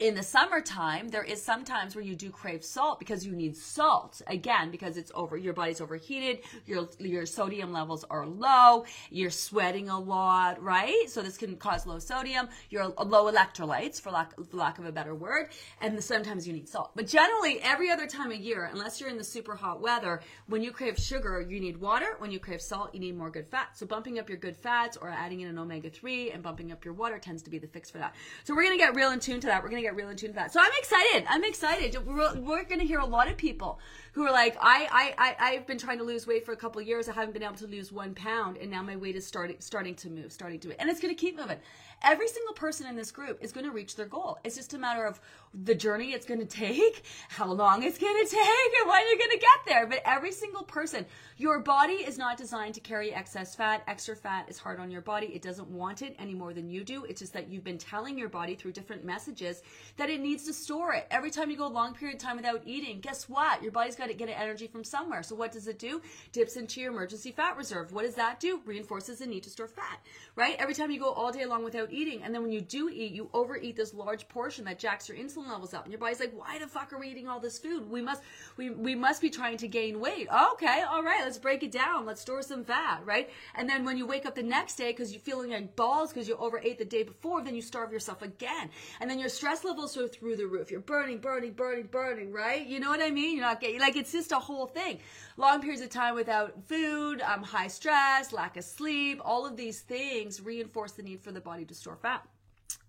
in 0.00 0.14
the 0.14 0.22
summertime, 0.22 1.08
there 1.08 1.24
is 1.24 1.42
sometimes 1.42 1.94
where 1.94 2.04
you 2.04 2.14
do 2.14 2.30
crave 2.30 2.64
salt 2.64 2.98
because 2.98 3.26
you 3.26 3.32
need 3.32 3.56
salt 3.56 4.22
again 4.26 4.70
because 4.70 4.96
it's 4.96 5.10
over 5.14 5.36
your 5.36 5.52
body's 5.52 5.80
overheated, 5.80 6.40
your 6.66 6.88
your 6.98 7.26
sodium 7.26 7.72
levels 7.72 8.04
are 8.10 8.26
low, 8.26 8.84
you're 9.10 9.30
sweating 9.30 9.88
a 9.88 9.98
lot, 9.98 10.62
right? 10.62 11.08
So 11.08 11.22
this 11.22 11.36
can 11.36 11.56
cause 11.56 11.86
low 11.86 11.98
sodium, 11.98 12.48
your 12.70 12.86
low 12.86 13.30
electrolytes 13.30 14.00
for 14.00 14.10
lack 14.10 14.34
for 14.36 14.56
lack 14.56 14.78
of 14.78 14.86
a 14.86 14.92
better 14.92 15.14
word, 15.14 15.48
and 15.80 16.02
sometimes 16.02 16.46
you 16.46 16.52
need 16.52 16.68
salt. 16.68 16.92
But 16.94 17.06
generally, 17.06 17.60
every 17.60 17.90
other 17.90 18.06
time 18.06 18.30
of 18.30 18.38
year, 18.38 18.70
unless 18.72 19.00
you're 19.00 19.10
in 19.10 19.18
the 19.18 19.24
super 19.24 19.54
hot 19.54 19.80
weather, 19.80 20.20
when 20.46 20.62
you 20.62 20.70
crave 20.70 20.98
sugar, 20.98 21.40
you 21.40 21.60
need 21.60 21.76
water. 21.76 22.16
When 22.18 22.30
you 22.30 22.38
crave 22.38 22.60
salt, 22.60 22.94
you 22.94 23.00
need 23.00 23.16
more 23.16 23.30
good 23.30 23.48
fats. 23.48 23.80
So 23.80 23.86
bumping 23.86 24.18
up 24.18 24.28
your 24.28 24.38
good 24.38 24.56
fats 24.56 24.96
or 24.96 25.08
adding 25.08 25.40
in 25.40 25.48
an 25.48 25.58
omega 25.58 25.90
three 25.90 26.30
and 26.30 26.42
bumping 26.42 26.72
up 26.72 26.84
your 26.84 26.94
water 26.94 27.18
tends 27.18 27.42
to 27.42 27.50
be 27.50 27.58
the 27.58 27.66
fix 27.66 27.90
for 27.90 27.98
that. 27.98 28.14
So 28.44 28.54
we're 28.54 28.64
gonna 28.64 28.78
get 28.78 28.94
real 28.94 29.10
in 29.10 29.20
tune 29.20 29.40
to 29.40 29.46
that. 29.48 29.62
We're 29.62 29.67
gonna 29.68 29.82
get 29.82 29.96
real 29.96 30.08
in 30.08 30.16
tune 30.16 30.30
to 30.30 30.34
that. 30.34 30.52
So 30.52 30.60
I'm 30.60 30.72
excited. 30.78 31.24
I'm 31.28 31.44
excited. 31.44 31.96
We're, 32.06 32.34
we're 32.40 32.64
going 32.64 32.80
to 32.80 32.86
hear 32.86 32.98
a 33.00 33.06
lot 33.06 33.28
of 33.28 33.36
people 33.36 33.78
who 34.18 34.26
are 34.26 34.32
like, 34.32 34.56
I, 34.60 34.88
I, 34.90 35.14
I, 35.16 35.50
I've 35.50 35.66
been 35.68 35.78
trying 35.78 35.98
to 35.98 36.04
lose 36.04 36.26
weight 36.26 36.44
for 36.44 36.50
a 36.50 36.56
couple 36.56 36.82
years. 36.82 37.08
I 37.08 37.12
haven't 37.12 37.34
been 37.34 37.44
able 37.44 37.54
to 37.54 37.68
lose 37.68 37.92
one 37.92 38.14
pound. 38.14 38.56
And 38.56 38.68
now 38.68 38.82
my 38.82 38.96
weight 38.96 39.14
is 39.14 39.24
starting, 39.24 39.54
starting 39.60 39.94
to 39.94 40.10
move, 40.10 40.32
starting 40.32 40.58
to, 40.58 40.68
move, 40.68 40.76
and 40.80 40.90
it's 40.90 40.98
going 40.98 41.14
to 41.14 41.20
keep 41.20 41.38
moving. 41.38 41.58
Every 42.02 42.26
single 42.26 42.54
person 42.54 42.88
in 42.88 42.96
this 42.96 43.12
group 43.12 43.38
is 43.40 43.52
going 43.52 43.66
to 43.66 43.72
reach 43.72 43.94
their 43.94 44.06
goal. 44.06 44.38
It's 44.42 44.56
just 44.56 44.74
a 44.74 44.78
matter 44.78 45.04
of 45.04 45.20
the 45.64 45.74
journey 45.74 46.12
it's 46.12 46.26
going 46.26 46.40
to 46.40 46.46
take, 46.46 47.04
how 47.28 47.46
long 47.46 47.82
it's 47.82 47.98
going 47.98 48.24
to 48.24 48.30
take, 48.30 48.80
and 48.80 48.88
when 48.88 49.02
you're 49.08 49.18
going 49.18 49.30
to 49.30 49.38
get 49.38 49.58
there. 49.66 49.86
But 49.86 50.02
every 50.04 50.30
single 50.30 50.62
person, 50.62 51.06
your 51.36 51.60
body 51.60 51.94
is 51.94 52.18
not 52.18 52.36
designed 52.36 52.74
to 52.74 52.80
carry 52.80 53.12
excess 53.12 53.54
fat. 53.54 53.82
Extra 53.86 54.14
fat 54.14 54.48
is 54.48 54.58
hard 54.58 54.78
on 54.78 54.90
your 54.90 55.00
body. 55.00 55.26
It 55.26 55.42
doesn't 55.42 55.68
want 55.68 56.02
it 56.02 56.14
any 56.18 56.34
more 56.34 56.52
than 56.52 56.68
you 56.68 56.84
do. 56.84 57.04
It's 57.04 57.20
just 57.20 57.32
that 57.32 57.50
you've 57.50 57.64
been 57.64 57.78
telling 57.78 58.18
your 58.18 58.28
body 58.28 58.54
through 58.54 58.72
different 58.72 59.04
messages 59.04 59.62
that 59.96 60.10
it 60.10 60.20
needs 60.20 60.44
to 60.44 60.52
store 60.52 60.92
it. 60.94 61.06
Every 61.10 61.30
time 61.30 61.50
you 61.50 61.56
go 61.56 61.66
a 61.66 61.68
long 61.68 61.94
period 61.94 62.16
of 62.16 62.22
time 62.22 62.36
without 62.36 62.62
eating, 62.64 63.00
guess 63.00 63.28
what? 63.28 63.62
Your 63.62 63.72
body's 63.72 63.96
got 63.96 64.07
to 64.08 64.14
get 64.14 64.28
energy 64.28 64.66
from 64.66 64.84
somewhere. 64.84 65.22
So 65.22 65.34
what 65.34 65.52
does 65.52 65.66
it 65.68 65.78
do? 65.78 66.02
Dips 66.32 66.56
into 66.56 66.80
your 66.80 66.92
emergency 66.92 67.32
fat 67.32 67.56
reserve. 67.56 67.92
What 67.92 68.04
does 68.04 68.14
that 68.16 68.40
do? 68.40 68.60
Reinforces 68.64 69.18
the 69.18 69.26
need 69.26 69.42
to 69.44 69.50
store 69.50 69.68
fat, 69.68 70.00
right? 70.36 70.56
Every 70.58 70.74
time 70.74 70.90
you 70.90 70.98
go 70.98 71.12
all 71.12 71.32
day 71.32 71.44
long 71.46 71.64
without 71.64 71.92
eating, 71.92 72.22
and 72.22 72.34
then 72.34 72.42
when 72.42 72.52
you 72.52 72.60
do 72.60 72.88
eat, 72.88 73.12
you 73.12 73.30
overeat 73.32 73.76
this 73.76 73.94
large 73.94 74.28
portion 74.28 74.64
that 74.64 74.78
jacks 74.78 75.08
your 75.08 75.18
insulin 75.18 75.48
levels 75.48 75.74
up, 75.74 75.84
and 75.84 75.92
your 75.92 76.00
body's 76.00 76.20
like, 76.20 76.32
why 76.34 76.58
the 76.58 76.66
fuck 76.66 76.92
are 76.92 76.98
we 76.98 77.08
eating 77.08 77.28
all 77.28 77.40
this 77.40 77.58
food? 77.58 77.88
We 77.90 78.00
must, 78.02 78.22
we, 78.56 78.70
we 78.70 78.94
must 78.94 79.20
be 79.20 79.30
trying 79.30 79.58
to 79.58 79.68
gain 79.68 80.00
weight. 80.00 80.28
Okay, 80.52 80.82
all 80.82 81.02
right, 81.02 81.20
let's 81.22 81.38
break 81.38 81.62
it 81.62 81.72
down. 81.72 82.06
Let's 82.06 82.20
store 82.20 82.42
some 82.42 82.64
fat, 82.64 83.02
right? 83.04 83.30
And 83.54 83.68
then 83.68 83.84
when 83.84 83.96
you 83.96 84.06
wake 84.06 84.26
up 84.26 84.34
the 84.34 84.42
next 84.42 84.76
day 84.76 84.92
because 84.92 85.12
you're 85.12 85.20
feeling 85.20 85.50
like 85.50 85.76
balls 85.76 86.12
because 86.12 86.28
you 86.28 86.36
overate 86.36 86.78
the 86.78 86.84
day 86.84 87.02
before, 87.02 87.42
then 87.42 87.54
you 87.54 87.62
starve 87.62 87.92
yourself 87.92 88.22
again, 88.22 88.70
and 89.00 89.10
then 89.10 89.18
your 89.18 89.28
stress 89.28 89.64
levels 89.64 89.96
are 89.96 90.08
through 90.08 90.36
the 90.36 90.46
roof. 90.46 90.70
You're 90.70 90.80
burning, 90.80 91.18
burning, 91.18 91.52
burning, 91.52 91.86
burning, 91.86 92.32
right? 92.32 92.66
You 92.66 92.80
know 92.80 92.90
what 92.90 93.02
I 93.02 93.10
mean? 93.10 93.36
You're 93.36 93.46
not 93.46 93.60
getting 93.60 93.80
like 93.80 93.96
it's 93.98 94.12
just 94.12 94.32
a 94.32 94.38
whole 94.38 94.66
thing. 94.66 95.00
Long 95.36 95.60
periods 95.60 95.82
of 95.82 95.90
time 95.90 96.14
without 96.14 96.54
food, 96.66 97.20
um, 97.20 97.42
high 97.42 97.68
stress, 97.68 98.32
lack 98.32 98.56
of 98.56 98.64
sleep, 98.64 99.20
all 99.24 99.44
of 99.44 99.56
these 99.56 99.80
things 99.80 100.40
reinforce 100.40 100.92
the 100.92 101.02
need 101.02 101.20
for 101.20 101.32
the 101.32 101.40
body 101.40 101.64
to 101.64 101.74
store 101.74 101.96
fat. 101.96 102.26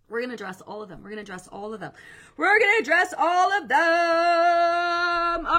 We're 0.08 0.20
going 0.20 0.30
to 0.30 0.36
address 0.36 0.62
all 0.62 0.82
of 0.82 0.90
them. 0.90 1.00
We're 1.04 1.10
going 1.10 1.24
to 1.24 1.32
address 1.32 1.48
all 1.48 1.74
of 1.74 1.80
them. 1.80 1.92
We're 2.38 2.60
going 2.60 2.78
to 2.78 2.82
address 2.82 3.14
all 3.18 3.52
of 3.54 3.68
them. 3.68 5.59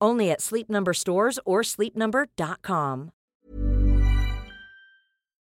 Only 0.00 0.30
at 0.30 0.40
Sleep 0.40 0.68
Number 0.68 0.94
stores 0.94 1.38
or 1.44 1.62
sleepnumber.com. 1.62 3.10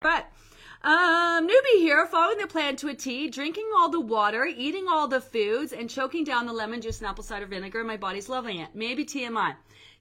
But 0.01 0.27
um, 0.83 1.47
newbie 1.47 1.79
here, 1.79 2.05
following 2.05 2.37
the 2.37 2.45
plan 2.45 2.75
to 2.75 2.89
a 2.89 2.93
T, 2.93 3.27
drinking 3.27 3.67
all 3.75 3.89
the 3.89 3.99
water, 3.99 4.45
eating 4.45 4.85
all 4.87 5.07
the 5.07 5.19
foods, 5.19 5.73
and 5.73 5.89
choking 5.89 6.23
down 6.23 6.45
the 6.45 6.53
lemon 6.53 6.79
juice 6.79 6.99
and 6.99 7.07
apple 7.07 7.23
cider 7.23 7.47
vinegar. 7.47 7.83
My 7.83 7.97
body's 7.97 8.29
loving 8.29 8.59
it. 8.59 8.69
Maybe 8.75 9.03
TMI. 9.03 9.55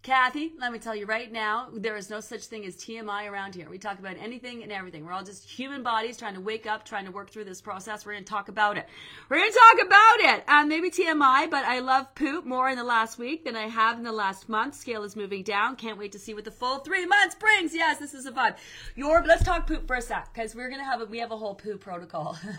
Kathy, 0.04 0.52
let 0.60 0.70
me 0.70 0.78
tell 0.78 0.94
you 0.94 1.06
right 1.06 1.32
now, 1.32 1.68
there 1.72 1.96
is 1.96 2.10
no 2.10 2.20
such 2.20 2.44
thing 2.44 2.66
as 2.66 2.76
TMI 2.76 3.26
around 3.26 3.54
here. 3.54 3.70
We 3.70 3.78
talk 3.78 3.98
about 3.98 4.18
anything 4.18 4.62
and 4.62 4.70
everything. 4.70 5.06
We're 5.06 5.12
all 5.12 5.24
just 5.24 5.48
human 5.48 5.82
bodies 5.82 6.18
trying 6.18 6.34
to 6.34 6.42
wake 6.42 6.66
up, 6.66 6.84
trying 6.84 7.06
to 7.06 7.10
work 7.10 7.30
through 7.30 7.44
this 7.44 7.62
process. 7.62 8.04
We're 8.04 8.12
going 8.12 8.24
to 8.24 8.30
talk 8.30 8.50
about 8.50 8.76
it. 8.76 8.86
We're 9.30 9.38
going 9.38 9.50
to 9.50 9.58
talk 9.58 9.86
about 9.86 10.20
it. 10.20 10.44
Um, 10.46 10.68
maybe 10.68 10.90
TMI, 10.90 11.50
but 11.50 11.64
I 11.64 11.78
love 11.78 12.14
poop 12.14 12.44
more 12.44 12.68
in 12.68 12.76
the 12.76 12.84
last 12.84 13.18
week 13.18 13.46
than 13.46 13.56
I 13.56 13.66
have 13.66 13.96
in 13.96 14.04
the 14.04 14.12
last 14.12 14.46
month. 14.46 14.74
Scale 14.74 15.04
is 15.04 15.16
moving 15.16 15.42
down. 15.42 15.76
Can't 15.76 15.96
wait 15.96 16.12
to 16.12 16.18
see 16.18 16.34
what 16.34 16.44
the 16.44 16.50
full 16.50 16.80
three 16.80 17.06
months 17.06 17.34
brings. 17.34 17.74
Yes, 17.74 17.98
this 17.98 18.12
is 18.12 18.26
a 18.26 18.30
vibe. 18.30 18.56
Your, 18.96 19.24
let's 19.24 19.42
talk 19.42 19.66
poop 19.66 19.86
for 19.86 19.96
a 19.96 20.02
sec, 20.02 20.34
because 20.34 20.54
we're 20.54 20.68
going 20.68 20.80
to 20.80 20.84
have 20.84 21.00
a, 21.00 21.06
we 21.06 21.20
have 21.20 21.30
a 21.30 21.36
whole 21.38 21.54
poop 21.54 21.80
protocol. 21.80 22.36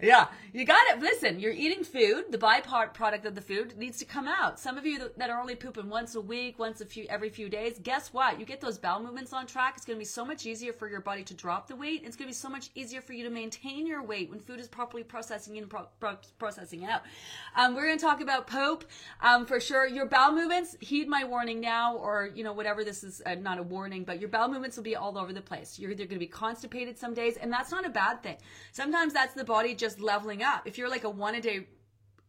yeah, 0.00 0.28
you 0.54 0.64
got 0.64 0.80
it. 0.88 1.00
Listen, 1.00 1.38
you're 1.38 1.52
eating 1.52 1.84
food. 1.84 2.24
The 2.30 2.38
byproduct 2.38 3.26
of 3.26 3.34
the 3.34 3.42
food 3.42 3.76
needs 3.76 3.98
to 3.98 4.06
come 4.06 4.26
out. 4.26 4.58
Some 4.58 4.78
of 4.78 4.86
you 4.86 5.10
that 5.18 5.33
are 5.33 5.33
only 5.40 5.54
pooping 5.54 5.88
once 5.88 6.14
a 6.14 6.20
week, 6.20 6.58
once 6.58 6.80
a 6.80 6.86
few, 6.86 7.06
every 7.08 7.28
few 7.28 7.48
days, 7.48 7.78
guess 7.82 8.12
what? 8.12 8.38
You 8.38 8.46
get 8.46 8.60
those 8.60 8.78
bowel 8.78 9.00
movements 9.00 9.32
on 9.32 9.46
track. 9.46 9.74
It's 9.76 9.84
going 9.84 9.96
to 9.96 10.00
be 10.00 10.04
so 10.04 10.24
much 10.24 10.46
easier 10.46 10.72
for 10.72 10.88
your 10.88 11.00
body 11.00 11.22
to 11.24 11.34
drop 11.34 11.68
the 11.68 11.76
weight. 11.76 12.02
It's 12.04 12.16
going 12.16 12.26
to 12.26 12.30
be 12.30 12.34
so 12.34 12.48
much 12.48 12.70
easier 12.74 13.00
for 13.00 13.12
you 13.12 13.24
to 13.24 13.30
maintain 13.30 13.86
your 13.86 14.02
weight 14.02 14.30
when 14.30 14.40
food 14.40 14.60
is 14.60 14.68
properly 14.68 15.02
processing 15.02 15.56
in, 15.56 15.66
pro- 15.66 15.88
processing 16.38 16.84
out. 16.84 17.02
Um, 17.56 17.74
we're 17.74 17.86
going 17.86 17.98
to 17.98 18.04
talk 18.04 18.20
about 18.20 18.46
poop 18.46 18.84
um, 19.20 19.46
for 19.46 19.60
sure. 19.60 19.86
Your 19.86 20.06
bowel 20.06 20.32
movements, 20.32 20.76
heed 20.80 21.08
my 21.08 21.24
warning 21.24 21.60
now, 21.60 21.96
or 21.96 22.30
you 22.34 22.44
know 22.44 22.52
whatever 22.52 22.84
this 22.84 23.04
is, 23.04 23.22
uh, 23.24 23.34
not 23.34 23.58
a 23.58 23.62
warning, 23.62 24.04
but 24.04 24.20
your 24.20 24.28
bowel 24.28 24.48
movements 24.48 24.76
will 24.76 24.84
be 24.84 24.96
all 24.96 25.16
over 25.18 25.32
the 25.32 25.42
place. 25.42 25.78
You're 25.78 25.90
either 25.90 26.04
going 26.04 26.16
to 26.16 26.18
be 26.18 26.26
constipated 26.26 26.98
some 26.98 27.14
days, 27.14 27.36
and 27.36 27.52
that's 27.52 27.70
not 27.70 27.86
a 27.86 27.90
bad 27.90 28.22
thing. 28.22 28.36
Sometimes 28.72 29.12
that's 29.12 29.34
the 29.34 29.44
body 29.44 29.74
just 29.74 30.00
leveling 30.00 30.42
up. 30.42 30.66
If 30.66 30.78
you're 30.78 30.90
like 30.90 31.04
a 31.04 31.10
one 31.10 31.34
a 31.34 31.40
day 31.40 31.66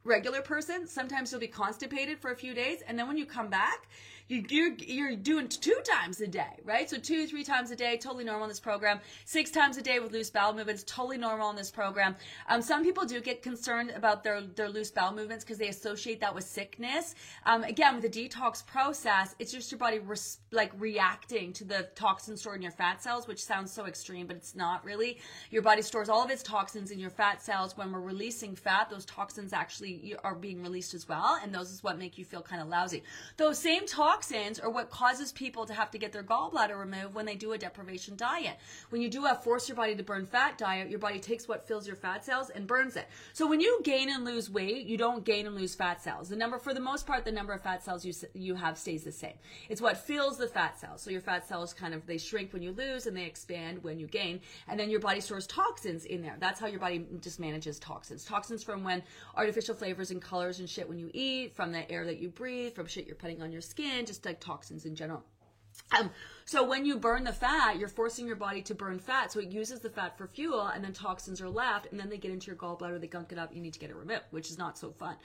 regular 0.05 0.41
person, 0.41 0.87
sometimes 0.87 1.31
you'll 1.31 1.41
be 1.41 1.47
constipated 1.47 2.19
for 2.19 2.31
a 2.31 2.35
few 2.35 2.53
days, 2.53 2.79
and 2.87 2.97
then 2.97 3.07
when 3.07 3.17
you 3.17 3.25
come 3.25 3.49
back, 3.49 3.87
you, 4.27 4.43
you're, 4.49 4.73
you're 4.73 5.15
doing 5.15 5.47
two 5.47 5.77
times 5.83 6.19
a 6.19 6.27
day, 6.27 6.57
right? 6.63 6.89
So 6.89 6.97
two, 6.97 7.27
three 7.27 7.43
times 7.43 7.69
a 7.69 7.75
day, 7.75 7.97
totally 7.97 8.23
normal 8.23 8.45
in 8.45 8.49
this 8.49 8.59
program. 8.59 8.99
Six 9.25 9.51
times 9.51 9.77
a 9.77 9.83
day 9.83 9.99
with 9.99 10.11
loose 10.11 10.31
bowel 10.31 10.53
movements, 10.53 10.83
totally 10.87 11.17
normal 11.17 11.51
in 11.51 11.55
this 11.55 11.69
program. 11.69 12.15
Um, 12.49 12.61
some 12.61 12.83
people 12.83 13.05
do 13.05 13.21
get 13.21 13.43
concerned 13.43 13.91
about 13.91 14.23
their, 14.23 14.41
their 14.41 14.69
loose 14.69 14.89
bowel 14.89 15.13
movements 15.13 15.43
because 15.43 15.59
they 15.59 15.67
associate 15.67 16.19
that 16.21 16.33
with 16.33 16.43
sickness. 16.43 17.13
Um, 17.45 17.63
again, 17.63 17.95
with 17.95 18.11
the 18.11 18.27
detox 18.27 18.65
process, 18.65 19.35
it's 19.37 19.51
just 19.51 19.71
your 19.71 19.77
body 19.77 19.99
res- 19.99 20.39
like 20.51 20.71
reacting 20.79 21.53
to 21.53 21.63
the 21.63 21.87
toxins 21.95 22.41
stored 22.41 22.55
in 22.55 22.61
your 22.63 22.71
fat 22.71 23.03
cells, 23.03 23.27
which 23.27 23.43
sounds 23.43 23.71
so 23.71 23.85
extreme, 23.85 24.25
but 24.25 24.37
it's 24.37 24.55
not 24.55 24.83
really. 24.83 25.19
Your 25.51 25.61
body 25.61 25.83
stores 25.83 26.09
all 26.09 26.23
of 26.23 26.31
its 26.31 26.41
toxins 26.41 26.89
in 26.89 26.97
your 26.97 27.11
fat 27.11 27.43
cells. 27.43 27.77
When 27.77 27.91
we're 27.91 28.01
releasing 28.01 28.55
fat, 28.55 28.89
those 28.89 29.05
toxins 29.05 29.53
actually 29.53 30.15
are 30.23 30.33
being 30.33 30.63
released 30.63 30.95
as 30.95 31.07
well, 31.07 31.37
and 31.43 31.53
those 31.53 31.69
is 31.69 31.83
what 31.83 31.99
make 31.99 32.17
you 32.17 32.25
feel 32.25 32.41
kind 32.41 32.61
of 32.61 32.69
lousy. 32.69 33.03
Those 33.37 33.59
same 33.59 33.85
toxins 33.85 34.14
are 34.63 34.69
what 34.69 34.89
causes 34.89 35.31
people 35.31 35.65
to 35.65 35.73
have 35.73 35.91
to 35.91 35.97
get 35.97 36.11
their 36.11 36.23
gallbladder 36.23 36.79
removed 36.79 37.13
when 37.13 37.25
they 37.25 37.35
do 37.35 37.53
a 37.53 37.57
deprivation 37.57 38.15
diet. 38.15 38.57
When 38.89 39.01
you 39.01 39.09
do 39.09 39.25
a 39.25 39.35
force 39.35 39.67
your 39.67 39.75
body 39.75 39.95
to 39.95 40.03
burn 40.03 40.25
fat 40.25 40.57
diet, 40.57 40.89
your 40.89 40.99
body 40.99 41.19
takes 41.19 41.47
what 41.47 41.67
fills 41.67 41.85
your 41.85 41.95
fat 41.95 42.23
cells 42.23 42.49
and 42.49 42.65
burns 42.65 42.95
it. 42.95 43.07
So 43.33 43.45
when 43.47 43.59
you 43.59 43.81
gain 43.83 44.09
and 44.09 44.23
lose 44.23 44.49
weight, 44.49 44.85
you 44.85 44.97
don't 44.97 45.25
gain 45.25 45.47
and 45.47 45.55
lose 45.55 45.75
fat 45.75 46.01
cells. 46.01 46.29
The 46.29 46.35
number, 46.35 46.57
for 46.57 46.73
the 46.73 46.79
most 46.79 47.05
part, 47.05 47.25
the 47.25 47.31
number 47.31 47.53
of 47.53 47.61
fat 47.61 47.83
cells 47.83 48.05
you 48.05 48.13
you 48.33 48.55
have 48.55 48.77
stays 48.77 49.03
the 49.03 49.11
same. 49.11 49.33
It's 49.69 49.81
what 49.81 49.97
fills 49.97 50.37
the 50.37 50.47
fat 50.47 50.79
cells. 50.79 51.01
So 51.01 51.11
your 51.11 51.21
fat 51.21 51.47
cells 51.47 51.73
kind 51.73 51.93
of 51.93 52.05
they 52.05 52.17
shrink 52.17 52.53
when 52.53 52.61
you 52.61 52.71
lose 52.71 53.07
and 53.07 53.15
they 53.15 53.25
expand 53.25 53.83
when 53.83 53.99
you 53.99 54.07
gain, 54.07 54.39
and 54.67 54.79
then 54.79 54.89
your 54.89 54.99
body 54.99 55.19
stores 55.19 55.47
toxins 55.47 56.05
in 56.05 56.21
there. 56.21 56.37
That's 56.39 56.59
how 56.59 56.67
your 56.67 56.79
body 56.79 57.05
just 57.21 57.39
manages 57.39 57.79
toxins. 57.79 58.23
Toxins 58.23 58.63
from 58.63 58.83
when 58.83 59.03
artificial 59.35 59.75
flavors 59.75 60.11
and 60.11 60.21
colors 60.21 60.59
and 60.59 60.69
shit 60.69 60.87
when 60.87 60.99
you 60.99 61.09
eat, 61.13 61.55
from 61.55 61.71
the 61.71 61.89
air 61.91 62.05
that 62.05 62.19
you 62.19 62.29
breathe, 62.29 62.73
from 62.73 62.87
shit 62.87 63.05
you're 63.05 63.15
putting 63.15 63.41
on 63.41 63.51
your 63.51 63.61
skin, 63.61 64.04
just 64.05 64.25
like 64.25 64.39
toxins 64.39 64.85
in 64.85 64.95
general. 64.95 65.23
Um, 65.97 66.09
so 66.47 66.63
when 66.63 66.85
you 66.85 66.97
burn 66.97 67.23
the 67.23 67.33
fat, 67.33 67.79
you're 67.79 67.89
forcing 67.89 68.27
your 68.27 68.35
body 68.35 68.61
to 68.61 68.75
burn 68.75 68.99
fat. 68.99 69.31
So 69.31 69.39
it 69.39 69.51
uses 69.51 69.79
the 69.79 69.89
fat 69.89 70.15
for 70.15 70.27
fuel, 70.27 70.67
and 70.67 70.83
then 70.83 70.93
toxins 70.93 71.41
are 71.41 71.49
left, 71.49 71.87
and 71.89 71.99
then 71.99 72.07
they 72.07 72.17
get 72.17 72.31
into 72.31 72.47
your 72.47 72.55
gallbladder, 72.55 73.01
they 73.01 73.07
gunk 73.07 73.31
it 73.31 73.39
up. 73.39 73.53
You 73.55 73.61
need 73.61 73.73
to 73.73 73.79
get 73.79 73.89
it 73.89 73.95
removed, 73.95 74.25
which 74.29 74.51
is 74.51 74.57
not 74.57 74.77
so 74.77 74.91
fun. 74.91 75.15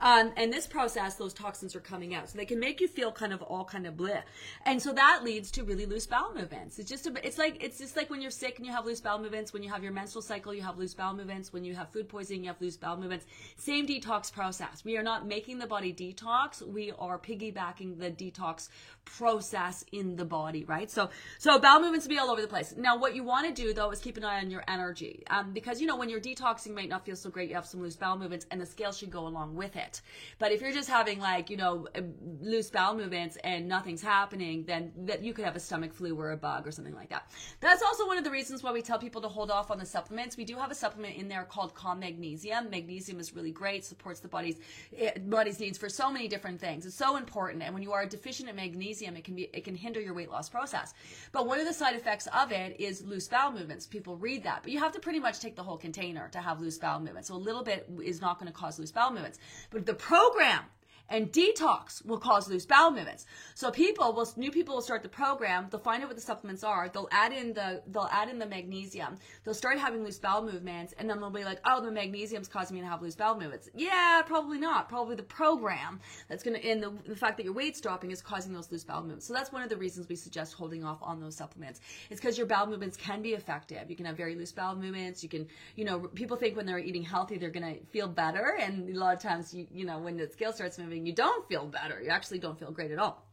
Um, 0.00 0.32
and 0.36 0.52
this 0.52 0.68
process, 0.68 1.16
those 1.16 1.34
toxins 1.34 1.74
are 1.74 1.80
coming 1.80 2.14
out, 2.14 2.30
so 2.30 2.38
they 2.38 2.44
can 2.44 2.60
make 2.60 2.80
you 2.80 2.86
feel 2.86 3.10
kind 3.10 3.32
of 3.32 3.42
all 3.42 3.64
kind 3.64 3.88
of 3.88 3.94
bleh. 3.94 4.22
And 4.64 4.80
so 4.80 4.92
that 4.92 5.22
leads 5.24 5.50
to 5.52 5.64
really 5.64 5.84
loose 5.84 6.06
bowel 6.06 6.32
movements. 6.32 6.78
It's 6.78 6.88
just 6.88 7.08
a, 7.08 7.26
it's 7.26 7.38
like 7.38 7.62
it's 7.62 7.78
just 7.78 7.96
like 7.96 8.08
when 8.08 8.22
you're 8.22 8.30
sick 8.30 8.58
and 8.58 8.66
you 8.66 8.72
have 8.72 8.86
loose 8.86 9.00
bowel 9.00 9.18
movements. 9.18 9.52
When 9.52 9.64
you 9.64 9.70
have 9.70 9.82
your 9.82 9.92
menstrual 9.92 10.22
cycle, 10.22 10.54
you 10.54 10.62
have 10.62 10.78
loose 10.78 10.94
bowel 10.94 11.14
movements. 11.14 11.52
When 11.52 11.64
you 11.64 11.74
have 11.74 11.88
food 11.90 12.08
poisoning, 12.08 12.44
you 12.44 12.50
have 12.50 12.60
loose 12.60 12.76
bowel 12.76 12.96
movements. 12.96 13.26
Same 13.56 13.84
detox 13.84 14.32
process. 14.32 14.84
We 14.84 14.96
are 14.96 15.02
not 15.02 15.26
making 15.26 15.58
the 15.58 15.66
body 15.66 15.92
detox. 15.92 16.62
We 16.62 16.92
are 16.98 17.18
piggybacking 17.18 17.98
the 17.98 18.12
detox 18.12 18.68
process 19.04 19.84
in 19.90 20.16
the 20.16 20.24
body, 20.24 20.64
right? 20.68 20.90
So, 20.90 21.10
so 21.38 21.58
bowel 21.58 21.80
movements 21.80 22.06
will 22.06 22.14
be 22.14 22.18
all 22.18 22.30
over 22.30 22.40
the 22.40 22.48
place. 22.48 22.74
Now, 22.76 22.96
what 22.96 23.14
you 23.14 23.24
want 23.24 23.46
to 23.46 23.62
do 23.62 23.72
though 23.72 23.90
is 23.90 24.00
keep 24.00 24.16
an 24.16 24.24
eye 24.24 24.40
on 24.40 24.50
your 24.50 24.64
energy, 24.68 25.22
um, 25.30 25.52
because 25.52 25.80
you 25.80 25.86
know 25.86 25.96
when 25.96 26.08
you're 26.08 26.20
detoxing, 26.20 26.74
might 26.74 26.88
not 26.88 27.04
feel 27.04 27.16
so 27.16 27.30
great. 27.30 27.48
You 27.48 27.54
have 27.54 27.66
some 27.66 27.80
loose 27.80 27.96
bowel 27.96 28.18
movements, 28.18 28.46
and 28.50 28.60
the 28.60 28.66
scale 28.66 28.92
should 28.92 29.10
go 29.10 29.26
along 29.26 29.54
with 29.54 29.76
it. 29.76 30.00
But 30.38 30.52
if 30.52 30.60
you're 30.60 30.72
just 30.72 30.88
having 30.88 31.18
like 31.18 31.50
you 31.50 31.56
know 31.56 31.88
uh, 31.96 32.02
loose 32.40 32.70
bowel 32.70 32.94
movements 32.94 33.36
and 33.42 33.68
nothing's 33.68 34.02
happening, 34.02 34.64
then 34.64 34.92
that 35.06 35.22
you 35.22 35.32
could 35.32 35.44
have 35.44 35.56
a 35.56 35.60
stomach 35.60 35.92
flu 35.92 36.14
or 36.16 36.32
a 36.32 36.36
bug 36.36 36.66
or 36.66 36.70
something 36.70 36.94
like 36.94 37.10
that. 37.10 37.30
That's 37.60 37.82
also 37.82 38.06
one 38.06 38.18
of 38.18 38.24
the 38.24 38.30
reasons 38.30 38.62
why 38.62 38.72
we 38.72 38.82
tell 38.82 38.98
people 38.98 39.20
to 39.22 39.28
hold 39.28 39.50
off 39.50 39.70
on 39.70 39.78
the 39.78 39.86
supplements. 39.86 40.36
We 40.36 40.44
do 40.44 40.56
have 40.56 40.70
a 40.70 40.74
supplement 40.74 41.16
in 41.16 41.28
there 41.28 41.44
called 41.44 41.74
Calm 41.74 42.00
Magnesium. 42.00 42.70
Magnesium 42.70 43.20
is 43.20 43.34
really 43.34 43.50
great, 43.50 43.84
supports 43.84 44.20
the 44.20 44.28
body's 44.28 44.56
eh, 44.96 45.18
body's 45.18 45.60
needs 45.60 45.78
for 45.78 45.88
so 45.88 46.10
many 46.10 46.28
different 46.28 46.60
things. 46.60 46.86
It's 46.86 46.96
so 46.96 47.16
important, 47.16 47.62
and 47.62 47.74
when 47.74 47.82
you 47.82 47.92
are 47.92 48.06
deficient 48.06 48.48
in 48.48 48.56
magnesium, 48.56 49.16
it 49.16 49.24
can 49.24 49.34
be 49.34 49.48
it 49.52 49.64
can 49.64 49.74
hinder 49.74 50.00
your 50.00 50.14
weight 50.14 50.30
loss 50.30 50.48
process. 50.58 50.92
But 51.30 51.46
one 51.46 51.60
of 51.60 51.66
the 51.66 51.72
side 51.72 51.94
effects 51.94 52.26
of 52.34 52.50
it 52.50 52.80
is 52.80 53.04
loose 53.04 53.28
bowel 53.28 53.52
movements. 53.52 53.86
People 53.86 54.16
read 54.16 54.42
that, 54.42 54.60
but 54.62 54.72
you 54.72 54.80
have 54.80 54.92
to 54.92 54.98
pretty 54.98 55.20
much 55.20 55.38
take 55.38 55.54
the 55.54 55.62
whole 55.62 55.76
container 55.76 56.28
to 56.30 56.40
have 56.40 56.60
loose 56.60 56.78
bowel 56.78 56.98
movements. 56.98 57.28
So 57.28 57.34
a 57.34 57.36
little 57.36 57.62
bit 57.62 57.88
is 58.02 58.20
not 58.20 58.40
going 58.40 58.50
to 58.50 58.58
cause 58.58 58.76
loose 58.78 58.90
bowel 58.90 59.12
movements. 59.12 59.38
But 59.70 59.86
the 59.86 59.94
program 59.94 60.64
and 61.08 61.32
detox 61.32 62.04
will 62.04 62.18
cause 62.18 62.48
loose 62.48 62.66
bowel 62.66 62.90
movements. 62.90 63.26
So 63.54 63.70
people 63.70 64.12
will, 64.12 64.30
new 64.36 64.50
people 64.50 64.74
will 64.74 64.82
start 64.82 65.02
the 65.02 65.08
program. 65.08 65.68
They'll 65.70 65.80
find 65.80 66.02
out 66.02 66.08
what 66.08 66.16
the 66.16 66.22
supplements 66.22 66.64
are. 66.64 66.88
They'll 66.88 67.08
add 67.10 67.32
in 67.32 67.54
the, 67.54 67.82
they'll 67.86 68.08
add 68.12 68.28
in 68.28 68.38
the 68.38 68.46
magnesium. 68.46 69.18
They'll 69.44 69.54
start 69.54 69.78
having 69.78 70.04
loose 70.04 70.18
bowel 70.18 70.42
movements, 70.42 70.94
and 70.98 71.08
then 71.08 71.20
they'll 71.20 71.30
be 71.30 71.44
like, 71.44 71.60
oh, 71.64 71.84
the 71.84 71.90
magnesium's 71.90 72.48
causing 72.48 72.76
me 72.76 72.82
to 72.82 72.88
have 72.88 73.02
loose 73.02 73.16
bowel 73.16 73.38
movements. 73.38 73.68
Yeah, 73.74 74.22
probably 74.26 74.58
not. 74.58 74.88
Probably 74.88 75.16
the 75.16 75.22
program 75.22 76.00
that's 76.28 76.42
going 76.42 76.60
to, 76.60 76.68
and 76.68 76.82
the, 76.82 76.92
the 77.06 77.16
fact 77.16 77.36
that 77.38 77.44
your 77.44 77.54
weight's 77.54 77.80
dropping 77.80 78.10
is 78.10 78.20
causing 78.20 78.52
those 78.52 78.70
loose 78.70 78.84
bowel 78.84 79.02
movements. 79.02 79.26
So 79.26 79.34
that's 79.34 79.52
one 79.52 79.62
of 79.62 79.68
the 79.68 79.76
reasons 79.76 80.08
we 80.08 80.16
suggest 80.16 80.54
holding 80.54 80.84
off 80.84 80.98
on 81.02 81.20
those 81.20 81.36
supplements. 81.36 81.80
It's 82.10 82.20
because 82.20 82.36
your 82.36 82.46
bowel 82.46 82.66
movements 82.66 82.96
can 82.96 83.22
be 83.22 83.30
effective. 83.30 83.88
You 83.88 83.96
can 83.96 84.06
have 84.06 84.16
very 84.16 84.34
loose 84.34 84.52
bowel 84.52 84.76
movements. 84.76 85.22
You 85.22 85.28
can, 85.28 85.46
you 85.76 85.84
know, 85.84 86.00
people 86.00 86.36
think 86.36 86.56
when 86.56 86.66
they're 86.66 86.78
eating 86.78 87.02
healthy, 87.02 87.38
they're 87.38 87.50
going 87.50 87.74
to 87.74 87.84
feel 87.86 88.08
better, 88.08 88.56
and 88.60 88.94
a 88.94 88.98
lot 88.98 89.14
of 89.14 89.22
times, 89.22 89.54
you, 89.54 89.66
you 89.72 89.84
know, 89.84 89.98
when 89.98 90.16
the 90.16 90.28
scale 90.28 90.52
starts 90.52 90.78
moving, 90.78 90.97
you 91.06 91.14
don't 91.14 91.46
feel 91.48 91.66
better. 91.66 92.00
You 92.00 92.10
actually 92.10 92.38
don't 92.38 92.58
feel 92.58 92.70
great 92.70 92.90
at 92.90 92.98
all. 92.98 93.27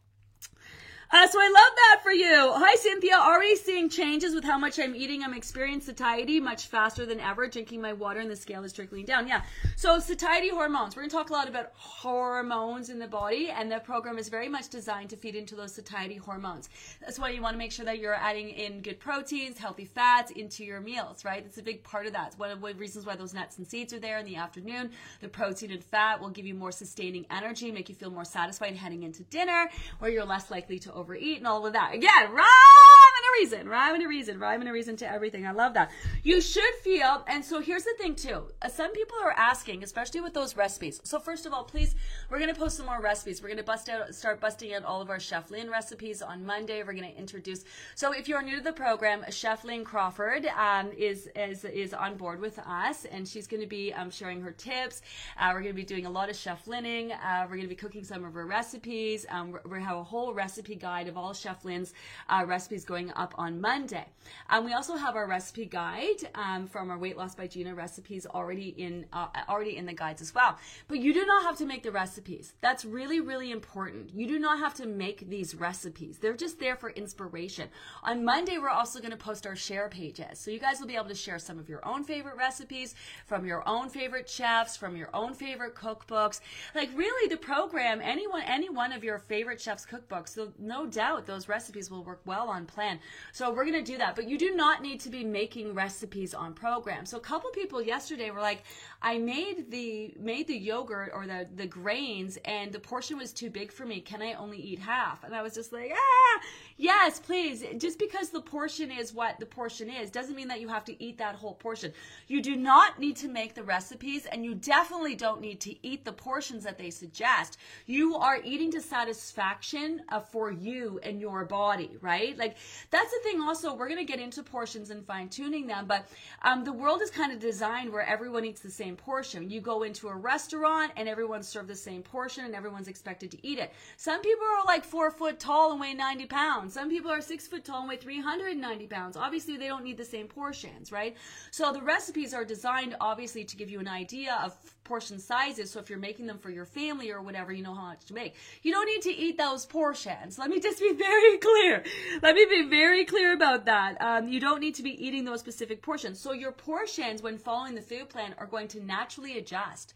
Uh, 1.08 1.26
so 1.28 1.38
I 1.38 1.46
love 1.46 1.72
that 1.76 2.00
for 2.02 2.10
you. 2.10 2.52
Hi, 2.56 2.74
Cynthia. 2.74 3.14
Already 3.14 3.54
seeing 3.54 3.88
changes 3.88 4.34
with 4.34 4.42
how 4.42 4.58
much 4.58 4.78
I'm 4.80 4.96
eating. 4.96 5.22
I'm 5.22 5.34
experiencing 5.34 5.94
satiety 5.94 6.40
much 6.40 6.66
faster 6.66 7.06
than 7.06 7.20
ever. 7.20 7.46
Drinking 7.46 7.80
my 7.80 7.92
water 7.92 8.18
and 8.18 8.28
the 8.30 8.34
scale 8.34 8.64
is 8.64 8.72
trickling 8.72 9.04
down. 9.04 9.28
Yeah. 9.28 9.42
So 9.76 10.00
satiety 10.00 10.48
hormones. 10.48 10.96
We're 10.96 11.02
going 11.02 11.10
to 11.10 11.16
talk 11.16 11.30
a 11.30 11.32
lot 11.32 11.48
about 11.48 11.70
hormones 11.74 12.90
in 12.90 12.98
the 12.98 13.06
body, 13.06 13.50
and 13.50 13.70
the 13.70 13.78
program 13.78 14.18
is 14.18 14.28
very 14.28 14.48
much 14.48 14.68
designed 14.68 15.10
to 15.10 15.16
feed 15.16 15.36
into 15.36 15.54
those 15.54 15.72
satiety 15.72 16.16
hormones. 16.16 16.68
That's 17.00 17.20
why 17.20 17.30
you 17.30 17.40
want 17.40 17.54
to 17.54 17.58
make 17.58 17.70
sure 17.70 17.84
that 17.84 18.00
you're 18.00 18.14
adding 18.14 18.48
in 18.48 18.82
good 18.82 18.98
proteins, 18.98 19.58
healthy 19.58 19.84
fats 19.84 20.32
into 20.32 20.64
your 20.64 20.80
meals, 20.80 21.24
right? 21.24 21.44
It's 21.46 21.58
a 21.58 21.62
big 21.62 21.84
part 21.84 22.06
of 22.06 22.14
that. 22.14 22.28
It's 22.28 22.38
one 22.38 22.50
of 22.50 22.60
the 22.60 22.74
reasons 22.74 23.06
why 23.06 23.14
those 23.14 23.32
nuts 23.32 23.58
and 23.58 23.66
seeds 23.66 23.92
are 23.92 24.00
there 24.00 24.18
in 24.18 24.26
the 24.26 24.36
afternoon. 24.36 24.90
The 25.20 25.28
protein 25.28 25.70
and 25.70 25.84
fat 25.84 26.20
will 26.20 26.30
give 26.30 26.46
you 26.46 26.54
more 26.54 26.72
sustaining 26.72 27.26
energy, 27.30 27.70
make 27.70 27.88
you 27.88 27.94
feel 27.94 28.10
more 28.10 28.24
satisfied 28.24 28.74
heading 28.74 29.04
into 29.04 29.22
dinner, 29.24 29.68
where 30.00 30.10
you're 30.10 30.24
less 30.24 30.50
likely 30.50 30.80
to 30.80 30.95
overeat 30.96 31.38
and 31.38 31.46
all 31.46 31.66
of 31.66 31.72
that. 31.74 31.94
Again, 31.94 32.32
rhyme 32.32 33.14
and 33.16 33.26
a 33.26 33.40
reason, 33.40 33.68
rhyme 33.68 33.94
and 33.94 34.04
a 34.04 34.08
reason, 34.08 34.38
rhyme 34.38 34.60
and 34.60 34.68
a 34.68 34.72
reason 34.72 34.96
to 34.96 35.10
everything. 35.10 35.46
I 35.46 35.52
love 35.52 35.74
that. 35.74 35.90
You 36.22 36.40
should 36.40 36.74
feel, 36.82 37.24
and 37.28 37.44
so 37.44 37.60
here's 37.60 37.84
the 37.84 37.94
thing 37.98 38.14
too. 38.14 38.44
Uh, 38.62 38.68
some 38.68 38.92
people 38.92 39.16
are 39.22 39.32
asking, 39.32 39.84
especially 39.84 40.20
with 40.20 40.34
those 40.34 40.56
recipes. 40.56 41.00
So 41.04 41.18
first 41.18 41.46
of 41.46 41.52
all, 41.52 41.64
please, 41.64 41.94
we're 42.30 42.40
gonna 42.40 42.54
post 42.54 42.76
some 42.78 42.86
more 42.86 43.00
recipes. 43.00 43.42
We're 43.42 43.50
gonna 43.50 43.62
bust 43.62 43.88
out, 43.88 44.14
start 44.14 44.40
busting 44.40 44.74
out 44.74 44.84
all 44.84 45.00
of 45.00 45.10
our 45.10 45.20
Chef 45.20 45.50
Lynn 45.50 45.70
recipes 45.70 46.22
on 46.22 46.44
Monday. 46.44 46.82
We're 46.82 46.94
gonna 46.94 47.08
introduce. 47.08 47.64
So 47.94 48.12
if 48.12 48.28
you're 48.28 48.42
new 48.42 48.56
to 48.56 48.62
the 48.62 48.72
program, 48.72 49.24
Chef 49.30 49.64
Lynn 49.64 49.84
Crawford 49.84 50.46
um, 50.58 50.90
is 50.96 51.28
is 51.36 51.64
is 51.64 51.92
on 51.92 52.16
board 52.16 52.40
with 52.40 52.58
us, 52.58 53.04
and 53.04 53.26
she's 53.28 53.46
gonna 53.46 53.66
be 53.66 53.92
um, 53.92 54.10
sharing 54.10 54.40
her 54.40 54.52
tips. 54.52 55.02
Uh, 55.38 55.50
we're 55.52 55.60
gonna 55.60 55.74
be 55.74 55.84
doing 55.84 56.06
a 56.06 56.10
lot 56.10 56.30
of 56.30 56.36
chef 56.36 56.66
linning. 56.66 57.12
Uh, 57.12 57.46
we're 57.48 57.56
gonna 57.56 57.68
be 57.68 57.74
cooking 57.74 58.04
some 58.04 58.24
of 58.24 58.34
her 58.34 58.46
recipes. 58.46 59.26
Um, 59.28 59.58
we 59.68 59.82
have 59.82 59.96
a 59.96 60.04
whole 60.04 60.32
recipe 60.32 60.74
guide 60.86 61.08
of 61.08 61.16
all 61.16 61.34
Chef 61.34 61.64
Lynn's 61.64 61.92
uh, 62.28 62.44
recipes 62.46 62.84
going 62.84 63.10
up 63.16 63.34
on 63.36 63.60
Monday. 63.60 64.06
Um, 64.50 64.64
we 64.64 64.72
also 64.72 64.94
have 64.94 65.16
our 65.16 65.26
recipe 65.26 65.66
guide 65.66 66.20
um, 66.36 66.68
from 66.68 66.90
our 66.92 66.98
Weight 66.98 67.16
Loss 67.16 67.34
by 67.34 67.48
Gina 67.48 67.74
recipes 67.74 68.24
already 68.24 68.68
in 68.68 69.04
uh, 69.12 69.26
already 69.48 69.76
in 69.76 69.84
the 69.84 69.92
guides 69.92 70.22
as 70.22 70.32
well. 70.32 70.52
But 70.86 70.98
you 71.00 71.12
do 71.12 71.26
not 71.26 71.42
have 71.42 71.56
to 71.58 71.66
make 71.66 71.82
the 71.82 71.90
recipes. 71.90 72.54
That's 72.60 72.84
really 72.84 73.18
really 73.18 73.50
important. 73.50 74.14
You 74.14 74.28
do 74.28 74.38
not 74.38 74.60
have 74.60 74.74
to 74.74 74.86
make 74.86 75.28
these 75.28 75.56
recipes. 75.56 76.18
They're 76.18 76.36
just 76.36 76.60
there 76.60 76.76
for 76.76 76.90
inspiration. 76.90 77.68
On 78.04 78.24
Monday, 78.24 78.58
we're 78.58 78.68
also 78.68 79.00
going 79.00 79.10
to 79.10 79.16
post 79.16 79.44
our 79.44 79.56
share 79.56 79.88
pages, 79.88 80.38
so 80.38 80.52
you 80.52 80.60
guys 80.60 80.78
will 80.78 80.86
be 80.86 80.94
able 80.94 81.08
to 81.08 81.22
share 81.26 81.40
some 81.40 81.58
of 81.58 81.68
your 81.68 81.84
own 81.84 82.04
favorite 82.04 82.36
recipes 82.36 82.94
from 83.26 83.44
your 83.44 83.68
own 83.68 83.88
favorite 83.88 84.28
chefs, 84.28 84.76
from 84.76 84.94
your 84.96 85.10
own 85.12 85.34
favorite 85.34 85.74
cookbooks. 85.74 86.40
Like 86.76 86.90
really, 86.94 87.28
the 87.28 87.36
program, 87.36 88.00
anyone, 88.00 88.42
any 88.42 88.68
one 88.68 88.92
of 88.92 89.02
your 89.02 89.18
favorite 89.18 89.60
chefs' 89.60 89.84
cookbooks. 89.84 90.30
So 90.36 90.52
no 90.58 90.75
doubt 90.84 91.24
those 91.24 91.48
recipes 91.48 91.90
will 91.90 92.04
work 92.04 92.20
well 92.26 92.50
on 92.50 92.66
plan. 92.66 92.98
So 93.32 93.50
we're 93.50 93.64
going 93.64 93.82
to 93.82 93.92
do 93.92 93.96
that. 93.98 94.16
But 94.16 94.28
you 94.28 94.36
do 94.36 94.54
not 94.54 94.82
need 94.82 95.00
to 95.00 95.10
be 95.10 95.24
making 95.24 95.72
recipes 95.72 96.34
on 96.34 96.52
program. 96.52 97.06
So 97.06 97.16
a 97.16 97.20
couple 97.20 97.48
people 97.50 97.80
yesterday 97.80 98.30
were 98.30 98.40
like, 98.40 98.64
I 99.02 99.18
made 99.18 99.70
the 99.70 100.14
made 100.18 100.46
the 100.46 100.56
yogurt 100.56 101.12
or 101.14 101.26
the 101.26 101.46
the 101.54 101.66
grains 101.66 102.38
and 102.44 102.72
the 102.72 102.78
portion 102.78 103.18
was 103.18 103.32
too 103.32 103.50
big 103.50 103.70
for 103.70 103.84
me. 103.84 104.00
Can 104.00 104.22
I 104.22 104.34
only 104.34 104.58
eat 104.58 104.78
half? 104.78 105.22
And 105.22 105.34
I 105.34 105.42
was 105.42 105.54
just 105.54 105.72
like, 105.72 105.92
ah, 105.94 106.40
yes, 106.76 107.18
please. 107.18 107.64
Just 107.78 107.98
because 107.98 108.30
the 108.30 108.40
portion 108.40 108.90
is 108.90 109.12
what 109.12 109.38
the 109.38 109.46
portion 109.46 109.90
is 109.90 110.10
doesn't 110.10 110.34
mean 110.34 110.48
that 110.48 110.60
you 110.60 110.68
have 110.68 110.84
to 110.86 111.02
eat 111.02 111.18
that 111.18 111.34
whole 111.34 111.54
portion. 111.54 111.92
You 112.26 112.42
do 112.42 112.56
not 112.56 112.98
need 112.98 113.16
to 113.16 113.28
make 113.28 113.54
the 113.54 113.62
recipes 113.62 114.26
and 114.26 114.44
you 114.44 114.54
definitely 114.54 115.14
don't 115.14 115.40
need 115.40 115.60
to 115.60 115.86
eat 115.86 116.04
the 116.04 116.12
portions 116.12 116.64
that 116.64 116.78
they 116.78 116.90
suggest. 116.90 117.58
You 117.86 118.16
are 118.16 118.40
eating 118.42 118.72
to 118.72 118.80
satisfaction 118.80 120.02
uh, 120.08 120.20
for 120.20 120.50
you 120.50 121.00
and 121.02 121.20
your 121.20 121.44
body, 121.44 121.96
right? 122.00 122.36
Like 122.36 122.56
that's 122.90 123.10
the 123.10 123.20
thing. 123.22 123.40
Also, 123.40 123.74
we're 123.74 123.88
gonna 123.88 124.04
get 124.04 124.20
into 124.20 124.42
portions 124.42 124.90
and 124.90 125.06
fine 125.06 125.28
tuning 125.28 125.66
them, 125.66 125.86
but 125.86 126.08
um, 126.42 126.64
the 126.64 126.72
world 126.72 127.02
is 127.02 127.10
kind 127.10 127.32
of 127.32 127.38
designed 127.38 127.92
where 127.92 128.06
everyone 128.06 128.44
eats 128.44 128.60
the 128.60 128.70
same 128.70 128.85
portion. 128.94 129.50
You 129.50 129.60
go 129.60 129.82
into 129.82 130.08
a 130.08 130.14
restaurant 130.14 130.92
and 130.96 131.08
everyone's 131.08 131.48
served 131.48 131.68
the 131.68 131.74
same 131.74 132.02
portion 132.02 132.44
and 132.44 132.54
everyone's 132.54 132.86
expected 132.86 133.32
to 133.32 133.46
eat 133.46 133.58
it. 133.58 133.72
Some 133.96 134.20
people 134.20 134.46
are 134.46 134.64
like 134.66 134.84
four 134.84 135.10
foot 135.10 135.40
tall 135.40 135.72
and 135.72 135.80
weigh 135.80 135.94
90 135.94 136.26
pounds. 136.26 136.74
Some 136.74 136.88
people 136.90 137.10
are 137.10 137.20
six 137.20 137.48
foot 137.48 137.64
tall 137.64 137.80
and 137.80 137.88
weigh 137.88 137.96
390 137.96 138.86
pounds. 138.86 139.16
Obviously, 139.16 139.56
they 139.56 139.66
don't 139.66 139.82
need 139.82 139.96
the 139.96 140.04
same 140.04 140.28
portions, 140.28 140.92
right? 140.92 141.16
So 141.50 141.72
the 141.72 141.82
recipes 141.82 142.34
are 142.34 142.44
designed 142.44 142.94
obviously 143.00 143.44
to 143.44 143.56
give 143.56 143.70
you 143.70 143.80
an 143.80 143.88
idea 143.88 144.38
of 144.44 144.54
portion 144.86 145.18
sizes. 145.18 145.70
So 145.70 145.80
if 145.80 145.90
you're 145.90 145.98
making 145.98 146.26
them 146.26 146.38
for 146.38 146.50
your 146.50 146.64
family 146.64 147.10
or 147.10 147.20
whatever, 147.20 147.52
you 147.52 147.62
know 147.62 147.74
how 147.74 147.88
much 147.88 148.04
to 148.06 148.14
make. 148.14 148.34
You 148.62 148.72
don't 148.72 148.86
need 148.86 149.02
to 149.02 149.10
eat 149.10 149.36
those 149.36 149.66
portions. 149.66 150.38
Let 150.38 150.48
me 150.48 150.60
just 150.60 150.80
be 150.80 150.92
very 150.98 151.38
clear. 151.38 151.82
Let 152.22 152.34
me 152.34 152.46
be 152.48 152.68
very 152.68 153.04
clear 153.04 153.34
about 153.34 153.66
that. 153.66 154.00
Um, 154.00 154.28
you 154.28 154.40
don't 154.40 154.60
need 154.60 154.74
to 154.76 154.82
be 154.82 155.04
eating 155.04 155.24
those 155.24 155.40
specific 155.40 155.82
portions. 155.82 156.18
So 156.18 156.32
your 156.32 156.52
portions, 156.52 157.22
when 157.22 157.38
following 157.38 157.74
the 157.74 157.82
food 157.82 158.08
plan, 158.08 158.34
are 158.38 158.46
going 158.46 158.68
to 158.68 158.75
naturally 158.80 159.38
adjust 159.38 159.94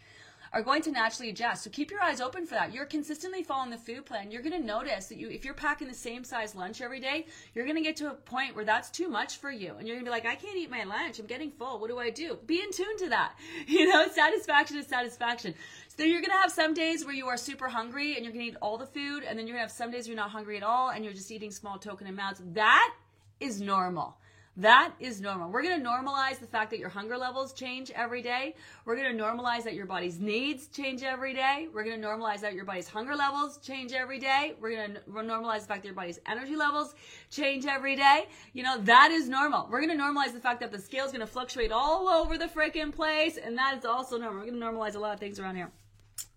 are 0.53 0.63
going 0.63 0.83
to 0.83 0.91
naturally 0.91 1.31
adjust. 1.31 1.63
So 1.63 1.71
keep 1.71 1.91
your 1.91 2.03
eyes 2.03 2.21
open 2.21 2.45
for 2.47 2.55
that. 2.55 2.73
You're 2.73 2.87
consistently 2.87 3.43
following 3.43 3.71
the 3.71 3.79
food 3.79 4.05
plan. 4.05 4.31
You're 4.31 4.43
going 4.43 4.61
to 4.61 4.67
notice 4.67 5.07
that 5.07 5.19
you, 5.19 5.31
if 5.31 5.45
you're 5.45 5.55
packing 5.55 5.87
the 5.87 5.95
same 5.95 6.25
size 6.25 6.55
lunch 6.55 6.81
every 6.81 6.99
day, 6.99 7.27
you're 7.55 7.65
going 7.65 7.77
to 7.77 7.83
get 7.83 7.97
to 7.97 8.11
a 8.11 8.15
point 8.15 8.57
where 8.57 8.65
that's 8.65 8.91
too 8.91 9.09
much 9.09 9.37
for 9.37 9.51
you. 9.51 9.75
And 9.79 9.87
you're 9.87 9.97
going 9.97 10.05
to 10.05 10.11
be 10.11 10.15
like, 10.15 10.27
I 10.27 10.35
can't 10.35 10.57
eat 10.57 10.71
my 10.71 10.85
lunch. 10.85 11.19
I'm 11.19 11.27
getting 11.27 11.53
full. 11.53 11.79
What 11.79 11.89
do 11.89 11.99
I 11.99 12.11
do? 12.11 12.39
Be 12.47 12.61
in 12.61 12.73
tune 12.73 12.97
to 12.99 13.09
that. 13.11 13.35
You 13.67 13.87
know, 13.87 14.09
satisfaction 14.09 14.79
is 14.79 14.87
satisfaction. 14.87 15.55
So 15.97 16.03
you're 16.03 16.21
going 16.21 16.33
to 16.33 16.39
have 16.39 16.51
some 16.51 16.75
days 16.75 17.05
where 17.05 17.15
you 17.15 17.29
are 17.29 17.37
super 17.37 17.69
hungry 17.69 18.17
and 18.17 18.25
you're 18.25 18.33
going 18.33 18.45
to 18.47 18.53
eat 18.53 18.57
all 18.61 18.79
the 18.79 18.87
food. 18.87 19.23
And 19.23 19.39
then 19.39 19.47
you're 19.47 19.57
going 19.57 19.67
to 19.67 19.69
have 19.69 19.71
some 19.71 19.91
days 19.91 20.07
where 20.07 20.15
you're 20.15 20.23
not 20.23 20.31
hungry 20.31 20.57
at 20.57 20.63
all 20.63 20.91
and 20.91 21.05
you're 21.05 21.15
just 21.15 21.31
eating 21.31 21.53
small 21.53 21.79
token 21.79 22.09
amounts. 22.09 22.43
That 22.53 22.93
is 23.39 23.61
normal. 23.61 24.17
That 24.57 24.93
is 24.99 25.21
normal. 25.21 25.51
We're 25.51 25.63
going 25.63 25.81
to 25.81 25.89
normalize 25.89 26.41
the 26.41 26.47
fact 26.47 26.71
that 26.71 26.81
your 26.81 26.89
hunger 26.89 27.17
levels 27.17 27.53
change 27.53 27.91
every 27.93 28.21
day. 28.21 28.57
We're 28.85 28.97
going 28.97 29.17
to 29.17 29.23
normalize 29.23 29.63
that 29.63 29.75
your 29.75 29.87
body's 29.87 30.19
needs 30.19 30.67
change 30.67 31.03
every 31.03 31.33
day. 31.33 31.69
We're 31.73 31.85
going 31.85 32.01
to 32.01 32.07
normalize 32.07 32.41
that 32.41 32.55
your 32.55 32.65
body's 32.65 32.89
hunger 32.89 33.15
levels 33.15 33.59
change 33.59 33.93
every 33.93 34.19
day. 34.19 34.55
We're 34.61 34.75
going 34.75 34.95
to 34.95 35.01
normalize 35.09 35.61
the 35.63 35.69
fact 35.69 35.83
that 35.83 35.87
your 35.87 35.95
body's 35.95 36.19
energy 36.27 36.57
levels 36.57 36.95
change 37.31 37.65
every 37.65 37.95
day. 37.95 38.27
You 38.53 38.65
know, 38.65 38.79
that 38.83 39.13
is 39.13 39.29
normal. 39.29 39.69
We're 39.71 39.87
going 39.87 39.97
to 39.97 40.03
normalize 40.03 40.33
the 40.33 40.41
fact 40.41 40.61
that 40.61 40.73
the 40.73 40.81
scale 40.81 41.07
is 41.07 41.13
going 41.13 41.21
to 41.21 41.27
fluctuate 41.27 41.71
all 41.71 42.09
over 42.09 42.37
the 42.37 42.47
freaking 42.47 42.95
place. 42.95 43.39
And 43.39 43.57
that 43.57 43.79
is 43.79 43.85
also 43.85 44.19
normal. 44.19 44.41
We're 44.41 44.51
going 44.51 44.61
to 44.61 44.67
normalize 44.67 44.97
a 44.97 44.99
lot 44.99 45.15
of 45.15 45.21
things 45.21 45.39
around 45.39 45.57
here. 45.57 45.71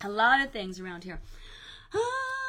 A 0.01 0.09
lot 0.09 0.39
of 0.39 0.51
things 0.51 0.80
around 0.80 1.03
here. 1.03 1.20
Ah. 1.95 2.42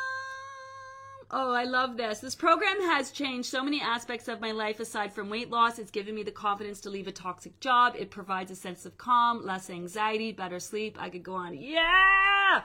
Oh, 1.30 1.52
I 1.52 1.64
love 1.64 1.96
this. 1.96 2.20
This 2.20 2.34
program 2.34 2.80
has 2.82 3.10
changed 3.10 3.48
so 3.48 3.62
many 3.62 3.80
aspects 3.80 4.28
of 4.28 4.40
my 4.40 4.52
life 4.52 4.80
aside 4.80 5.12
from 5.12 5.30
weight 5.30 5.50
loss. 5.50 5.78
It's 5.78 5.90
given 5.90 6.14
me 6.14 6.22
the 6.22 6.30
confidence 6.30 6.80
to 6.82 6.90
leave 6.90 7.06
a 7.06 7.12
toxic 7.12 7.58
job. 7.60 7.94
It 7.98 8.10
provides 8.10 8.50
a 8.50 8.56
sense 8.56 8.84
of 8.86 8.98
calm, 8.98 9.44
less 9.44 9.70
anxiety, 9.70 10.32
better 10.32 10.60
sleep. 10.60 10.96
I 11.00 11.10
could 11.10 11.22
go 11.22 11.34
on. 11.34 11.54
Yeah! 11.54 12.62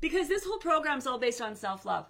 Because 0.00 0.28
this 0.28 0.44
whole 0.44 0.58
program 0.58 0.98
is 0.98 1.06
all 1.06 1.18
based 1.18 1.40
on 1.40 1.56
self 1.56 1.84
love. 1.84 2.06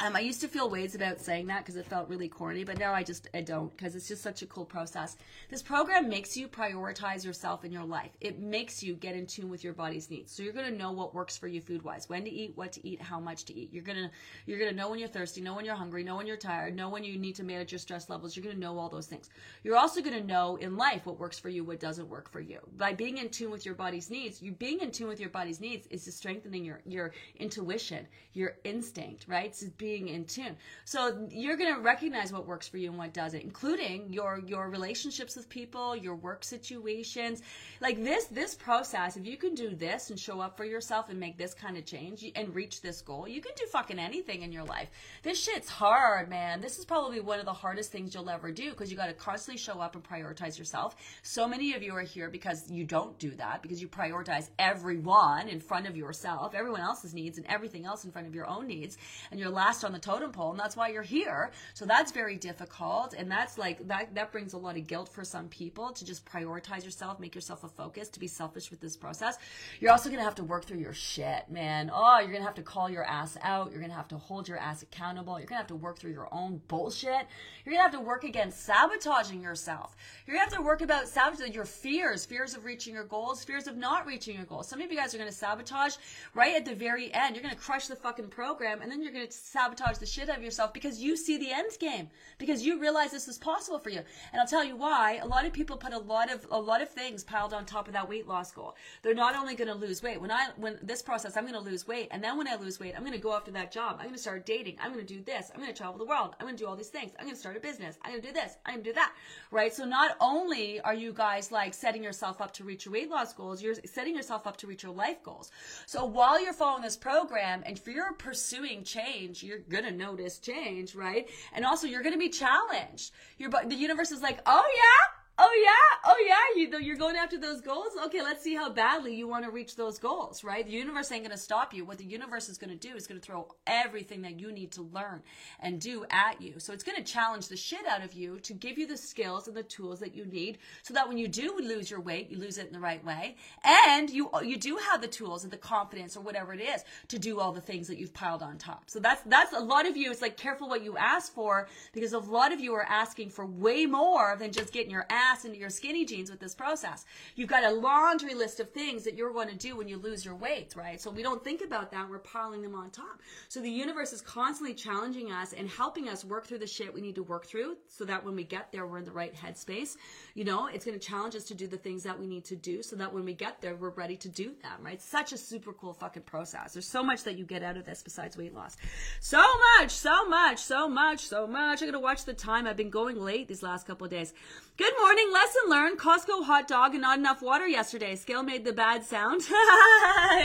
Um, 0.00 0.16
I 0.16 0.20
used 0.20 0.40
to 0.40 0.48
feel 0.48 0.68
ways 0.68 0.96
about 0.96 1.20
saying 1.20 1.46
that 1.46 1.60
because 1.60 1.76
it 1.76 1.86
felt 1.86 2.08
really 2.08 2.28
corny, 2.28 2.64
but 2.64 2.80
now 2.80 2.92
I 2.92 3.04
just 3.04 3.28
I 3.32 3.42
don't 3.42 3.74
because 3.76 3.94
it's 3.94 4.08
just 4.08 4.24
such 4.24 4.42
a 4.42 4.46
cool 4.46 4.64
process. 4.64 5.16
This 5.50 5.62
program 5.62 6.08
makes 6.08 6.36
you 6.36 6.48
prioritize 6.48 7.24
yourself 7.24 7.64
in 7.64 7.70
your 7.70 7.84
life. 7.84 8.10
It 8.20 8.40
makes 8.40 8.82
you 8.82 8.94
get 8.94 9.14
in 9.14 9.24
tune 9.28 9.48
with 9.48 9.62
your 9.62 9.72
body's 9.72 10.10
needs. 10.10 10.32
So 10.32 10.42
you're 10.42 10.52
gonna 10.52 10.72
know 10.72 10.90
what 10.90 11.14
works 11.14 11.36
for 11.36 11.46
you 11.46 11.60
food 11.60 11.82
wise, 11.82 12.08
when 12.08 12.24
to 12.24 12.30
eat, 12.30 12.56
what 12.56 12.72
to 12.72 12.84
eat, 12.84 13.00
how 13.00 13.20
much 13.20 13.44
to 13.44 13.54
eat. 13.54 13.72
You're 13.72 13.84
gonna 13.84 14.10
you're 14.46 14.58
gonna 14.58 14.72
know 14.72 14.90
when 14.90 14.98
you're 14.98 15.08
thirsty, 15.08 15.40
know 15.40 15.54
when 15.54 15.64
you're 15.64 15.76
hungry, 15.76 16.02
know 16.02 16.16
when 16.16 16.26
you're 16.26 16.36
tired, 16.36 16.74
know 16.74 16.88
when 16.88 17.04
you 17.04 17.16
need 17.16 17.36
to 17.36 17.44
manage 17.44 17.70
your 17.70 17.78
stress 17.78 18.10
levels. 18.10 18.36
You're 18.36 18.44
gonna 18.44 18.58
know 18.58 18.76
all 18.76 18.88
those 18.88 19.06
things. 19.06 19.30
You're 19.62 19.76
also 19.76 20.02
gonna 20.02 20.24
know 20.24 20.56
in 20.56 20.76
life 20.76 21.06
what 21.06 21.20
works 21.20 21.38
for 21.38 21.50
you, 21.50 21.62
what 21.62 21.78
doesn't 21.78 22.08
work 22.08 22.28
for 22.28 22.40
you. 22.40 22.58
By 22.76 22.94
being 22.94 23.18
in 23.18 23.28
tune 23.28 23.52
with 23.52 23.64
your 23.64 23.76
body's 23.76 24.10
needs, 24.10 24.42
you 24.42 24.50
being 24.50 24.80
in 24.80 24.90
tune 24.90 25.06
with 25.06 25.20
your 25.20 25.30
body's 25.30 25.60
needs 25.60 25.86
is 25.86 26.12
strengthening 26.12 26.64
your 26.64 26.80
your 26.84 27.12
intuition, 27.36 28.08
your 28.32 28.56
instinct, 28.64 29.26
right? 29.28 29.46
It's 29.46 29.62
being 29.84 30.08
in 30.08 30.24
tune. 30.24 30.56
So 30.86 31.28
you're 31.30 31.58
going 31.58 31.74
to 31.74 31.80
recognize 31.82 32.32
what 32.32 32.46
works 32.46 32.66
for 32.66 32.78
you 32.78 32.88
and 32.88 32.96
what 32.96 33.12
doesn't, 33.12 33.42
including 33.42 34.10
your 34.10 34.40
your 34.46 34.70
relationships 34.70 35.36
with 35.36 35.46
people, 35.50 35.94
your 35.94 36.14
work 36.14 36.42
situations. 36.42 37.42
Like 37.82 38.02
this 38.02 38.24
this 38.24 38.54
process, 38.54 39.18
if 39.18 39.26
you 39.26 39.36
can 39.36 39.54
do 39.54 39.74
this 39.74 40.08
and 40.08 40.18
show 40.18 40.40
up 40.40 40.56
for 40.56 40.64
yourself 40.64 41.10
and 41.10 41.20
make 41.20 41.36
this 41.36 41.52
kind 41.52 41.76
of 41.76 41.84
change 41.84 42.24
and 42.34 42.54
reach 42.54 42.80
this 42.80 43.02
goal, 43.02 43.28
you 43.28 43.42
can 43.42 43.52
do 43.56 43.66
fucking 43.66 43.98
anything 43.98 44.40
in 44.40 44.52
your 44.52 44.64
life. 44.64 44.88
This 45.22 45.38
shit's 45.38 45.68
hard, 45.68 46.30
man. 46.30 46.62
This 46.62 46.78
is 46.78 46.86
probably 46.86 47.20
one 47.20 47.38
of 47.38 47.44
the 47.44 47.52
hardest 47.52 47.92
things 47.92 48.14
you'll 48.14 48.30
ever 48.30 48.50
do 48.50 48.70
because 48.70 48.90
you 48.90 48.96
got 48.96 49.08
to 49.08 49.12
constantly 49.12 49.58
show 49.58 49.80
up 49.80 49.94
and 49.96 50.02
prioritize 50.02 50.58
yourself. 50.58 50.96
So 51.22 51.46
many 51.46 51.74
of 51.74 51.82
you 51.82 51.94
are 51.94 52.00
here 52.00 52.30
because 52.30 52.70
you 52.70 52.84
don't 52.84 53.18
do 53.18 53.32
that 53.32 53.60
because 53.60 53.82
you 53.82 53.88
prioritize 53.88 54.48
everyone 54.58 55.48
in 55.48 55.60
front 55.60 55.86
of 55.86 55.94
yourself, 55.94 56.54
everyone 56.54 56.80
else's 56.80 57.12
needs 57.12 57.36
and 57.36 57.46
everything 57.48 57.84
else 57.84 58.06
in 58.06 58.10
front 58.10 58.26
of 58.26 58.34
your 58.34 58.48
own 58.48 58.66
needs, 58.66 58.96
and 59.30 59.38
you're 59.38 59.50
last 59.50 59.73
on 59.82 59.92
the 59.92 59.98
totem 59.98 60.30
pole 60.30 60.50
and 60.50 60.60
that's 60.60 60.76
why 60.76 60.88
you're 60.88 61.02
here. 61.02 61.50
So 61.72 61.86
that's 61.86 62.12
very 62.12 62.36
difficult 62.36 63.14
and 63.14 63.30
that's 63.30 63.56
like 63.58 63.88
that 63.88 64.14
that 64.14 64.30
brings 64.30 64.52
a 64.52 64.58
lot 64.58 64.76
of 64.76 64.86
guilt 64.86 65.08
for 65.08 65.24
some 65.24 65.48
people 65.48 65.90
to 65.92 66.04
just 66.04 66.24
prioritize 66.26 66.84
yourself 66.84 67.18
make 67.18 67.34
yourself 67.34 67.64
a 67.64 67.68
focus 67.68 68.08
to 68.10 68.20
be 68.20 68.26
selfish 68.26 68.70
with 68.70 68.80
this 68.80 68.96
process. 68.96 69.38
You're 69.80 69.92
also 69.92 70.10
going 70.10 70.20
to 70.20 70.24
have 70.24 70.34
to 70.36 70.44
work 70.44 70.66
through 70.66 70.80
your 70.80 70.92
shit 70.92 71.50
man. 71.50 71.90
Oh 71.92 72.18
you're 72.18 72.28
going 72.30 72.42
to 72.42 72.46
have 72.46 72.54
to 72.56 72.62
call 72.62 72.90
your 72.90 73.04
ass 73.04 73.38
out. 73.42 73.70
You're 73.70 73.80
going 73.80 73.90
to 73.90 73.96
have 73.96 74.08
to 74.08 74.18
hold 74.18 74.48
your 74.48 74.58
ass 74.58 74.82
accountable. 74.82 75.38
You're 75.38 75.46
going 75.46 75.56
to 75.56 75.62
have 75.62 75.66
to 75.68 75.74
work 75.74 75.98
through 75.98 76.12
your 76.12 76.28
own 76.32 76.60
bullshit. 76.68 77.26
You're 77.64 77.74
going 77.74 77.78
to 77.78 77.82
have 77.82 77.92
to 77.92 78.00
work 78.00 78.24
against 78.24 78.64
sabotaging 78.64 79.40
yourself. 79.40 79.96
You're 80.26 80.36
going 80.36 80.46
to 80.46 80.54
have 80.54 80.62
to 80.62 80.66
work 80.66 80.82
about 80.82 81.08
sabotaging 81.08 81.54
your 81.54 81.64
fears 81.64 82.26
fears 82.26 82.54
of 82.54 82.64
reaching 82.64 82.94
your 82.94 83.04
goals 83.04 83.44
fears 83.44 83.66
of 83.66 83.76
not 83.76 84.06
reaching 84.06 84.34
your 84.36 84.44
goals. 84.44 84.68
Some 84.68 84.80
of 84.80 84.90
you 84.90 84.98
guys 84.98 85.14
are 85.14 85.18
going 85.18 85.30
to 85.30 85.36
sabotage 85.36 85.96
right 86.34 86.54
at 86.54 86.64
the 86.64 86.74
very 86.74 87.12
end. 87.14 87.36
You're 87.36 87.42
going 87.42 87.54
to 87.54 87.60
crush 87.60 87.86
the 87.86 87.96
fucking 87.96 88.28
program 88.28 88.82
and 88.82 88.90
then 88.90 89.02
you're 89.02 89.12
going 89.12 89.26
to 89.26 89.32
sabotage 89.32 89.63
the 89.70 90.06
shit 90.06 90.28
out 90.28 90.38
of 90.38 90.44
yourself 90.44 90.72
because 90.72 91.00
you 91.00 91.16
see 91.16 91.38
the 91.38 91.52
end 91.52 91.70
game 91.78 92.08
because 92.38 92.64
you 92.64 92.80
realize 92.80 93.10
this 93.10 93.28
is 93.28 93.38
possible 93.38 93.78
for 93.78 93.90
you. 93.90 94.00
And 94.32 94.40
i'll 94.40 94.46
tell 94.46 94.64
you 94.64 94.76
why. 94.76 95.18
A 95.22 95.26
lot 95.26 95.44
of 95.46 95.52
people 95.52 95.76
put 95.76 95.92
a 95.92 95.98
lot 95.98 96.32
of 96.32 96.46
a 96.50 96.58
lot 96.58 96.82
of 96.82 96.88
things 96.88 97.24
piled 97.24 97.54
on 97.54 97.64
top 97.64 97.86
of 97.86 97.94
that 97.94 98.08
weight 98.08 98.26
loss 98.26 98.52
goal. 98.52 98.74
They're 99.02 99.14
not 99.14 99.36
only 99.36 99.54
going 99.54 99.68
to 99.68 99.74
lose 99.74 100.02
weight. 100.02 100.20
When 100.20 100.30
i 100.30 100.48
when 100.56 100.78
this 100.82 101.02
process 101.02 101.36
i'm 101.36 101.44
going 101.44 101.54
to 101.54 101.60
lose 101.60 101.86
weight. 101.86 102.08
And 102.10 102.22
then 102.22 102.36
when 102.36 102.48
i 102.48 102.56
lose 102.56 102.80
weight 102.80 102.94
i'm 102.96 103.02
going 103.02 103.12
to 103.12 103.18
go 103.18 103.34
after 103.34 103.50
that 103.52 103.72
job. 103.72 103.96
I'm 103.98 104.04
going 104.04 104.14
to 104.14 104.20
start 104.20 104.46
dating. 104.46 104.76
I'm 104.80 104.92
going 104.92 105.04
to 105.04 105.14
do 105.14 105.22
this. 105.22 105.50
I'm 105.54 105.60
going 105.60 105.72
to 105.72 105.76
travel 105.76 105.98
the 105.98 106.04
world. 106.04 106.34
I'm 106.38 106.46
going 106.46 106.56
to 106.56 106.62
do 106.62 106.68
all 106.68 106.76
these 106.76 106.88
things. 106.88 107.12
I'm 107.18 107.24
going 107.24 107.34
to 107.34 107.40
start 107.40 107.56
a 107.56 107.60
business. 107.60 107.96
I'm 108.02 108.12
going 108.12 108.22
to 108.22 108.28
do 108.28 108.34
this. 108.34 108.56
I'm 108.66 108.74
going 108.74 108.84
to 108.84 108.90
do 108.90 108.94
that. 108.94 109.12
Right? 109.50 109.72
So 109.72 109.84
not 109.84 110.16
only 110.20 110.80
are 110.80 110.94
you 110.94 111.12
guys 111.12 111.50
like 111.50 111.74
setting 111.74 112.02
yourself 112.02 112.40
up 112.40 112.52
to 112.54 112.64
reach 112.64 112.84
your 112.84 112.92
weight 112.92 113.10
loss 113.10 113.32
goals 113.32 113.62
you're 113.62 113.74
setting 113.84 114.14
yourself 114.14 114.46
up 114.46 114.56
to 114.58 114.66
reach 114.66 114.82
your 114.82 114.92
life 114.92 115.22
goals. 115.22 115.50
So 115.86 116.04
while 116.04 116.42
you're 116.42 116.52
following 116.52 116.82
this 116.82 116.96
program 116.96 117.62
and 117.66 117.76
if 117.76 117.86
you're 117.86 118.12
pursuing 118.12 118.84
change 118.84 119.42
you're 119.42 119.53
going 119.58 119.84
to 119.84 119.92
notice 119.92 120.38
change, 120.38 120.94
right? 120.94 121.28
And 121.52 121.64
also 121.64 121.86
you're 121.86 122.02
going 122.02 122.14
to 122.14 122.18
be 122.18 122.28
challenged. 122.28 123.12
Your 123.38 123.50
the 123.50 123.74
universe 123.74 124.10
is 124.10 124.22
like, 124.22 124.40
"Oh 124.46 124.64
yeah, 124.76 125.23
Oh 125.36 125.50
yeah, 125.64 126.12
oh 126.12 126.24
yeah, 126.28 126.62
you 126.62 126.78
you're 126.78 126.96
going 126.96 127.16
after 127.16 127.36
those 127.36 127.60
goals. 127.60 127.88
Okay, 128.04 128.22
let's 128.22 128.44
see 128.44 128.54
how 128.54 128.70
badly 128.70 129.16
you 129.16 129.26
want 129.26 129.44
to 129.44 129.50
reach 129.50 129.74
those 129.74 129.98
goals, 129.98 130.44
right? 130.44 130.64
The 130.64 130.70
universe 130.70 131.10
ain't 131.10 131.24
going 131.24 131.36
to 131.36 131.42
stop 131.42 131.74
you. 131.74 131.84
What 131.84 131.98
the 131.98 132.04
universe 132.04 132.48
is 132.48 132.56
going 132.56 132.70
to 132.70 132.76
do 132.76 132.94
is 132.94 133.08
going 133.08 133.20
to 133.20 133.26
throw 133.26 133.48
everything 133.66 134.22
that 134.22 134.38
you 134.38 134.52
need 134.52 134.70
to 134.72 134.82
learn 134.82 135.22
and 135.58 135.80
do 135.80 136.04
at 136.08 136.40
you. 136.40 136.54
So 136.58 136.72
it's 136.72 136.84
going 136.84 136.98
to 136.98 137.02
challenge 137.02 137.48
the 137.48 137.56
shit 137.56 137.84
out 137.84 138.04
of 138.04 138.12
you 138.12 138.38
to 138.40 138.54
give 138.54 138.78
you 138.78 138.86
the 138.86 138.96
skills 138.96 139.48
and 139.48 139.56
the 139.56 139.64
tools 139.64 139.98
that 140.00 140.14
you 140.14 140.24
need, 140.24 140.58
so 140.84 140.94
that 140.94 141.08
when 141.08 141.18
you 141.18 141.26
do 141.26 141.58
lose 141.60 141.90
your 141.90 142.00
weight, 142.00 142.30
you 142.30 142.38
lose 142.38 142.56
it 142.56 142.68
in 142.68 142.72
the 142.72 142.78
right 142.78 143.04
way, 143.04 143.34
and 143.64 144.10
you 144.10 144.30
you 144.44 144.56
do 144.56 144.76
have 144.88 145.00
the 145.00 145.08
tools 145.08 145.42
and 145.42 145.52
the 145.52 145.56
confidence 145.56 146.16
or 146.16 146.20
whatever 146.20 146.54
it 146.54 146.60
is 146.60 146.84
to 147.08 147.18
do 147.18 147.40
all 147.40 147.50
the 147.50 147.60
things 147.60 147.88
that 147.88 147.98
you've 147.98 148.14
piled 148.14 148.42
on 148.42 148.56
top. 148.56 148.84
So 148.86 149.00
that's 149.00 149.22
that's 149.26 149.52
a 149.52 149.58
lot 149.58 149.84
of 149.84 149.96
you. 149.96 150.12
It's 150.12 150.22
like 150.22 150.36
careful 150.36 150.68
what 150.68 150.84
you 150.84 150.96
ask 150.96 151.34
for 151.34 151.66
because 151.92 152.12
a 152.12 152.20
lot 152.20 152.52
of 152.52 152.60
you 152.60 152.72
are 152.74 152.86
asking 152.88 153.30
for 153.30 153.44
way 153.44 153.84
more 153.84 154.36
than 154.38 154.52
just 154.52 154.72
getting 154.72 154.92
your 154.92 155.06
ass 155.10 155.23
into 155.44 155.58
your 155.58 155.70
skinny 155.70 156.04
jeans 156.04 156.30
with 156.30 156.40
this 156.40 156.54
process. 156.54 157.04
You've 157.34 157.48
got 157.48 157.64
a 157.64 157.70
laundry 157.70 158.34
list 158.34 158.60
of 158.60 158.70
things 158.70 159.04
that 159.04 159.14
you're 159.14 159.32
going 159.32 159.48
to 159.48 159.56
do 159.56 159.76
when 159.76 159.88
you 159.88 159.96
lose 159.96 160.24
your 160.24 160.34
weight, 160.34 160.74
right? 160.76 161.00
So 161.00 161.10
we 161.10 161.22
don't 161.22 161.42
think 161.42 161.62
about 161.62 161.90
that. 161.92 162.08
We're 162.08 162.18
piling 162.18 162.62
them 162.62 162.74
on 162.74 162.90
top. 162.90 163.22
So 163.48 163.60
the 163.60 163.70
universe 163.70 164.12
is 164.12 164.20
constantly 164.20 164.74
challenging 164.74 165.32
us 165.32 165.52
and 165.52 165.68
helping 165.68 166.08
us 166.08 166.24
work 166.24 166.46
through 166.46 166.58
the 166.58 166.66
shit 166.66 166.92
we 166.92 167.00
need 167.00 167.14
to 167.14 167.22
work 167.22 167.46
through 167.46 167.76
so 167.88 168.04
that 168.04 168.24
when 168.24 168.34
we 168.34 168.44
get 168.44 168.70
there, 168.72 168.86
we're 168.86 168.98
in 168.98 169.04
the 169.04 169.12
right 169.12 169.34
headspace. 169.34 169.96
You 170.34 170.44
know, 170.44 170.66
it's 170.66 170.84
going 170.84 170.98
to 170.98 171.04
challenge 171.04 171.34
us 171.34 171.44
to 171.44 171.54
do 171.54 171.66
the 171.66 171.76
things 171.76 172.02
that 172.02 172.18
we 172.18 172.26
need 172.26 172.44
to 172.46 172.56
do 172.56 172.82
so 172.82 172.96
that 172.96 173.12
when 173.12 173.24
we 173.24 173.34
get 173.34 173.60
there, 173.60 173.74
we're 173.74 173.90
ready 173.90 174.16
to 174.18 174.28
do 174.28 174.52
them, 174.62 174.82
right? 174.82 175.00
Such 175.00 175.32
a 175.32 175.38
super 175.38 175.72
cool 175.72 175.92
fucking 175.92 176.22
process. 176.22 176.72
There's 176.74 176.88
so 176.88 177.02
much 177.02 177.24
that 177.24 177.38
you 177.38 177.44
get 177.44 177.62
out 177.62 177.76
of 177.76 177.84
this 177.84 178.02
besides 178.02 178.36
weight 178.36 178.54
loss. 178.54 178.76
So 179.20 179.42
much, 179.78 179.90
so 179.90 180.28
much, 180.28 180.58
so 180.58 180.88
much, 180.88 181.20
so 181.26 181.46
much. 181.46 181.82
I 181.82 181.86
gotta 181.86 181.98
watch 181.98 182.24
the 182.24 182.34
time. 182.34 182.66
I've 182.66 182.76
been 182.76 182.90
going 182.90 183.20
late 183.20 183.48
these 183.48 183.62
last 183.62 183.86
couple 183.86 184.04
of 184.04 184.10
days. 184.10 184.34
Good 184.76 184.92
morning. 184.98 185.30
Lesson 185.32 185.62
learned. 185.68 186.00
Costco 186.00 186.44
hot 186.46 186.66
dog 186.66 186.94
and 186.94 187.02
not 187.02 187.16
enough 187.16 187.42
water 187.42 187.68
yesterday. 187.68 188.16
Scale 188.16 188.42
made 188.42 188.64
the 188.64 188.72
bad 188.72 189.04
sound. 189.04 189.42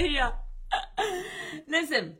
yeah. 0.02 0.34
Listen, 1.68 2.16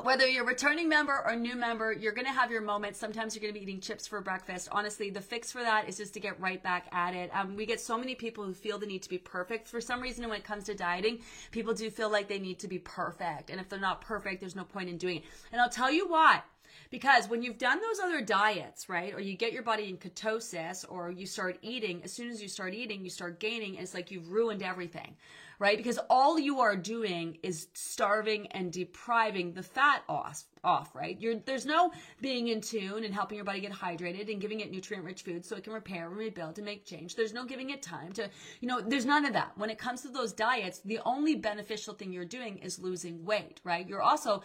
whether 0.00 0.28
you're 0.28 0.44
a 0.44 0.46
returning 0.46 0.88
member 0.88 1.20
or 1.26 1.34
new 1.34 1.56
member, 1.56 1.92
you're 1.92 2.12
going 2.12 2.28
to 2.28 2.32
have 2.32 2.52
your 2.52 2.60
moments. 2.60 3.00
Sometimes 3.00 3.34
you're 3.34 3.42
going 3.42 3.52
to 3.52 3.58
be 3.58 3.64
eating 3.64 3.80
chips 3.80 4.06
for 4.06 4.20
breakfast. 4.20 4.68
Honestly, 4.70 5.10
the 5.10 5.20
fix 5.20 5.50
for 5.50 5.60
that 5.60 5.88
is 5.88 5.96
just 5.96 6.14
to 6.14 6.20
get 6.20 6.38
right 6.38 6.62
back 6.62 6.86
at 6.92 7.14
it. 7.16 7.30
Um, 7.34 7.56
we 7.56 7.66
get 7.66 7.80
so 7.80 7.98
many 7.98 8.14
people 8.14 8.44
who 8.44 8.54
feel 8.54 8.78
the 8.78 8.86
need 8.86 9.02
to 9.02 9.08
be 9.08 9.18
perfect. 9.18 9.66
For 9.66 9.80
some 9.80 10.00
reason, 10.00 10.28
when 10.28 10.38
it 10.38 10.44
comes 10.44 10.66
to 10.66 10.74
dieting, 10.76 11.18
people 11.50 11.74
do 11.74 11.90
feel 11.90 12.10
like 12.10 12.28
they 12.28 12.38
need 12.38 12.60
to 12.60 12.68
be 12.68 12.78
perfect. 12.78 13.50
And 13.50 13.60
if 13.60 13.68
they're 13.68 13.80
not 13.80 14.02
perfect, 14.02 14.38
there's 14.38 14.54
no 14.54 14.62
point 14.62 14.88
in 14.88 14.98
doing 14.98 15.16
it. 15.16 15.24
And 15.50 15.60
I'll 15.60 15.68
tell 15.68 15.90
you 15.90 16.06
why. 16.06 16.44
Because 16.90 17.28
when 17.28 17.42
you've 17.42 17.58
done 17.58 17.80
those 17.80 18.00
other 18.00 18.20
diets, 18.20 18.88
right, 18.88 19.14
or 19.14 19.20
you 19.20 19.36
get 19.36 19.52
your 19.52 19.62
body 19.62 19.88
in 19.88 19.96
ketosis, 19.96 20.84
or 20.88 21.10
you 21.10 21.24
start 21.24 21.58
eating, 21.62 22.02
as 22.02 22.12
soon 22.12 22.30
as 22.30 22.42
you 22.42 22.48
start 22.48 22.74
eating, 22.74 23.04
you 23.04 23.10
start 23.10 23.38
gaining, 23.38 23.76
it's 23.76 23.94
like 23.94 24.10
you've 24.10 24.30
ruined 24.30 24.62
everything 24.62 25.16
right? 25.60 25.76
Because 25.76 25.98
all 26.08 26.38
you 26.38 26.58
are 26.60 26.74
doing 26.74 27.38
is 27.44 27.68
starving 27.74 28.48
and 28.48 28.72
depriving 28.72 29.52
the 29.52 29.62
fat 29.62 30.02
off, 30.08 30.44
off 30.62 30.90
right? 30.94 31.20
You're, 31.20 31.36
there's 31.36 31.66
no 31.66 31.92
being 32.20 32.48
in 32.48 32.60
tune 32.60 33.04
and 33.04 33.14
helping 33.14 33.36
your 33.36 33.44
body 33.44 33.60
get 33.60 33.72
hydrated 33.72 34.30
and 34.30 34.40
giving 34.40 34.60
it 34.60 34.70
nutrient 34.70 35.04
rich 35.04 35.22
food 35.22 35.44
so 35.44 35.56
it 35.56 35.64
can 35.64 35.72
repair 35.72 36.06
and 36.06 36.16
rebuild 36.16 36.58
and 36.58 36.64
make 36.64 36.84
change. 36.84 37.16
There's 37.16 37.32
no 37.32 37.44
giving 37.44 37.70
it 37.70 37.82
time 37.82 38.12
to, 38.12 38.28
you 38.60 38.68
know, 38.68 38.80
there's 38.80 39.06
none 39.06 39.24
of 39.24 39.32
that. 39.32 39.52
When 39.56 39.70
it 39.70 39.78
comes 39.78 40.02
to 40.02 40.08
those 40.08 40.32
diets, 40.32 40.80
the 40.84 41.00
only 41.04 41.36
beneficial 41.36 41.94
thing 41.94 42.12
you're 42.12 42.24
doing 42.24 42.58
is 42.58 42.78
losing 42.78 43.24
weight, 43.24 43.60
right? 43.64 43.88
You're 43.88 44.02
also 44.02 44.42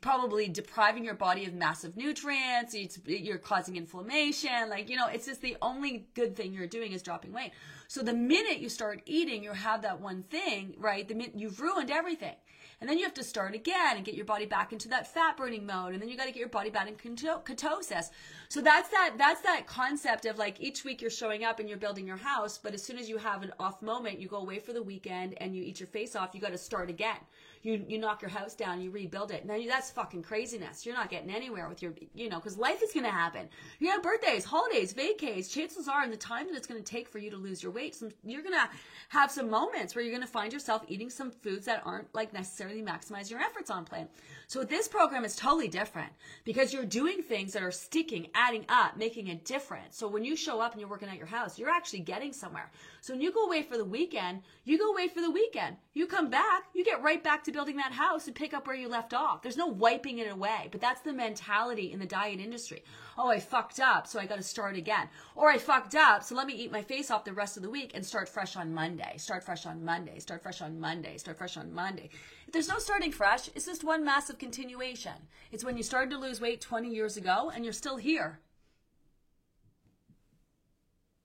probably 0.00 0.48
depriving 0.48 1.04
your 1.04 1.14
body 1.14 1.44
of 1.44 1.54
massive 1.54 1.96
nutrients. 1.96 2.74
It's, 2.74 2.98
you're 3.06 3.38
causing 3.38 3.76
inflammation. 3.76 4.68
Like, 4.68 4.88
you 4.88 4.96
know, 4.96 5.06
it's 5.06 5.26
just 5.26 5.40
the 5.40 5.56
only 5.62 6.08
good 6.14 6.36
thing 6.36 6.52
you're 6.52 6.66
doing 6.66 6.92
is 6.92 7.02
dropping 7.02 7.32
weight. 7.32 7.52
So 7.88 8.02
the 8.02 8.12
minute 8.12 8.58
you 8.58 8.68
start 8.68 9.00
eating, 9.06 9.42
you 9.42 9.52
have 9.52 9.82
that 9.82 10.00
one 10.00 10.22
thing, 10.24 10.74
right? 10.78 11.08
The 11.08 11.14
minute 11.14 11.34
you've 11.36 11.60
ruined 11.60 11.90
everything. 11.90 12.34
And 12.80 12.88
then 12.88 12.96
you 12.98 13.04
have 13.04 13.14
to 13.14 13.24
start 13.24 13.54
again 13.54 13.96
and 13.96 14.04
get 14.04 14.14
your 14.14 14.24
body 14.24 14.46
back 14.46 14.72
into 14.72 14.88
that 14.88 15.12
fat 15.12 15.36
burning 15.36 15.66
mode. 15.66 15.92
And 15.92 16.00
then 16.00 16.08
you 16.08 16.16
got 16.16 16.26
to 16.26 16.32
get 16.32 16.38
your 16.38 16.48
body 16.48 16.70
back 16.70 16.88
in 16.88 16.94
ketosis. 16.94 18.10
So 18.48 18.60
that's 18.60 18.88
that, 18.90 19.14
that's 19.18 19.40
that 19.42 19.66
concept 19.66 20.26
of 20.26 20.38
like 20.38 20.60
each 20.60 20.84
week 20.84 21.02
you're 21.02 21.10
showing 21.10 21.42
up 21.42 21.58
and 21.58 21.68
you're 21.68 21.78
building 21.78 22.06
your 22.06 22.16
house. 22.16 22.56
But 22.56 22.74
as 22.74 22.82
soon 22.82 22.98
as 22.98 23.08
you 23.08 23.18
have 23.18 23.42
an 23.42 23.52
off 23.58 23.82
moment, 23.82 24.20
you 24.20 24.28
go 24.28 24.36
away 24.36 24.60
for 24.60 24.72
the 24.72 24.82
weekend 24.82 25.34
and 25.38 25.56
you 25.56 25.62
eat 25.62 25.80
your 25.80 25.88
face 25.88 26.14
off, 26.14 26.30
you 26.34 26.40
got 26.40 26.52
to 26.52 26.58
start 26.58 26.88
again 26.88 27.18
you 27.62 27.84
you 27.88 27.98
knock 27.98 28.22
your 28.22 28.30
house 28.30 28.54
down, 28.54 28.80
you 28.80 28.90
rebuild 28.90 29.30
it. 29.30 29.44
Now 29.46 29.58
that's 29.66 29.90
fucking 29.90 30.22
craziness. 30.22 30.86
You're 30.86 30.94
not 30.94 31.10
getting 31.10 31.30
anywhere 31.30 31.68
with 31.68 31.82
your, 31.82 31.94
you 32.14 32.28
know, 32.28 32.36
because 32.38 32.58
life 32.58 32.82
is 32.82 32.92
gonna 32.92 33.10
happen. 33.10 33.48
You 33.78 33.90
have 33.90 34.02
birthdays, 34.02 34.44
holidays, 34.44 34.94
vacays. 34.94 35.52
Chances 35.52 35.88
are, 35.88 36.04
in 36.04 36.10
the 36.10 36.16
time 36.16 36.46
that 36.48 36.56
it's 36.56 36.66
gonna 36.66 36.80
take 36.80 37.08
for 37.08 37.18
you 37.18 37.30
to 37.30 37.36
lose 37.36 37.62
your 37.62 37.72
weight, 37.72 37.94
some, 37.94 38.10
you're 38.24 38.42
gonna 38.42 38.68
have 39.08 39.30
some 39.30 39.50
moments 39.50 39.94
where 39.94 40.04
you're 40.04 40.14
gonna 40.14 40.26
find 40.26 40.52
yourself 40.52 40.84
eating 40.88 41.10
some 41.10 41.30
foods 41.30 41.66
that 41.66 41.82
aren't 41.84 42.12
like 42.14 42.32
necessarily 42.32 42.82
maximize 42.82 43.30
your 43.30 43.40
efforts 43.40 43.70
on 43.70 43.84
plan. 43.84 44.08
So 44.46 44.64
this 44.64 44.88
program 44.88 45.24
is 45.24 45.36
totally 45.36 45.68
different 45.68 46.12
because 46.44 46.72
you're 46.72 46.84
doing 46.84 47.22
things 47.22 47.52
that 47.52 47.62
are 47.62 47.70
sticking, 47.70 48.28
adding 48.34 48.64
up, 48.68 48.96
making 48.96 49.28
a 49.28 49.34
difference. 49.34 49.96
So 49.96 50.08
when 50.08 50.24
you 50.24 50.36
show 50.36 50.60
up 50.60 50.72
and 50.72 50.80
you're 50.80 50.88
working 50.88 51.08
at 51.08 51.18
your 51.18 51.26
house, 51.26 51.58
you're 51.58 51.68
actually 51.68 52.00
getting 52.00 52.32
somewhere. 52.32 52.70
So 53.00 53.12
when 53.12 53.20
you 53.20 53.32
go 53.32 53.46
away 53.46 53.62
for 53.62 53.76
the 53.76 53.84
weekend, 53.84 54.42
you 54.64 54.78
go 54.78 54.92
away 54.92 55.08
for 55.08 55.20
the 55.20 55.30
weekend. 55.30 55.76
You 55.94 56.06
come 56.06 56.30
back, 56.30 56.64
you 56.74 56.84
get 56.84 57.02
right 57.02 57.22
back 57.22 57.44
to 57.44 57.52
building 57.52 57.76
that 57.76 57.92
house 57.92 58.26
and 58.26 58.36
pick 58.36 58.52
up 58.52 58.66
where 58.66 58.76
you 58.76 58.88
left 58.88 59.14
off. 59.14 59.42
There's 59.42 59.56
no 59.56 59.66
wiping 59.66 60.18
it 60.18 60.30
away, 60.30 60.68
but 60.70 60.80
that's 60.80 61.00
the 61.00 61.12
mentality 61.12 61.92
in 61.92 61.98
the 61.98 62.06
diet 62.06 62.40
industry. 62.40 62.82
Oh, 63.16 63.28
I 63.28 63.40
fucked 63.40 63.80
up, 63.80 64.06
so 64.06 64.20
I 64.20 64.26
got 64.26 64.36
to 64.36 64.42
start 64.42 64.76
again. 64.76 65.08
Or 65.34 65.50
I 65.50 65.58
fucked 65.58 65.94
up, 65.94 66.22
so 66.22 66.34
let 66.34 66.46
me 66.46 66.54
eat 66.54 66.72
my 66.72 66.82
face 66.82 67.10
off 67.10 67.24
the 67.24 67.32
rest 67.32 67.56
of 67.56 67.62
the 67.62 67.70
week 67.70 67.92
and 67.94 68.04
start 68.04 68.28
fresh 68.28 68.56
on 68.56 68.74
Monday. 68.74 69.14
Start 69.16 69.44
fresh 69.44 69.66
on 69.66 69.84
Monday. 69.84 70.18
Start 70.18 70.42
fresh 70.42 70.60
on 70.62 70.78
Monday. 70.78 71.18
Start 71.18 71.38
fresh 71.38 71.56
on 71.56 71.72
Monday. 71.72 72.10
If 72.46 72.52
there's 72.52 72.68
no 72.68 72.78
starting 72.78 73.12
fresh, 73.12 73.48
it's 73.54 73.66
just 73.66 73.84
one 73.84 74.04
massive 74.04 74.38
continuation. 74.38 75.12
It's 75.52 75.64
when 75.64 75.76
you 75.76 75.82
started 75.82 76.10
to 76.10 76.18
lose 76.18 76.40
weight 76.40 76.60
20 76.60 76.88
years 76.88 77.16
ago 77.16 77.50
and 77.54 77.64
you're 77.64 77.72
still 77.72 77.96
here. 77.96 78.40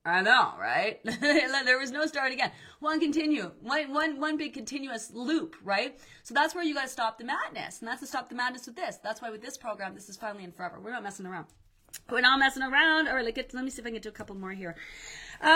I 0.06 0.22
know, 0.22 0.52
right? 0.60 1.00
there 1.22 1.80
was 1.80 1.92
no 1.92 2.06
start 2.06 2.34
again. 2.34 2.52
One 2.82 3.00
continue, 3.00 3.52
one, 3.62 3.94
one, 3.94 4.20
one 4.20 4.36
big 4.36 4.54
continuous 4.54 5.12
loop, 5.14 5.56
right? 5.64 5.98
So 6.24 6.34
that's 6.34 6.54
where 6.54 6.64
you 6.64 6.74
got 6.74 6.84
to 6.84 6.90
stop 6.90 7.18
the 7.18 7.24
madness, 7.24 7.80
and 7.80 7.88
that's 7.88 8.02
to 8.02 8.08
stop 8.08 8.28
the 8.28 8.36
madness 8.36 8.66
with 8.66 8.76
this. 8.76 8.98
That's 9.02 9.22
why 9.22 9.30
with 9.30 9.42
this 9.42 9.58
program, 9.58 9.96
this 9.96 10.10
is 10.10 10.18
finally 10.18 10.44
and 10.44 10.54
forever. 10.54 10.82
We're 10.82 10.92
not 10.92 11.04
messing 11.04 11.26
around. 11.26 11.46
We're 12.10 12.20
not 12.20 12.38
messing 12.38 12.64
around. 12.64 13.08
All 13.08 13.16
right, 13.16 13.24
let, 13.24 13.54
let 13.54 13.64
me 13.64 13.70
see 13.70 13.82
if 13.82 13.88
I 13.88 13.92
can 13.92 14.02
to 14.02 14.10
a 14.10 14.12
couple 14.12 14.36
more 14.36 14.52
here. 14.52 14.76
Um, 15.40 15.50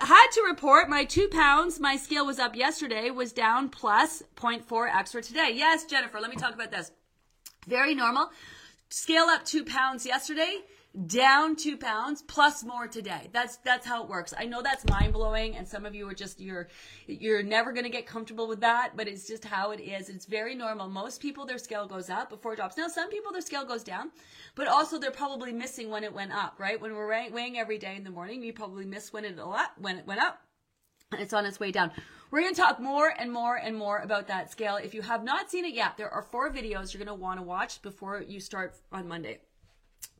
had 0.00 0.26
to 0.32 0.42
report 0.48 0.88
my 0.88 1.04
two 1.04 1.28
pounds. 1.28 1.78
My 1.78 1.94
scale 1.94 2.26
was 2.26 2.40
up 2.40 2.56
yesterday. 2.56 3.10
Was 3.10 3.32
down 3.32 3.68
plus 3.68 4.24
0.4 4.34 4.92
extra 4.92 5.22
today. 5.22 5.52
Yes, 5.54 5.84
Jennifer. 5.84 6.18
Let 6.18 6.30
me 6.30 6.36
talk 6.36 6.54
about 6.54 6.72
this. 6.72 6.90
Very 7.68 7.94
normal. 7.94 8.30
Scale 8.88 9.26
up 9.26 9.44
two 9.44 9.64
pounds 9.64 10.04
yesterday 10.04 10.62
down 11.06 11.54
two 11.54 11.76
pounds 11.76 12.22
plus 12.22 12.64
more 12.64 12.88
today. 12.88 13.28
That's 13.32 13.56
that's 13.58 13.86
how 13.86 14.02
it 14.02 14.08
works. 14.08 14.34
I 14.36 14.46
know 14.46 14.62
that's 14.62 14.88
mind 14.88 15.12
blowing, 15.12 15.56
and 15.56 15.68
some 15.68 15.86
of 15.86 15.94
you 15.94 16.08
are 16.08 16.14
just 16.14 16.40
you're 16.40 16.68
you're 17.06 17.42
never 17.42 17.72
to 17.72 17.88
get 17.88 18.06
comfortable 18.06 18.48
with 18.48 18.60
that, 18.60 18.92
but 18.96 19.06
it's 19.06 19.26
just 19.26 19.44
how 19.44 19.70
it 19.70 19.80
is. 19.80 20.08
It's 20.08 20.26
very 20.26 20.54
normal. 20.54 20.88
Most 20.88 21.20
people 21.20 21.46
their 21.46 21.58
scale 21.58 21.86
goes 21.86 22.10
up 22.10 22.30
before 22.30 22.54
it 22.54 22.56
drops. 22.56 22.76
Now 22.76 22.88
some 22.88 23.10
people 23.10 23.32
their 23.32 23.40
scale 23.40 23.64
goes 23.64 23.84
down, 23.84 24.10
but 24.54 24.66
also 24.66 24.98
they're 24.98 25.10
probably 25.10 25.52
missing 25.52 25.90
when 25.90 26.04
it 26.04 26.12
went 26.12 26.32
up. 26.32 26.56
Right 26.58 26.80
when 26.80 26.94
we're 26.94 27.30
weighing 27.30 27.58
every 27.58 27.78
day 27.78 27.94
in 27.96 28.04
the 28.04 28.10
morning, 28.10 28.42
you 28.42 28.52
probably 28.52 28.84
miss 28.84 29.12
when 29.12 29.24
it 29.24 29.38
when 29.78 29.98
it 29.98 30.06
went 30.06 30.20
up. 30.20 30.40
And 31.12 31.20
it's 31.20 31.32
on 31.32 31.46
its 31.46 31.60
way 31.60 31.70
down. 31.70 31.92
We're 32.30 32.40
going 32.40 32.54
to 32.54 32.60
talk 32.60 32.78
more 32.78 33.14
and 33.18 33.32
more 33.32 33.56
and 33.56 33.74
more 33.74 33.98
about 33.98 34.26
that 34.28 34.50
scale. 34.50 34.76
If 34.76 34.92
you 34.92 35.00
have 35.00 35.24
not 35.24 35.50
seen 35.50 35.64
it 35.64 35.72
yet, 35.72 35.96
there 35.96 36.10
are 36.10 36.20
four 36.20 36.52
videos 36.52 36.92
you're 36.92 37.02
going 37.02 37.06
to 37.06 37.14
want 37.14 37.40
to 37.40 37.42
watch 37.42 37.80
before 37.80 38.20
you 38.20 38.38
start 38.40 38.74
on 38.92 39.08
Monday 39.08 39.38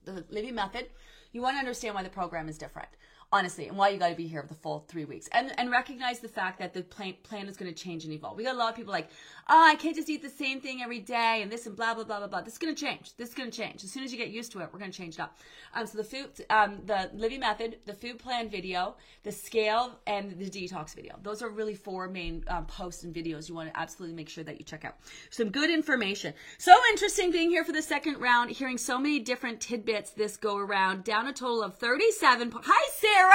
the 0.05 0.25
Livy 0.31 0.53
Method, 0.53 0.87
you 1.33 1.43
want 1.43 1.55
to 1.55 1.59
understand 1.59 1.95
why 1.95 2.03
the 2.03 2.09
program 2.09 2.49
is 2.49 2.59
different 2.59 2.89
honestly, 3.33 3.69
and 3.69 3.77
why 3.77 3.91
you 3.91 3.99
got 3.99 4.09
to 4.09 4.15
be 4.15 4.27
here 4.27 4.43
for 4.43 4.49
the 4.49 4.55
full 4.55 4.85
three 4.89 5.05
weeks, 5.05 5.29
and 5.33 5.53
and 5.59 5.71
recognize 5.71 6.21
the 6.21 6.29
fact 6.29 6.59
that 6.59 6.73
the 6.73 6.83
plan 6.83 7.15
plan 7.23 7.47
is 7.47 7.57
going 7.57 7.73
to 7.73 7.79
change 7.79 8.05
and 8.05 8.13
evolve. 8.13 8.37
We 8.37 8.45
got 8.45 8.55
a 8.55 8.59
lot 8.59 8.71
of 8.71 8.77
people 8.77 8.93
like, 8.93 9.11
oh, 9.49 9.65
I 9.67 9.75
can't 9.75 9.97
just 9.97 10.09
eat 10.09 10.23
the 10.23 10.31
same 10.31 10.61
thing 10.61 10.81
every 10.83 11.01
day, 11.01 11.41
and 11.43 11.51
this 11.51 11.67
and 11.67 11.77
blah 11.77 11.95
blah 11.95 12.05
blah 12.05 12.19
blah 12.19 12.29
blah. 12.29 12.41
This 12.43 12.55
is 12.55 12.59
going 12.59 12.75
to 12.75 12.81
change. 12.81 13.17
This 13.17 13.31
is 13.31 13.35
going 13.35 13.51
to 13.51 13.57
change 13.57 13.85
as 13.85 13.91
soon 13.91 14.05
as 14.05 14.13
you 14.13 14.19
get 14.19 14.29
used 14.29 14.53
to 14.53 14.61
it. 14.61 14.71
We're 14.73 14.79
going 14.79 14.91
to 14.91 14.97
change 14.97 15.15
it 15.15 15.21
up. 15.21 15.37
Um, 15.75 15.87
so 15.87 15.99
the 15.99 16.05
food, 16.05 16.31
um, 16.51 16.79
the 16.87 17.11
Livy 17.15 17.39
method, 17.39 17.79
the 17.85 17.95
food 17.95 18.19
plan 18.19 18.49
video, 18.49 18.97
the 19.25 19.33
scale, 19.33 19.99
and 20.07 20.39
the 20.39 20.49
detox 20.49 20.95
video. 20.95 21.19
Those 21.23 21.43
are 21.43 21.49
really 21.51 21.75
four 21.75 22.09
main 22.09 22.45
um, 22.49 22.67
posts 22.67 23.05
and 23.05 23.15
videos 23.15 23.49
you 23.49 23.55
want 23.55 23.73
to 23.73 23.79
absolutely 23.79 24.17
make 24.17 24.29
sure 24.29 24.45
that 24.45 24.59
you 24.59 24.65
check 24.65 24.85
out. 24.85 24.97
Some 25.31 25.51
good 25.51 25.71
information. 25.71 26.35
So 26.59 26.73
interesting 26.91 27.31
being 27.31 27.51
here 27.51 27.65
for 27.65 27.73
the 27.73 27.83
second 27.83 28.21
round, 28.21 28.51
hearing 28.51 28.79
so 28.79 28.99
many 28.99 29.19
different 29.19 29.61
tidbits 29.61 30.11
this 30.11 30.37
go 30.37 30.57
around. 30.57 31.05
Down 31.05 31.27
a 31.27 31.33
total 31.33 31.63
of 31.63 31.77
thirty-seven. 31.79 32.53
Hi, 32.55 32.91
Sarah. 32.93 33.09
Sarah. 33.09 33.35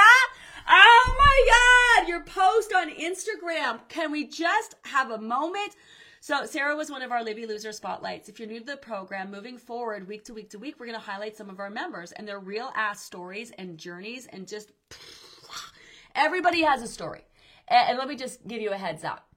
Oh 0.69 1.15
my 1.17 2.03
God, 2.03 2.07
your 2.07 2.23
post 2.23 2.73
on 2.73 2.89
Instagram. 2.89 3.79
Can 3.89 4.11
we 4.11 4.27
just 4.27 4.75
have 4.83 5.09
a 5.09 5.17
moment? 5.17 5.75
So 6.23 6.45
Sarah 6.45 6.77
was 6.77 6.89
one 6.89 7.01
of 7.01 7.11
our 7.11 7.21
Livy 7.21 7.45
Loser 7.45 7.73
spotlights. 7.73 8.29
If 8.29 8.39
you're 8.39 8.47
new 8.47 8.61
to 8.61 8.65
the 8.65 8.77
program, 8.77 9.29
moving 9.29 9.57
forward 9.57 10.07
week 10.07 10.23
to 10.23 10.33
week 10.33 10.51
to 10.51 10.57
week, 10.57 10.79
we're 10.79 10.85
going 10.85 10.97
to 10.97 11.05
highlight 11.05 11.35
some 11.35 11.49
of 11.49 11.59
our 11.59 11.69
members 11.69 12.13
and 12.13 12.25
their 12.25 12.39
real 12.39 12.71
ass 12.77 13.03
stories 13.03 13.51
and 13.57 13.77
journeys 13.77 14.25
and 14.27 14.47
just 14.47 14.71
everybody 16.15 16.61
has 16.61 16.81
a 16.81 16.87
story. 16.87 17.25
And 17.67 17.97
let 17.97 18.07
me 18.07 18.15
just 18.15 18.47
give 18.47 18.61
you 18.61 18.71
a 18.71 18.77
heads 18.77 19.03
up. 19.03 19.27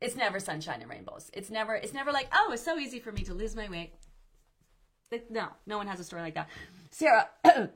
It's 0.00 0.16
never 0.16 0.40
sunshine 0.40 0.80
and 0.80 0.90
rainbows. 0.90 1.30
It's 1.32 1.48
never 1.48 1.76
it's 1.76 1.94
never 1.94 2.10
like, 2.10 2.26
"Oh, 2.34 2.50
it's 2.50 2.64
so 2.64 2.76
easy 2.76 2.98
for 2.98 3.12
me 3.12 3.22
to 3.22 3.32
lose 3.32 3.54
my 3.54 3.68
weight." 3.68 3.92
No, 5.30 5.50
no 5.64 5.76
one 5.76 5.86
has 5.86 6.00
a 6.00 6.04
story 6.04 6.22
like 6.22 6.34
that. 6.34 6.48
Sarah 6.90 7.28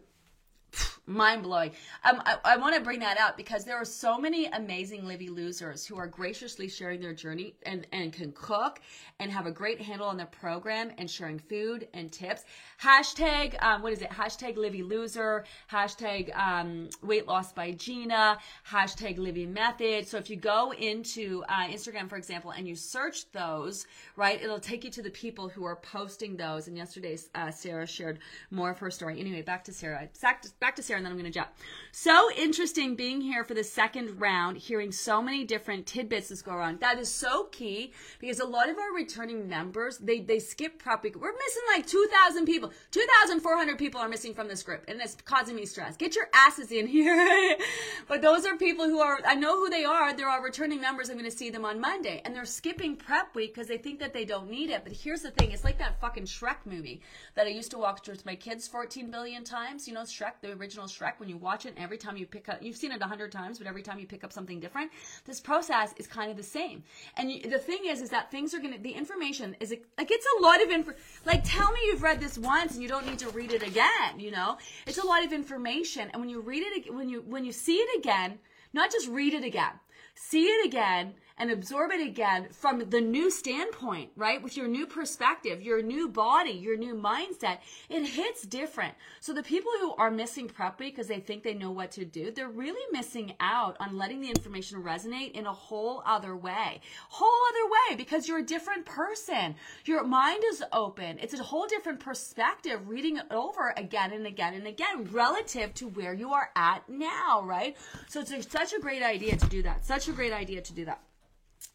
mind 1.07 1.43
blowing. 1.43 1.73
Um, 2.05 2.23
I, 2.25 2.37
I 2.45 2.57
want 2.57 2.75
to 2.75 2.81
bring 2.81 3.01
that 3.01 3.19
out 3.19 3.37
because 3.37 3.65
there 3.65 3.77
are 3.77 3.85
so 3.85 4.19
many 4.19 4.47
amazing 4.47 5.07
Livy 5.07 5.29
losers 5.29 5.87
who 5.87 5.97
are 5.97 6.07
graciously 6.07 6.69
sharing 6.69 7.01
their 7.01 7.15
journey 7.15 7.55
and, 7.65 7.87
and 7.93 8.13
can 8.13 8.33
cook 8.33 8.81
and 9.19 9.31
have 9.31 9.47
a 9.47 9.51
great 9.51 9.81
handle 9.81 10.07
on 10.07 10.17
their 10.17 10.27
program 10.27 10.91
and 10.99 11.11
sharing 11.11 11.39
food 11.39 11.89
and 11.95 12.11
tips. 12.11 12.45
Hashtag, 12.83 13.63
um, 13.63 13.83
what 13.83 13.93
is 13.93 14.03
it? 14.03 14.11
Hashtag 14.11 14.57
Livy 14.57 14.83
loser, 14.83 15.45
hashtag 15.71 16.35
um, 16.37 16.89
weight 17.03 17.27
loss 17.27 17.53
by 17.53 17.73
Gina, 17.73 18.39
hashtag 18.69 19.19
Livy 19.19 19.47
method. 19.47 20.07
So 20.07 20.17
if 20.17 20.31
you 20.31 20.37
go 20.37 20.73
into 20.73 21.45
uh, 21.49 21.67
Instagram, 21.69 22.09
for 22.09 22.17
example, 22.17 22.53
and 22.53 22.67
you 22.67 22.75
search 22.75 23.31
those, 23.33 23.87
right, 24.17 24.41
it'll 24.43 24.61
take 24.61 24.85
you 24.85 24.91
to 24.91 25.03
the 25.03 25.11
people 25.11 25.49
who 25.49 25.65
are 25.65 25.77
posting 25.77 26.37
those. 26.37 26.69
And 26.69 26.77
yesterday, 26.77 27.19
uh, 27.35 27.51
Sarah 27.51 27.87
shared 27.87 28.21
more 28.51 28.71
of 28.71 28.79
her 28.79 28.91
story. 28.91 29.21
Anyway, 29.21 29.43
back 29.43 29.65
to 29.65 29.73
Sarah. 29.73 30.09
Back 30.23 30.43
to, 30.43 30.51
back 30.61 30.77
to 30.77 30.83
Sarah 30.83 31.00
and 31.01 31.07
then 31.07 31.13
I'm 31.13 31.19
going 31.19 31.33
to 31.33 31.37
jump. 31.39 31.49
So 31.93 32.31
interesting 32.37 32.95
being 32.95 33.21
here 33.21 33.43
for 33.43 33.55
the 33.55 33.65
second 33.65 34.21
round, 34.21 34.59
hearing 34.59 34.93
so 34.93 35.21
many 35.21 35.45
different 35.45 35.87
tidbits 35.87 36.29
that 36.29 36.45
go 36.45 36.53
around. 36.53 36.81
That 36.81 36.99
is 36.99 37.13
so 37.13 37.45
key 37.45 37.93
because 38.21 38.39
a 38.39 38.45
lot 38.45 38.69
of 38.69 38.79
our 38.79 38.93
returning 38.95 39.49
members, 39.49 39.99
they, 39.99 40.21
they 40.21 40.39
skip 40.39 40.79
prep 40.79 41.03
week. 41.03 41.17
We're 41.17 41.33
missing 41.33 41.63
like 41.75 41.87
2,000 41.87 42.45
people. 42.45 42.71
2,400 42.93 43.77
people 43.77 44.01
are 44.01 44.09
missing 44.09 44.35
from 44.35 44.47
this 44.47 44.63
group 44.63 44.85
and 44.87 45.01
it's 45.01 45.17
causing 45.25 45.57
me 45.57 45.67
stress. 45.67 45.97
Get 45.97 46.15
your 46.15 46.29
asses 46.33 46.71
in 46.71 46.87
here. 46.87 47.57
but 48.09 48.23
those 48.23 48.47
are 48.47 48.57
people 48.57 48.85
who 48.85 49.01
are, 49.01 49.19
I 49.27 49.35
know 49.35 49.57
who 49.57 49.71
they 49.71 49.85
are. 49.85 50.15
They're 50.15 50.29
our 50.29 50.45
returning 50.45 50.81
members. 50.81 51.09
I'm 51.09 51.19
going 51.19 51.31
to 51.31 51.37
see 51.37 51.51
them 51.51 51.65
on 51.65 51.81
Monday 51.81 52.23
and 52.25 52.35
they're 52.35 52.45
skipping 52.45 52.95
prep 52.95 53.35
week 53.35 53.55
because 53.55 53.69
they 53.69 53.79
think 53.79 53.99
that 53.99 54.13
they 54.13 54.25
don't 54.25 54.51
need 54.51 54.71
it. 54.71 54.83
But 54.85 54.93
here's 54.93 55.23
the 55.23 55.33
thing. 55.33 55.51
It's 55.51 55.65
like 55.65 55.79
that 55.79 56.01
fucking 56.01 56.27
Shrek 56.27 56.67
movie 56.67 57.01
that 57.35 57.47
I 57.47 57.51
used 57.51 57.73
to 57.73 57.79
watch 57.79 58.07
with 58.07 58.25
my 58.25 58.37
kids 58.37 58.69
14 58.69 59.11
billion 59.11 59.43
times. 59.43 59.89
You 59.89 59.95
know, 59.95 60.03
Shrek, 60.03 60.35
the 60.41 60.53
original 60.53 60.80
Shrek, 60.87 61.15
when 61.19 61.29
you 61.29 61.37
watch 61.37 61.67
it 61.67 61.75
every 61.77 61.99
time 61.99 62.17
you 62.17 62.27
pick 62.27 62.49
up, 62.49 62.63
you've 62.63 62.77
seen 62.77 62.93
it 62.93 63.01
a 63.01 63.07
hundred 63.07 63.33
times, 63.33 63.59
but 63.59 63.67
every 63.67 63.83
time 63.83 63.99
you 63.99 64.07
pick 64.07 64.25
up 64.25 64.33
something 64.33 64.61
different, 64.61 64.91
this 65.25 65.41
process 65.41 65.95
is 65.97 66.07
kind 66.07 66.31
of 66.31 66.37
the 66.37 66.43
same. 66.43 66.83
And 67.17 67.31
you, 67.31 67.51
the 67.51 67.59
thing 67.59 67.81
is, 67.87 68.01
is 68.01 68.11
that 68.11 68.31
things 68.31 68.55
are 68.55 68.59
going 68.59 68.75
to, 68.75 68.81
the 68.81 68.93
information 68.93 69.57
is, 69.61 69.71
like, 69.71 70.11
it's 70.11 70.27
a 70.39 70.43
lot 70.43 70.63
of 70.63 70.71
info. 70.71 70.93
Like, 71.25 71.43
tell 71.45 71.71
me 71.73 71.81
you've 71.87 72.03
read 72.03 72.21
this 72.21 72.39
once 72.39 72.75
and 72.75 72.83
you 72.83 72.89
don't 72.89 73.07
need 73.07 73.19
to 73.21 73.31
read 73.31 73.53
it 73.53 73.63
again, 73.63 74.19
you 74.19 74.31
know? 74.31 74.59
It's 74.87 74.99
a 74.99 75.07
lot 75.07 75.25
of 75.25 75.33
information. 75.33 76.11
And 76.13 76.21
when 76.21 76.29
you 76.29 76.41
read 76.41 76.63
it, 76.63 76.95
when 76.95 77.09
you, 77.09 77.23
when 77.27 77.45
you 77.45 77.53
see 77.53 77.77
it 77.77 77.99
again, 77.99 78.39
not 78.73 78.91
just 78.91 79.09
read 79.09 79.35
it 79.35 79.45
again, 79.45 79.73
see 80.15 80.45
it 80.45 80.67
again 80.67 81.15
and 81.41 81.51
absorb 81.51 81.91
it 81.91 82.07
again 82.07 82.49
from 82.53 82.91
the 82.91 83.01
new 83.01 83.31
standpoint, 83.31 84.11
right? 84.15 84.43
With 84.43 84.59
your 84.59 84.69
new 84.69 84.87
perspective, 84.87 85.63
your 85.63 85.81
new 85.81 86.07
body, 86.07 86.51
your 86.51 86.77
new 86.77 86.95
mindset, 86.95 87.61
it 87.89 88.05
hits 88.05 88.43
different. 88.43 88.95
So 89.21 89.33
the 89.33 89.43
people 89.43 89.73
who 89.81 89.95
are 89.95 90.11
missing 90.11 90.49
prep 90.49 90.79
week 90.79 90.95
because 90.95 91.09
they 91.09 91.19
think 91.19 91.43
they 91.43 91.55
know 91.55 91.71
what 91.71 91.93
to 91.93 92.05
do, 92.05 92.31
they're 92.31 92.51
really 92.51 92.85
missing 92.93 93.33
out 93.41 93.79
on 93.81 93.97
letting 93.97 94.21
the 94.21 94.29
information 94.29 94.83
resonate 94.83 95.33
in 95.33 95.47
a 95.47 95.53
whole 95.53 96.03
other 96.05 96.37
way. 96.37 96.83
Whole 97.09 97.41
other 97.49 97.73
way 97.73 97.97
because 97.97 98.29
you're 98.29 98.41
a 98.41 98.47
different 98.47 98.85
person. 98.85 99.55
Your 99.87 100.05
mind 100.05 100.43
is 100.53 100.63
open. 100.75 101.19
It's 101.21 101.33
a 101.33 101.43
whole 101.43 101.67
different 101.67 102.01
perspective 102.01 102.87
reading 102.87 103.17
it 103.17 103.27
over 103.31 103.73
again 103.79 104.13
and 104.13 104.27
again 104.27 104.53
and 104.53 104.67
again 104.67 105.09
relative 105.11 105.73
to 105.75 105.89
where 105.89 106.13
you 106.13 106.35
are 106.35 106.51
at 106.55 106.87
now, 106.87 107.43
right? 107.43 107.79
So 108.11 108.21
it's 108.21 108.53
such 108.53 108.75
a 108.75 108.79
great 108.79 109.03
idea 109.03 109.37
to 109.37 109.47
do 109.47 109.63
that. 109.63 109.87
Such 109.87 110.07
a 110.09 110.13
great 110.13 110.35
idea 110.35 110.61
to 110.61 110.73
do 110.75 110.85
that. 110.85 111.01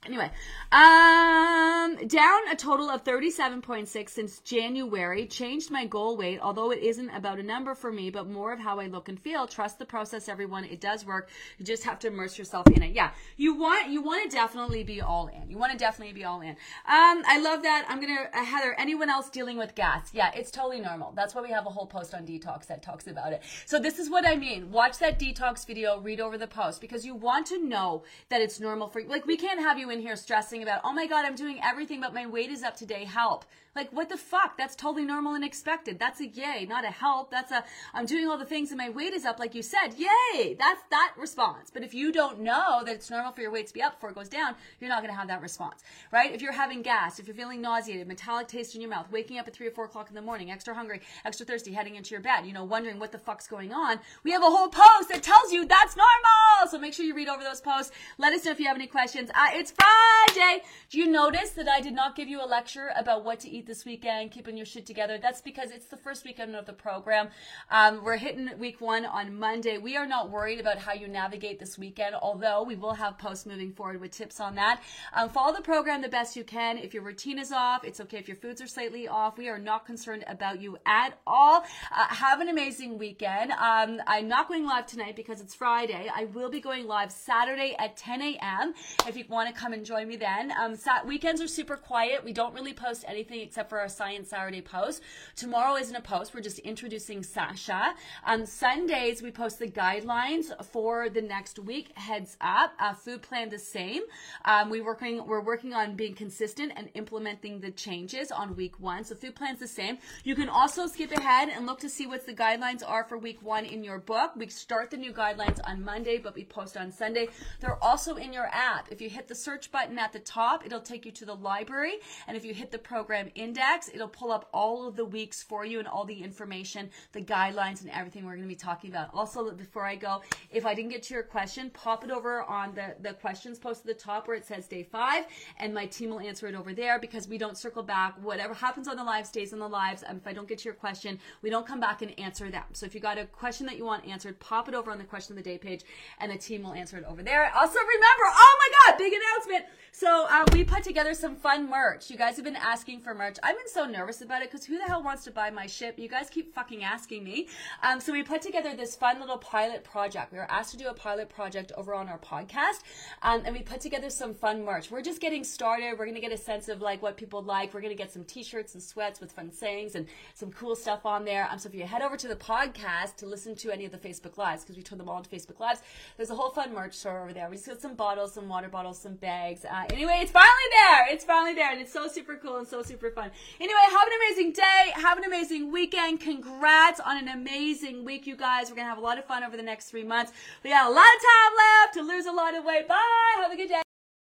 Anyway, 0.06 0.30
um, 0.72 1.95
down 2.08 2.47
a 2.51 2.56
total 2.56 2.89
of 2.89 3.03
37.6 3.03 4.10
since 4.10 4.39
January. 4.39 5.26
Changed 5.26 5.72
my 5.72 5.86
goal 5.86 6.16
weight, 6.16 6.39
although 6.41 6.72
it 6.72 6.80
isn't 6.84 7.10
about 7.10 7.39
a 7.39 7.43
number 7.43 7.74
for 7.74 7.91
me, 7.91 8.12
but 8.12 8.28
more 8.30 8.53
of 8.53 8.60
how 8.60 8.80
I 8.80 8.86
look 8.86 9.10
and 9.10 9.20
feel. 9.20 9.47
Trust 9.47 9.80
the 9.80 9.86
process, 9.86 10.30
everyone. 10.30 10.64
It 10.66 10.80
does 10.80 11.06
work. 11.06 11.30
You 11.58 11.66
just 11.66 11.84
have 11.86 11.97
to 11.99 12.08
immerse 12.08 12.38
yourself 12.38 12.68
in 12.68 12.84
it. 12.84 12.93
Yeah, 12.93 13.12
you 13.38 13.56
want 13.56 13.89
you 13.89 14.01
want 14.01 14.30
to 14.30 14.36
definitely 14.36 14.84
be 14.84 15.01
all 15.01 15.28
in. 15.28 15.49
You 15.49 15.58
want 15.58 15.72
to 15.72 15.78
definitely 15.78 16.14
be 16.14 16.24
all 16.24 16.41
in. 16.41 16.51
Um, 16.51 17.24
I 17.26 17.39
love 17.41 17.64
that. 17.64 17.86
I'm 17.89 17.99
gonna 17.99 18.30
uh, 18.34 18.45
Heather. 18.45 18.76
Anyone 18.78 19.10
else 19.10 19.30
dealing 19.30 19.58
with 19.58 19.74
gas? 19.74 20.10
Yeah, 20.14 20.32
it's 20.36 20.51
totally 20.51 20.82
normal. 20.82 21.14
That's 21.16 21.34
why 21.34 21.41
we 21.41 21.49
have 21.49 21.66
a 21.66 21.72
whole 21.72 21.88
post 21.88 22.14
on 22.14 22.28
detox 22.28 22.68
that 22.68 22.84
talks 22.84 23.08
about 23.08 23.34
it. 23.34 23.41
So 23.66 23.80
this 23.80 23.97
is 23.97 24.10
what 24.10 24.28
I 24.28 24.36
mean. 24.36 24.72
Watch 24.72 24.99
that 24.99 25.20
detox 25.20 25.66
video. 25.66 25.99
Read 25.99 26.20
over 26.20 26.38
the 26.38 26.47
post 26.47 26.80
because 26.80 27.06
you 27.06 27.16
want 27.16 27.47
to 27.47 27.64
know 27.64 28.03
that 28.30 28.41
it's 28.41 28.60
normal 28.60 28.88
for 28.88 28.99
you. 28.99 29.08
Like 29.08 29.26
we 29.26 29.38
can't 29.38 29.60
have 29.60 29.80
you 29.80 29.89
in 29.96 30.02
here 30.02 30.16
stressing 30.16 30.62
about, 30.62 30.82
oh 30.84 30.93
my 30.93 31.08
God, 31.08 31.26
I'm 31.26 31.36
doing 31.36 31.60
everything, 31.64 32.02
but 32.02 32.14
my 32.14 32.28
weight 32.28 32.52
is 32.52 32.62
up 32.62 32.76
today. 32.76 33.06
Help. 33.06 33.46
Like, 33.76 33.91
what 33.91 34.07
the 34.07 34.17
fuck? 34.17 34.57
That's 34.57 34.76
totally 34.76 35.05
normal 35.05 35.34
and 35.34 35.43
expected. 35.43 35.99
That's 35.99 36.21
a 36.21 36.28
yay, 36.28 36.65
not 36.67 36.86
a 36.86 36.91
help. 36.91 37.30
That's 37.30 37.51
a, 37.51 37.63
I'm 37.93 38.05
doing 38.05 38.28
all 38.28 38.38
the 38.38 38.45
things 38.45 38.71
and 38.71 38.78
my 38.78 38.89
weight 38.89 39.13
is 39.13 39.26
up, 39.26 39.38
like 39.38 39.53
you 39.53 39.61
said. 39.61 39.95
Yay! 39.97 40.53
That's 40.53 40.82
that 40.91 41.13
response. 41.17 41.71
But 41.73 41.84
if 41.84 41.93
you 41.93 42.11
don't 42.11 42.39
know 42.39 42.84
that 42.86 42.95
it's 42.95 43.09
normal 43.09 43.34
for 43.34 43.41
your 43.41 43.51
weight 43.51 43.67
to 43.67 43.73
be 43.73 43.82
up 43.82 43.95
before 43.95 44.11
it 44.11 44.15
goes 44.15 44.30
down, 44.30 44.55
you're 44.80 44.89
not 44.89 45.01
going 45.01 45.13
to 45.13 45.17
have 45.17 45.28
that 45.28 45.41
response, 45.41 45.84
right? 46.11 46.34
If 46.34 46.41
you're 46.41 46.53
having 46.53 46.82
gas, 46.84 47.19
if 47.19 47.28
you're 47.28 47.36
feeling 47.36 47.61
nauseated, 47.61 48.07
metallic 48.07 48.47
taste 48.47 48.76
in 48.76 48.82
your 48.82 48.89
mouth, 48.89 49.11
waking 49.11 49.39
up 49.39 49.47
at 49.47 49.53
three 49.53 49.67
or 49.67 49.71
four 49.71 49.86
o'clock 49.86 50.07
in 50.09 50.15
the 50.15 50.21
morning, 50.21 50.51
extra 50.51 50.73
hungry, 50.73 51.01
extra 51.26 51.45
thirsty, 51.45 51.73
heading 51.73 51.95
into 51.95 52.11
your 52.11 52.21
bed, 52.21 52.45
you 52.45 52.53
know, 52.53 52.63
wondering 52.63 52.97
what 52.97 53.11
the 53.11 53.19
fuck's 53.19 53.47
going 53.47 53.73
on, 53.73 53.99
we 54.23 54.32
have 54.32 54.41
a 54.41 54.45
whole 54.45 54.69
post 54.69 55.09
that 55.09 55.21
tells 55.21 55.51
you 55.51 55.65
that's 55.65 55.97
normal. 55.97 56.71
So 56.71 56.80
make 56.80 56.93
sure 56.93 57.05
you 57.05 57.15
read 57.15 57.28
over 57.28 57.43
those 57.43 57.61
posts. 57.61 57.91
Let 58.17 58.34
us 58.34 58.45
know 58.45 58.51
if 58.51 58.59
you 58.59 58.67
have 58.67 58.78
any 58.78 58.88
questions. 58.88 59.30
Uh, 59.32 59.47
it's 59.51 59.71
Friday. 59.71 60.63
Do 60.89 60.97
you 60.97 61.07
notice 61.07 61.51
that 61.51 61.67
I 61.67 61.82
did 61.82 61.93
not 61.93 62.15
give 62.15 62.28
you 62.28 62.43
a 62.43 62.47
lecture 62.47 62.91
about 62.95 63.26
what 63.26 63.41
to 63.41 63.49
eat 63.49 63.64
this 63.66 63.86
weekend, 63.86 64.32
keeping 64.32 64.57
your 64.57 64.66
shit 64.66 64.86
together? 64.86 65.18
That's 65.18 65.41
because 65.41 65.72
it's 65.72 65.86
the 65.86 65.97
first 65.97 66.26
weekend 66.26 66.55
of 66.55 66.66
the 66.66 66.74
program. 66.74 67.30
Um, 67.70 68.03
we're 68.03 68.18
hitting 68.18 68.49
week 68.59 68.82
one 68.82 69.05
on 69.05 69.38
Monday. 69.38 69.78
We 69.78 69.97
are 69.97 70.05
not 70.05 70.30
worried 70.30 70.59
about 70.59 70.78
how 70.78 70.93
you 70.93 71.07
navigate 71.07 71.59
this 71.59 71.78
weekend, 71.78 72.16
although 72.22 72.63
we 72.63 72.76
will 72.76 72.93
have 72.93 73.18
posts 73.18 73.45
moving 73.45 73.72
forward 73.74 73.99
with 73.99 74.11
tips 74.11 74.39
on 74.39 74.55
that. 74.55 74.82
Um, 75.13 75.30
follow 75.30 75.53
the 75.53 75.61
program 75.61 76.01
the 76.01 76.09
best 76.09 76.36
you 76.36 76.43
can. 76.43 76.78
If 76.78 76.93
your 76.93 77.03
routine 77.03 77.39
is 77.39 77.51
off, 77.51 77.84
it's 77.84 77.99
okay 78.01 78.18
if 78.18 78.28
your 78.28 78.38
foods 78.38 78.61
are 78.61 78.68
slightly 78.68 79.07
off. 79.07 79.38
We 79.38 79.49
are 79.49 79.59
not 79.59 79.86
concerned 79.86 80.24
about 80.28 80.61
you 80.61 80.78
at 80.86 81.20
all. 81.26 81.63
Uh, 81.95 82.05
have 82.07 82.41
an 82.41 82.49
amazing 82.49 82.97
weekend. 82.97 83.51
Um, 83.51 84.01
I'm 84.07 84.28
not 84.28 84.47
going 84.47 84.66
live 84.66 84.86
tonight 84.86 85.16
because 85.16 85.41
it's 85.41 85.55
Friday. 85.55 86.09
I 86.13 86.26
will 86.26 86.49
be 86.49 86.59
going 86.59 86.88
live 86.88 87.11
Saturday 87.11 87.76
at 87.80 87.97
10 87.97 88.22
a.m. 88.22 88.74
If 89.07 89.18
you 89.18 89.26
want 89.28 89.53
to 89.53 89.59
come 89.59 89.74
and 89.74 89.86
join 89.86 90.07
me 90.07 90.16
then. 90.16 90.51
Um, 90.59 90.76
sat- 90.76 91.05
weekends 91.05 91.41
are 91.41 91.47
super 91.47 91.78
quiet. 91.78 92.24
We 92.24 92.34
don't 92.34 92.53
really 92.53 92.74
post 92.74 93.05
anything 93.07 93.39
except 93.56 93.70
for 93.70 93.80
our 93.80 93.88
Science 93.88 94.32
Saturday 94.32 94.60
post. 94.60 95.01
Tomorrow 95.38 95.78
isn't 95.78 95.95
a 95.95 96.01
post. 96.01 96.34
We're 96.34 96.41
just 96.41 96.60
introducing 96.60 97.24
Sasha. 97.24 97.93
On 98.26 98.45
Sundays, 98.45 99.22
we 99.22 99.32
post 99.32 99.60
the 99.60 99.68
guidelines 99.70 100.47
for 100.66 101.08
the 101.08 101.22
next 101.22 101.58
week. 101.60 101.97
Heads 101.97 102.36
up. 102.41 102.74
Uh, 102.78 102.93
food 102.93 103.22
plan 103.22 103.47
the 103.47 103.58
same. 103.58 104.01
Um, 104.43 104.70
we 104.70 104.82
working. 104.82 105.26
We're 105.26 105.39
working 105.39 105.74
on 105.74 105.95
being 105.95 106.16
consistent 106.16 106.74
and 106.76 106.89
implementing 106.95 107.62
the 107.62 107.72
changes 107.72 108.30
on 108.30 108.58
week 108.58 108.78
one. 108.82 109.06
So 109.06 109.16
food 109.16 109.36
plan's 109.36 109.60
the 109.60 109.70
same. 109.70 109.99
You 110.26 110.36
can 110.36 110.49
also 110.49 110.86
skip 110.88 111.14
ahead 111.14 111.47
and 111.47 111.66
look 111.66 111.80
to 111.80 111.89
see 111.89 112.08
what 112.08 112.26
the 112.26 112.34
guidelines 112.34 112.84
are 112.86 113.06
for 113.06 113.18
week 113.18 113.41
one 113.41 113.64
in 113.64 113.86
your 113.86 113.99
book. 113.99 114.32
We 114.36 114.49
start 114.49 114.91
the 114.91 114.97
new 114.97 115.14
guidelines 115.14 115.62
on 115.64 115.82
Monday, 115.82 116.18
but 116.18 116.36
we 116.36 116.43
post 116.43 116.76
on 116.76 116.91
Sunday. 116.91 117.30
They're 117.62 117.82
also 117.82 118.16
in 118.16 118.34
your 118.34 118.49
app. 118.51 118.91
If 118.91 118.99
you 118.99 119.10
hit 119.10 119.30
the 119.30 119.36
search 119.36 119.72
button 119.72 119.97
at 119.97 120.12
the 120.12 120.20
top, 120.20 120.66
it'll 120.66 120.82
take 120.82 121.06
you 121.06 121.14
to 121.14 121.26
the 121.26 121.36
library. 121.36 121.93
And 122.28 122.36
if 122.36 122.43
you 122.43 122.53
hit 122.53 122.72
the 122.72 122.80
program 122.80 123.30
index, 123.46 123.89
it'll 123.93 124.16
pull 124.22 124.32
up 124.32 124.50
all 124.52 124.88
of 124.88 124.96
the 124.96 125.06
weeks 125.06 125.43
for 125.43 125.66
you 125.66 125.78
and 125.80 125.88
all 125.88 126.06
the 126.06 126.22
information, 126.30 126.89
the 127.12 127.22
guidelines, 127.22 127.82
and 127.82 127.89
everything 127.91 128.26
we're 128.26 128.36
going 128.39 128.50
to 128.50 128.56
be 128.58 128.64
talking 128.70 128.89
about. 128.89 129.10
Also, 129.14 129.52
before 129.52 129.86
I 129.86 129.96
go, 129.96 130.22
if 130.52 130.66
I 130.66 130.74
didn't 130.74 130.91
get 130.91 131.04
to 131.04 131.14
your 131.14 131.24
question, 131.24 131.70
pop 131.70 132.04
it 132.04 132.12
over 132.12 132.43
on 132.43 132.74
the, 132.74 132.96
the 133.02 133.14
questions 133.14 133.60
post 133.60 133.82
at 133.82 133.88
the 133.88 133.93
top 133.93 134.28
where 134.28 134.36
it 134.36 134.46
says 134.46 134.68
day 134.68 134.84
five, 134.84 135.26
and 135.60 135.74
my 135.74 135.86
team 135.86 136.10
will 136.10 136.20
answer 136.20 136.48
it 136.48 136.56
over 136.56 136.74
there 136.74 137.00
because 137.00 137.28
we 137.28 137.38
don't 137.38 137.58
circle 137.58 137.84
back. 137.84 138.16
Whatever 138.22 138.54
happens 138.54 138.88
on 138.88 138.98
the 138.98 139.04
live 139.04 139.26
stays 139.28 139.54
on 139.54 139.60
the 139.60 139.70
lives. 139.70 140.04
Um, 140.08 140.18
if 140.18 140.28
I 140.28 140.34
don't 140.34 140.48
get 140.48 140.58
to 140.60 140.66
your 140.66 140.74
question, 140.74 141.20
we 141.41 141.50
don't 141.50 141.68
come 141.68 141.80
back 141.80 142.02
and 142.02 142.20
answer 142.20 142.50
them. 142.50 142.64
So 142.74 142.86
if 142.86 142.96
you 142.96 143.02
got 143.02 143.18
a 143.18 143.26
question 143.26 143.66
that 143.68 143.78
you 143.78 143.86
want 143.86 144.08
answered, 144.08 144.39
pop 144.39 144.68
it 144.68 144.74
over 144.74 144.91
on 144.91 144.98
the 144.98 145.04
question 145.04 145.38
of 145.38 145.43
the 145.43 145.50
day 145.50 145.58
page, 145.58 145.84
and 146.20 146.32
the 146.32 146.38
team 146.38 146.64
will 146.64 146.74
answer 146.74 146.98
it 146.98 147.06
over 147.06 147.22
there. 147.22 147.52
Also, 147.56 147.80
remember, 147.80 148.26
oh 148.28 148.54
my 148.64 148.70
God, 148.78 148.98
big 148.98 149.14
announcement. 149.14 149.66
So 149.91 150.28
uh, 150.30 150.46
we 150.52 150.64
put 150.64 150.84
together 150.84 151.14
some 151.14 151.36
fun 151.36 151.70
merch. 151.70 152.10
You 152.10 152.18
guys 152.18 152.36
have 152.36 152.43
been 152.43 152.56
asking 152.56 153.00
for 153.02 153.14
merch. 153.14 153.35
I've 153.44 153.58
been 153.58 153.68
so 153.68 153.86
nervous 153.86 154.22
about 154.22 154.42
it 154.42 154.52
because 154.52 154.66
who 154.66 154.78
the 154.78 154.84
hell 154.84 155.04
wants 155.04 155.24
to 155.26 155.32
buy 155.32 155.50
my 155.50 155.68
ship? 155.68 155.98
You 155.98 156.08
guys 156.08 156.30
keep 156.30 156.54
fucking 156.54 156.84
asking 156.84 157.24
me. 157.24 157.48
Um, 157.84 158.00
so 158.00 158.12
we 158.12 158.24
put 158.24 158.42
together 158.42 158.76
this 158.76 158.96
fun 158.96 159.20
little 159.20 159.38
pilot 159.38 159.84
project. 159.84 160.32
We 160.32 160.38
were 160.38 160.50
asked 160.52 160.72
to 160.72 160.78
do 160.78 160.88
a 160.88 160.94
pilot 160.94 161.30
project 161.30 161.72
over 161.78 161.94
on 161.94 162.08
our 162.08 162.20
podcast, 162.20 162.82
um, 163.22 163.44
and 163.46 163.56
we 163.56 163.62
put 163.62 163.82
together 163.82 164.10
some 164.10 164.34
fun 164.34 164.64
merch. 164.64 164.92
We're 164.92 165.02
just 165.02 165.22
getting 165.22 165.44
started. 165.44 165.98
We're 165.98 166.06
gonna 166.06 166.20
get 166.20 166.32
a 166.32 166.38
sense 166.38 166.70
of 166.70 166.82
like 166.82 167.02
what 167.02 167.18
people 167.18 167.42
like. 167.42 167.74
We're 167.74 167.82
gonna 167.82 167.96
get 167.96 168.12
some 168.12 168.24
t-shirts 168.24 168.74
and 168.74 168.84
sweats 168.84 169.20
with 169.20 169.32
fun 169.32 169.52
sayings 169.52 169.96
and 169.96 170.08
some 170.34 170.52
cool 170.52 170.76
stuff 170.76 171.06
on 171.06 171.26
there. 171.26 171.48
Um, 171.52 171.60
so 171.60 171.70
if 171.70 171.76
you 171.76 171.84
head 171.86 172.02
over 172.02 172.18
to 172.18 172.28
the 172.28 172.36
podcast 172.36 173.16
to 173.18 173.26
listen 173.26 173.56
to 173.56 173.72
any 173.72 173.86
of 173.86 173.92
the 173.92 173.98
Facebook 173.98 174.38
lives, 174.38 174.64
because 174.64 174.78
we 174.78 174.84
turn 174.84 174.98
them 174.98 175.10
all 175.10 175.18
into 175.18 175.30
Facebook 175.30 175.60
lives, 175.60 175.82
there's 176.18 176.30
a 176.30 176.36
whole 176.36 176.52
fun 176.52 176.74
merch 176.74 176.94
store 176.94 177.22
over 177.22 177.34
there. 177.34 177.50
We 177.50 177.56
just 177.56 177.68
got 177.68 177.82
some 177.82 177.96
bottles, 177.96 178.34
some 178.34 178.48
water 178.48 178.70
bottles, 178.70 179.00
some 179.00 179.16
bags. 179.16 179.66
Uh, 179.66 179.86
anyway, 179.92 180.20
it's 180.22 180.32
finally 180.32 180.52
there. 180.72 181.08
It's 181.10 181.26
finally 181.26 181.54
there, 181.54 181.72
and 181.72 181.82
it's 181.82 181.94
so 181.94 182.08
super 182.08 182.36
cool 182.36 182.58
and 182.58 182.68
so 182.68 182.82
super 182.82 183.12
fun. 183.12 183.24
Anyway, 183.59 183.80
have 183.89 184.07
an 184.07 184.13
amazing 184.26 184.53
day. 184.53 184.91
Have 184.95 185.17
an 185.17 185.23
amazing 185.23 185.71
weekend. 185.71 186.19
Congrats 186.19 186.99
on 186.99 187.17
an 187.17 187.28
amazing 187.28 188.05
week, 188.05 188.28
you 188.28 188.36
guys. 188.36 188.69
We're 188.69 188.76
gonna 188.76 188.89
have 188.89 188.97
a 188.97 189.01
lot 189.01 189.17
of 189.17 189.26
fun 189.26 189.43
over 189.43 189.57
the 189.57 189.63
next 189.63 189.89
three 189.89 190.03
months. 190.03 190.32
We 190.63 190.69
got 190.69 190.89
a 190.89 190.93
lot 190.93 191.05
of 191.05 191.21
time 191.21 191.53
left 191.57 191.93
to 191.95 192.01
lose 192.01 192.26
a 192.26 192.32
lot 192.32 192.55
of 192.55 192.65
weight. 192.65 192.88
Bye. 192.88 193.41
Have 193.41 193.51
a 193.51 193.55
good 193.55 193.69
day. 193.69 193.82